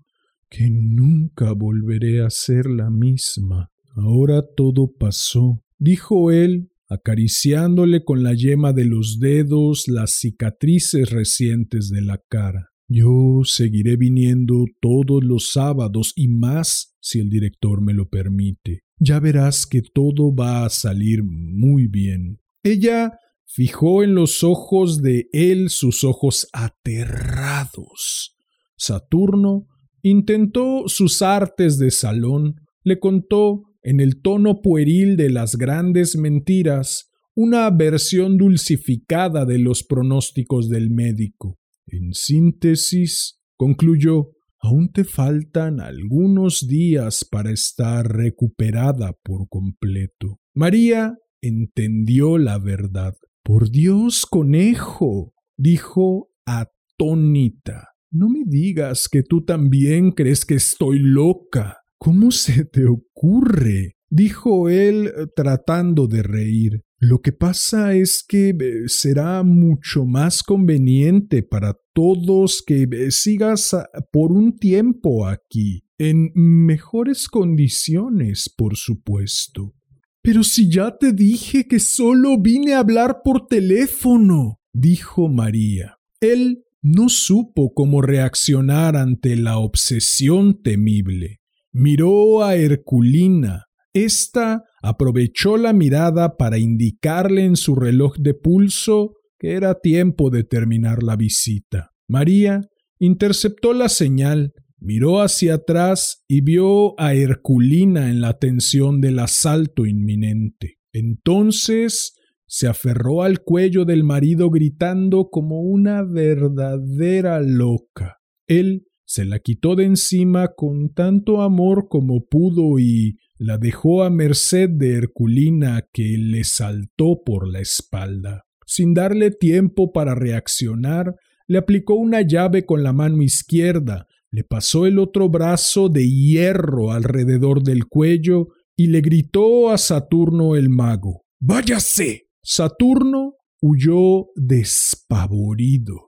que 0.51 0.69
nunca 0.69 1.53
volveré 1.53 2.23
a 2.23 2.29
ser 2.29 2.67
la 2.67 2.91
misma. 2.91 3.71
Ahora 3.97 4.43
todo 4.55 4.93
pasó, 4.93 5.63
dijo 5.79 6.31
él, 6.31 6.71
acariciándole 6.89 8.05
con 8.05 8.23
la 8.23 8.35
yema 8.35 8.73
de 8.73 8.87
los 8.87 9.19
dedos 9.21 9.89
las 9.89 10.13
cicatrices 10.13 11.11
recientes 11.11 11.91
de 11.91 12.03
la 12.03 12.21
cara. 12.29 12.71
Yo 12.89 13.43
seguiré 13.45 13.97
viniendo 13.97 14.65
todos 14.81 15.23
los 15.23 15.53
sábados 15.53 16.15
y 16.17 16.29
más 16.29 16.97
si 17.01 17.21
el 17.21 17.29
director 17.29 17.83
me 17.83 17.93
lo 17.93 18.09
permite. 18.09 18.85
Ya 18.99 19.21
verás 19.21 19.67
que 19.67 19.83
todo 19.83 20.35
va 20.35 20.65
a 20.65 20.71
salir 20.71 21.23
muy 21.23 21.87
bien. 21.87 22.41
Ella 22.63 23.19
fijó 23.45 24.03
en 24.03 24.15
los 24.15 24.43
ojos 24.43 25.03
de 25.03 25.29
él 25.33 25.69
sus 25.69 26.03
ojos 26.03 26.49
aterrados. 26.53 28.37
Saturno 28.77 29.67
intentó 30.03 30.85
sus 30.87 31.21
artes 31.21 31.79
de 31.79 31.91
salón, 31.91 32.57
le 32.85 32.99
contó 32.99 33.68
en 33.89 34.01
el 34.01 34.21
tono 34.21 34.61
pueril 34.61 35.17
de 35.17 35.31
las 35.31 35.57
grandes 35.57 36.15
mentiras 36.19 37.11
una 37.35 37.71
versión 37.71 38.37
dulcificada 38.37 39.47
de 39.47 39.59
los 39.59 39.83
pronósticos 39.83 40.69
del 40.69 40.91
médico. 40.91 41.59
En 41.87 42.13
síntesis, 42.13 43.41
concluyó, 43.57 44.33
aún 44.61 44.93
te 44.93 45.05
faltan 45.05 45.81
algunos 45.81 46.69
días 46.69 47.25
para 47.25 47.51
estar 47.51 48.07
recuperada 48.15 49.15
por 49.25 49.49
completo. 49.49 50.39
María 50.55 51.17
entendió 51.41 52.37
la 52.37 52.59
verdad. 52.59 53.15
Por 53.43 53.71
Dios, 53.71 54.27
conejo, 54.27 55.33
dijo 55.57 56.29
atónita. 56.45 57.89
No 58.11 58.29
me 58.29 58.43
digas 58.45 59.09
que 59.09 59.23
tú 59.23 59.47
también 59.47 60.11
crees 60.11 60.45
que 60.45 60.57
estoy 60.57 60.99
loca. 60.99 61.79
¿Cómo 61.99 62.31
se 62.31 62.65
te 62.65 62.87
ocurre? 62.87 63.97
dijo 64.11 64.69
él 64.69 65.13
tratando 65.37 66.07
de 66.07 66.23
reír. 66.23 66.83
Lo 67.01 67.21
que 67.21 67.33
pasa 67.33 67.95
es 67.95 68.25
que 68.27 68.49
eh, 68.49 68.89
será 68.89 69.45
mucho 69.45 70.05
más 70.05 70.43
conveniente 70.43 71.43
para 71.43 71.77
todos 71.93 72.63
que 72.67 72.89
eh, 72.91 73.11
sigas 73.13 73.75
ah, 73.75 73.89
por 74.11 74.33
un 74.33 74.57
tiempo 74.57 75.27
aquí, 75.27 75.85
en 75.99 76.33
mejores 76.35 77.29
condiciones, 77.29 78.53
por 78.57 78.77
supuesto. 78.77 79.75
Pero 80.23 80.43
si 80.43 80.69
ya 80.69 80.97
te 80.99 81.13
dije 81.13 81.69
que 81.69 81.79
solo 81.79 82.41
vine 82.41 82.75
a 82.75 82.81
hablar 82.81 83.21
por 83.23 83.47
teléfono, 83.47 84.59
dijo 84.73 85.29
María. 85.29 85.99
Él 86.21 86.65
no 86.83 87.09
supo 87.09 87.73
cómo 87.75 88.03
reaccionar 88.03 88.97
ante 88.97 89.37
la 89.37 89.59
obsesión 89.59 90.63
temible. 90.63 91.41
Miró 91.73 92.43
a 92.45 92.57
Herculina, 92.57 93.65
esta 93.93 94.65
aprovechó 94.83 95.57
la 95.57 95.73
mirada 95.73 96.37
para 96.37 96.59
indicarle 96.59 97.45
en 97.45 97.57
su 97.57 97.75
reloj 97.75 98.17
de 98.19 98.35
pulso 98.35 99.15
que 99.39 99.53
era 99.53 99.79
tiempo 99.81 100.31
de 100.31 100.45
terminar 100.45 101.03
la 101.03 101.17
visita. 101.17 101.91
María 102.09 102.63
interceptó 102.99 103.73
la 103.73 103.89
señal, 103.89 104.53
miró 104.79 105.21
hacia 105.21 105.55
atrás 105.55 106.25
y 106.27 106.41
vio 106.41 106.99
a 107.01 107.15
Herculina 107.15 108.11
en 108.11 108.21
la 108.21 108.39
tensión 108.39 109.01
del 109.01 109.19
asalto 109.21 109.87
inminente. 109.87 110.79
Entonces 110.93 112.15
se 112.47 112.67
aferró 112.67 113.23
al 113.23 113.41
cuello 113.41 113.85
del 113.85 114.05
marido 114.05 114.51
gritando 114.51 115.29
como 115.31 115.61
una 115.61 116.03
verdadera 116.03 117.41
loca. 117.41 118.17
Él 118.47 118.88
se 119.09 119.25
la 119.25 119.39
quitó 119.39 119.75
de 119.75 119.87
encima 119.87 120.49
con 120.49 120.93
tanto 120.93 121.41
amor 121.41 121.89
como 121.89 122.27
pudo 122.27 122.79
y 122.79 123.17
la 123.39 123.57
dejó 123.57 124.03
a 124.03 124.11
merced 124.11 124.69
de 124.69 124.99
Herculina 124.99 125.89
que 125.95 126.19
le 126.19 126.45
saltó 126.45 127.23
por 127.25 127.49
la 127.49 127.61
espalda. 127.61 128.45
Sin 128.67 128.93
darle 128.93 129.31
tiempo 129.31 129.93
para 129.93 130.15
reaccionar, 130.15 131.17
le 131.47 131.57
aplicó 131.57 131.95
una 131.95 132.21
llave 132.21 132.67
con 132.67 132.83
la 132.83 132.93
mano 132.93 133.23
izquierda, 133.23 134.07
le 134.31 134.45
pasó 134.45 134.85
el 134.85 134.99
otro 134.99 135.31
brazo 135.31 135.89
de 135.89 136.07
hierro 136.07 136.93
alrededor 136.93 137.63
del 137.63 137.87
cuello 137.87 138.49
y 138.77 138.89
le 138.89 139.01
gritó 139.01 139.71
a 139.71 139.79
Saturno 139.79 140.55
el 140.55 140.69
mago 140.69 141.25
Váyase. 141.41 142.29
Saturno 142.43 143.37
huyó 143.63 144.27
despavorido. 144.37 146.08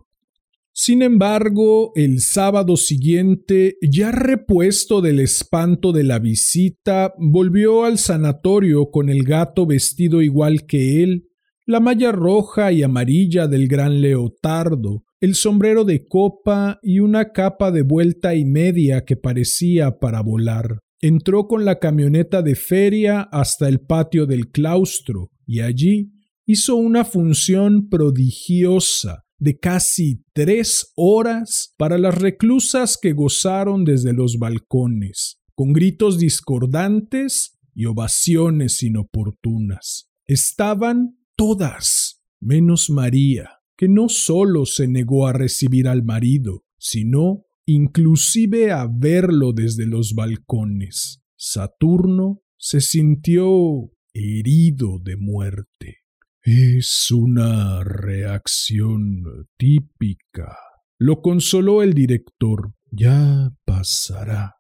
Sin 0.73 1.03
embargo, 1.03 1.93
el 1.97 2.21
sábado 2.21 2.77
siguiente, 2.77 3.77
ya 3.83 4.13
repuesto 4.13 5.01
del 5.01 5.19
espanto 5.19 5.93
de 5.93 6.05
la 6.05 6.19
visita, 6.21 7.13
volvió 7.19 7.85
al 7.85 7.99
sanatorio 7.99 8.91
con 8.91 9.09
el 9.09 9.25
gato 9.25 9.67
vestido 9.67 10.23
igual 10.23 10.67
que 10.67 11.03
él, 11.03 11.27
la 11.67 11.81
malla 11.81 12.13
roja 12.13 12.73
y 12.73 12.83
amarilla 12.83 13.49
del 13.49 13.69
gran 13.69 14.01
leotardo, 14.01 15.05
el 15.21 15.35
sombrero 15.35 15.85
de 15.85 16.07
copa 16.07 16.79
y 16.83 17.01
una 17.01 17.33
capa 17.33 17.71
de 17.71 17.83
vuelta 17.83 18.35
y 18.35 18.45
media 18.45 19.05
que 19.05 19.17
parecía 19.17 19.99
para 19.99 20.23
volar. 20.23 20.79
Entró 21.01 21.47
con 21.47 21.65
la 21.65 21.79
camioneta 21.79 22.43
de 22.43 22.55
feria 22.55 23.23
hasta 23.23 23.69
el 23.69 23.81
patio 23.81 24.27
del 24.27 24.51
claustro 24.51 25.31
y 25.47 25.61
allí 25.61 26.13
hizo 26.47 26.77
una 26.77 27.05
función 27.05 27.89
prodigiosa 27.89 29.25
de 29.41 29.59
casi 29.59 30.23
tres 30.35 30.93
horas 30.95 31.75
para 31.79 31.99
las 31.99 32.15
reclusas 32.17 32.99
que 33.01 33.13
gozaron 33.13 33.85
desde 33.85 34.13
los 34.13 34.39
balcones, 34.39 35.41
con 35.55 35.73
gritos 35.73 36.19
discordantes 36.19 37.59
y 37.75 37.87
ovaciones 37.87 38.83
inoportunas. 38.83 40.11
Estaban 40.27 41.19
todas, 41.37 42.23
menos 42.39 42.91
María, 42.91 43.61
que 43.77 43.89
no 43.89 44.11
sólo 44.11 44.67
se 44.67 44.87
negó 44.87 45.27
a 45.27 45.33
recibir 45.33 45.89
al 45.89 46.05
marido, 46.05 46.65
sino 46.79 47.47
inclusive 47.65 48.73
a 48.73 48.87
verlo 48.87 49.55
desde 49.55 49.87
los 49.87 50.15
balcones. 50.15 51.23
Saturno 51.37 52.43
se 52.59 52.83
sintió 52.83 53.91
herido 54.13 54.99
de 55.03 55.17
muerte. 55.17 56.00
Es 56.43 57.11
una 57.11 57.85
reacción 57.85 59.47
típica. 59.59 60.57
Lo 60.99 61.21
consoló 61.21 61.83
el 61.83 61.93
director. 61.93 62.73
Ya 62.91 63.53
pasará. 63.67 64.55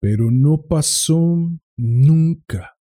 Pero 0.00 0.30
no 0.30 0.66
pasó 0.68 1.50
nunca. 1.78 2.76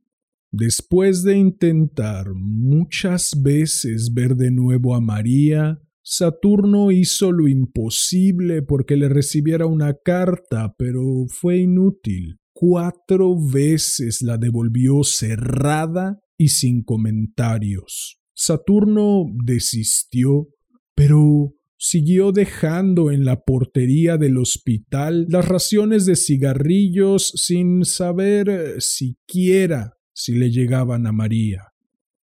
Después 0.50 1.22
de 1.22 1.36
intentar 1.36 2.34
muchas 2.34 3.40
veces 3.40 4.12
ver 4.12 4.34
de 4.34 4.50
nuevo 4.50 4.96
a 4.96 5.00
María, 5.00 5.80
Saturno 6.02 6.90
hizo 6.90 7.30
lo 7.30 7.46
imposible 7.46 8.60
porque 8.62 8.96
le 8.96 9.08
recibiera 9.08 9.66
una 9.66 9.94
carta, 9.94 10.74
pero 10.76 11.26
fue 11.28 11.58
inútil. 11.58 12.40
Cuatro 12.52 13.36
veces 13.40 14.20
la 14.20 14.36
devolvió 14.36 15.04
cerrada 15.04 16.18
y 16.36 16.48
sin 16.48 16.82
comentarios. 16.82 18.21
Saturno 18.34 19.26
desistió, 19.44 20.48
pero 20.94 21.54
siguió 21.76 22.30
dejando 22.30 23.10
en 23.10 23.24
la 23.24 23.42
portería 23.42 24.16
del 24.16 24.38
hospital 24.38 25.26
las 25.28 25.48
raciones 25.48 26.06
de 26.06 26.14
cigarrillos 26.14 27.32
sin 27.34 27.84
saber 27.84 28.48
eh, 28.48 28.80
siquiera 28.80 29.94
si 30.14 30.34
le 30.34 30.50
llegaban 30.50 31.08
a 31.08 31.12
María, 31.12 31.72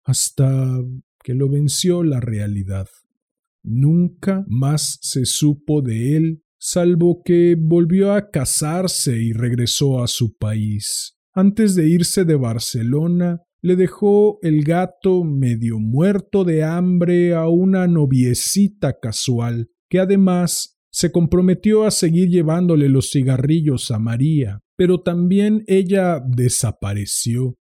hasta 0.03 0.80
que 1.24 1.34
lo 1.34 1.49
venció 1.49 2.03
la 2.03 2.20
realidad. 2.20 2.88
Nunca 3.64 4.45
más 4.47 4.99
se 5.01 5.26
supo 5.26 5.82
de 5.82 6.16
él, 6.16 6.43
salvo 6.60 7.22
que 7.26 7.58
volvió 7.60 8.14
a 8.14 8.30
casarse 8.30 9.18
y 9.18 9.34
regresó 9.34 10.03
a 10.03 10.08
su 10.08 10.38
país. 10.38 11.18
Antes 11.34 11.76
de 11.76 11.88
irse 11.88 12.26
de 12.26 12.36
Barcelona, 12.36 13.41
le 13.62 13.76
dejó 13.76 14.39
el 14.41 14.64
gato 14.64 15.24
medio 15.24 15.80
muerto 15.80 16.43
de 16.43 16.64
hambre 16.64 17.34
a 17.34 17.47
una 17.47 17.88
noviecita 17.88 18.99
casual, 18.99 19.70
que 19.89 19.99
además 19.99 20.78
se 20.91 21.12
comprometió 21.12 21.84
a 21.84 21.91
seguir 21.91 22.30
llevándole 22.30 22.89
los 22.89 23.12
cigarrillos 23.12 23.91
a 23.91 23.99
María, 23.99 24.62
pero 24.76 25.01
también 25.01 25.64
ella 25.68 26.22
desapareció. 26.26 27.55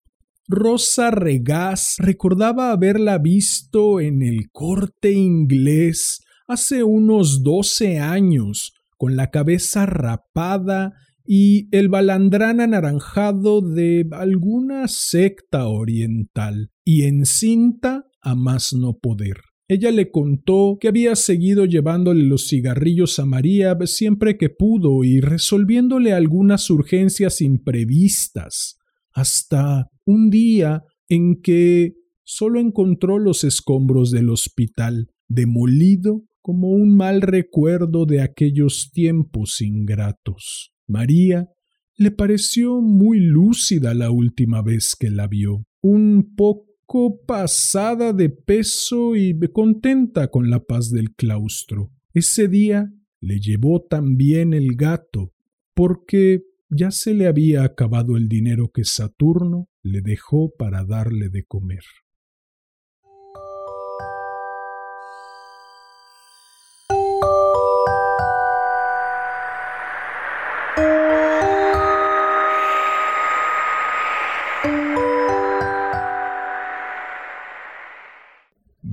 Rosa 0.49 1.11
Regás 1.11 1.97
recordaba 1.99 2.72
haberla 2.72 3.18
visto 3.18 4.01
en 4.01 4.22
el 4.22 4.51
corte 4.51 5.12
inglés 5.12 6.20
hace 6.47 6.82
unos 6.82 7.43
doce 7.43 7.99
años, 8.01 8.74
con 8.99 9.16
la 9.16 9.30
cabeza 9.30 9.86
rapada 9.86 10.93
y 11.24 11.68
el 11.76 11.88
balandrán 11.88 12.60
anaranjado 12.60 13.60
de 13.60 14.06
alguna 14.12 14.88
secta 14.88 15.66
oriental, 15.68 16.70
y 16.84 17.02
encinta 17.02 18.04
a 18.20 18.34
más 18.34 18.72
no 18.72 18.98
poder. 18.98 19.36
Ella 19.68 19.90
le 19.90 20.10
contó 20.10 20.76
que 20.80 20.88
había 20.88 21.16
seguido 21.16 21.64
llevándole 21.64 22.24
los 22.24 22.48
cigarrillos 22.48 23.18
a 23.18 23.24
María 23.24 23.74
siempre 23.86 24.36
que 24.36 24.50
pudo 24.50 25.02
y 25.04 25.20
resolviéndole 25.20 26.12
algunas 26.12 26.68
urgencias 26.68 27.40
imprevistas, 27.40 28.76
hasta 29.12 29.88
un 30.04 30.30
día 30.30 30.82
en 31.08 31.40
que 31.40 31.94
solo 32.24 32.60
encontró 32.60 33.18
los 33.18 33.44
escombros 33.44 34.10
del 34.10 34.30
hospital, 34.30 35.08
demolido 35.28 36.22
como 36.42 36.70
un 36.70 36.96
mal 36.96 37.22
recuerdo 37.22 38.04
de 38.04 38.20
aquellos 38.20 38.90
tiempos 38.92 39.60
ingratos. 39.60 40.72
María 40.87 41.49
le 41.97 42.11
pareció 42.11 42.80
muy 42.80 43.20
lúcida 43.20 43.95
la 43.95 44.11
última 44.11 44.62
vez 44.62 44.97
que 44.99 45.11
la 45.11 45.26
vio, 45.26 45.64
un 45.80 46.35
poco 46.37 47.20
pasada 47.26 48.12
de 48.12 48.28
peso 48.28 49.16
y 49.16 49.39
contenta 49.53 50.28
con 50.28 50.51
la 50.51 50.61
paz 50.61 50.91
del 50.91 51.14
claustro. 51.14 51.91
Ese 52.12 52.49
día 52.49 52.93
le 53.20 53.39
llevó 53.39 53.83
también 53.83 54.53
el 54.53 54.74
gato, 54.76 55.33
porque 55.74 56.43
ya 56.68 56.91
se 56.91 57.14
le 57.14 57.26
había 57.26 57.64
acabado 57.64 58.16
el 58.16 58.28
dinero 58.28 58.70
que 58.72 58.85
Saturno 58.85 59.68
le 59.83 60.01
dejó 60.01 60.53
para 60.57 60.85
darle 60.85 61.28
de 61.28 61.45
comer. 61.45 61.85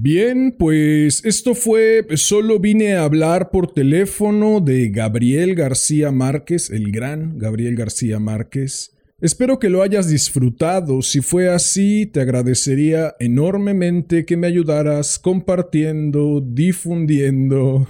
Bien, 0.01 0.55
pues 0.57 1.25
esto 1.25 1.53
fue, 1.53 2.07
solo 2.15 2.57
vine 2.57 2.93
a 2.93 3.03
hablar 3.03 3.51
por 3.51 3.73
teléfono 3.73 4.61
de 4.61 4.87
Gabriel 4.91 5.55
García 5.55 6.09
Márquez, 6.09 6.69
el 6.69 6.93
gran 6.93 7.37
Gabriel 7.37 7.75
García 7.75 8.17
Márquez. 8.17 8.95
Espero 9.19 9.59
que 9.59 9.69
lo 9.69 9.81
hayas 9.81 10.09
disfrutado. 10.09 11.01
Si 11.01 11.19
fue 11.19 11.49
así, 11.49 12.05
te 12.05 12.21
agradecería 12.21 13.17
enormemente 13.19 14.25
que 14.25 14.37
me 14.37 14.47
ayudaras 14.47 15.19
compartiendo, 15.19 16.39
difundiendo. 16.39 17.85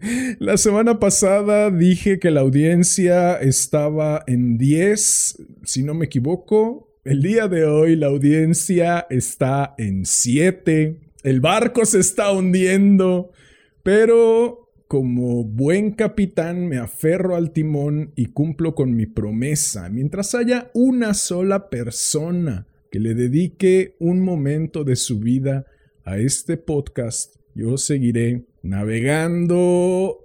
La 0.38 0.56
semana 0.56 0.98
pasada 0.98 1.70
dije 1.70 2.18
que 2.18 2.30
la 2.30 2.40
audiencia 2.40 3.36
estaba 3.36 4.24
en 4.26 4.56
10, 4.56 5.42
si 5.64 5.82
no 5.82 5.92
me 5.92 6.06
equivoco. 6.06 6.88
El 7.04 7.20
día 7.20 7.48
de 7.48 7.66
hoy 7.66 7.96
la 7.96 8.06
audiencia 8.06 9.06
está 9.10 9.74
en 9.76 10.06
7 10.06 11.09
el 11.22 11.40
barco 11.40 11.84
se 11.84 12.00
está 12.00 12.32
hundiendo, 12.32 13.30
pero 13.82 14.70
como 14.88 15.44
buen 15.44 15.92
capitán 15.92 16.66
me 16.66 16.78
aferro 16.78 17.36
al 17.36 17.52
timón 17.52 18.12
y 18.16 18.26
cumplo 18.26 18.74
con 18.74 18.96
mi 18.96 19.06
promesa. 19.06 19.88
Mientras 19.88 20.34
haya 20.34 20.70
una 20.74 21.14
sola 21.14 21.70
persona 21.70 22.66
que 22.90 22.98
le 22.98 23.14
dedique 23.14 23.94
un 24.00 24.20
momento 24.20 24.82
de 24.82 24.96
su 24.96 25.20
vida 25.20 25.66
a 26.04 26.18
este 26.18 26.56
podcast, 26.56 27.36
yo 27.54 27.76
seguiré 27.76 28.46
navegando 28.62 30.24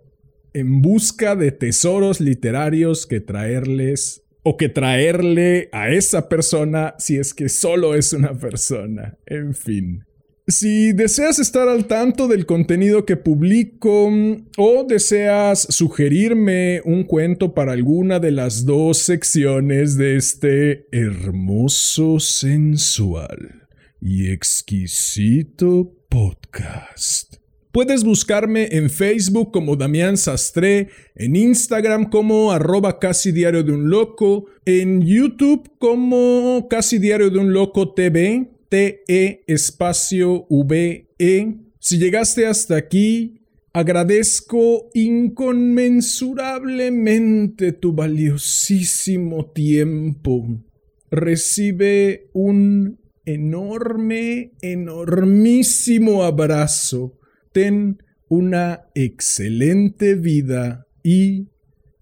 en 0.53 0.81
busca 0.81 1.35
de 1.35 1.51
tesoros 1.51 2.21
literarios 2.21 3.05
que 3.05 3.19
traerles 3.19 4.23
o 4.41 4.57
que 4.57 4.69
traerle 4.69 5.69
a 5.73 5.89
esa 5.89 6.29
persona 6.29 6.95
si 6.97 7.17
es 7.17 7.33
que 7.33 7.49
solo 7.49 7.93
es 7.93 8.13
una 8.13 8.33
persona. 8.33 9.17
En 9.25 9.53
fin. 9.53 10.04
Si 10.47 10.93
deseas 10.93 11.39
estar 11.39 11.67
al 11.67 11.87
tanto 11.87 12.27
del 12.27 12.45
contenido 12.45 13.03
que 13.03 13.17
publico 13.17 14.11
mm, 14.11 14.49
o 14.57 14.83
deseas 14.87 15.65
sugerirme 15.71 16.81
un 16.85 17.03
cuento 17.03 17.55
para 17.55 17.71
alguna 17.71 18.19
de 18.19 18.29
las 18.29 18.63
dos 18.63 18.99
secciones 18.99 19.97
de 19.97 20.17
este 20.17 20.85
hermoso, 20.91 22.19
sensual 22.19 23.67
y 23.99 24.29
exquisito 24.29 25.91
podcast. 26.09 27.37
Puedes 27.71 28.03
buscarme 28.03 28.67
en 28.69 28.91
Facebook 28.91 29.51
como 29.51 29.75
Damián 29.75 30.15
Sastre, 30.15 30.89
en 31.15 31.35
Instagram 31.35 32.11
como 32.11 32.51
arroba 32.51 32.99
casi 32.99 33.31
diario 33.31 33.63
de 33.63 33.71
un 33.71 33.89
loco, 33.89 34.45
en 34.63 35.01
YouTube 35.01 35.71
como 35.79 36.67
casi 36.69 36.99
diario 36.99 37.31
de 37.31 37.39
un 37.39 37.51
loco 37.51 37.95
TV 37.95 38.54
T-E 38.75 39.43
espacio 39.47 40.45
V-E. 40.49 41.55
Si 41.79 41.97
llegaste 41.97 42.45
hasta 42.45 42.75
aquí, 42.75 43.39
agradezco 43.71 44.89
inconmensurablemente 44.93 47.71
tu 47.71 47.93
valiosísimo 47.93 49.49
tiempo. 49.51 50.61
Recibe 51.09 52.29
un 52.33 52.99
enorme, 53.23 54.51
enormísimo 54.59 56.25
abrazo. 56.25 57.17
Ten 57.53 58.03
una 58.27 58.89
excelente 58.93 60.15
vida 60.15 60.85
y 61.01 61.47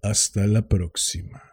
hasta 0.02 0.48
la 0.48 0.66
próxima. 0.66 1.43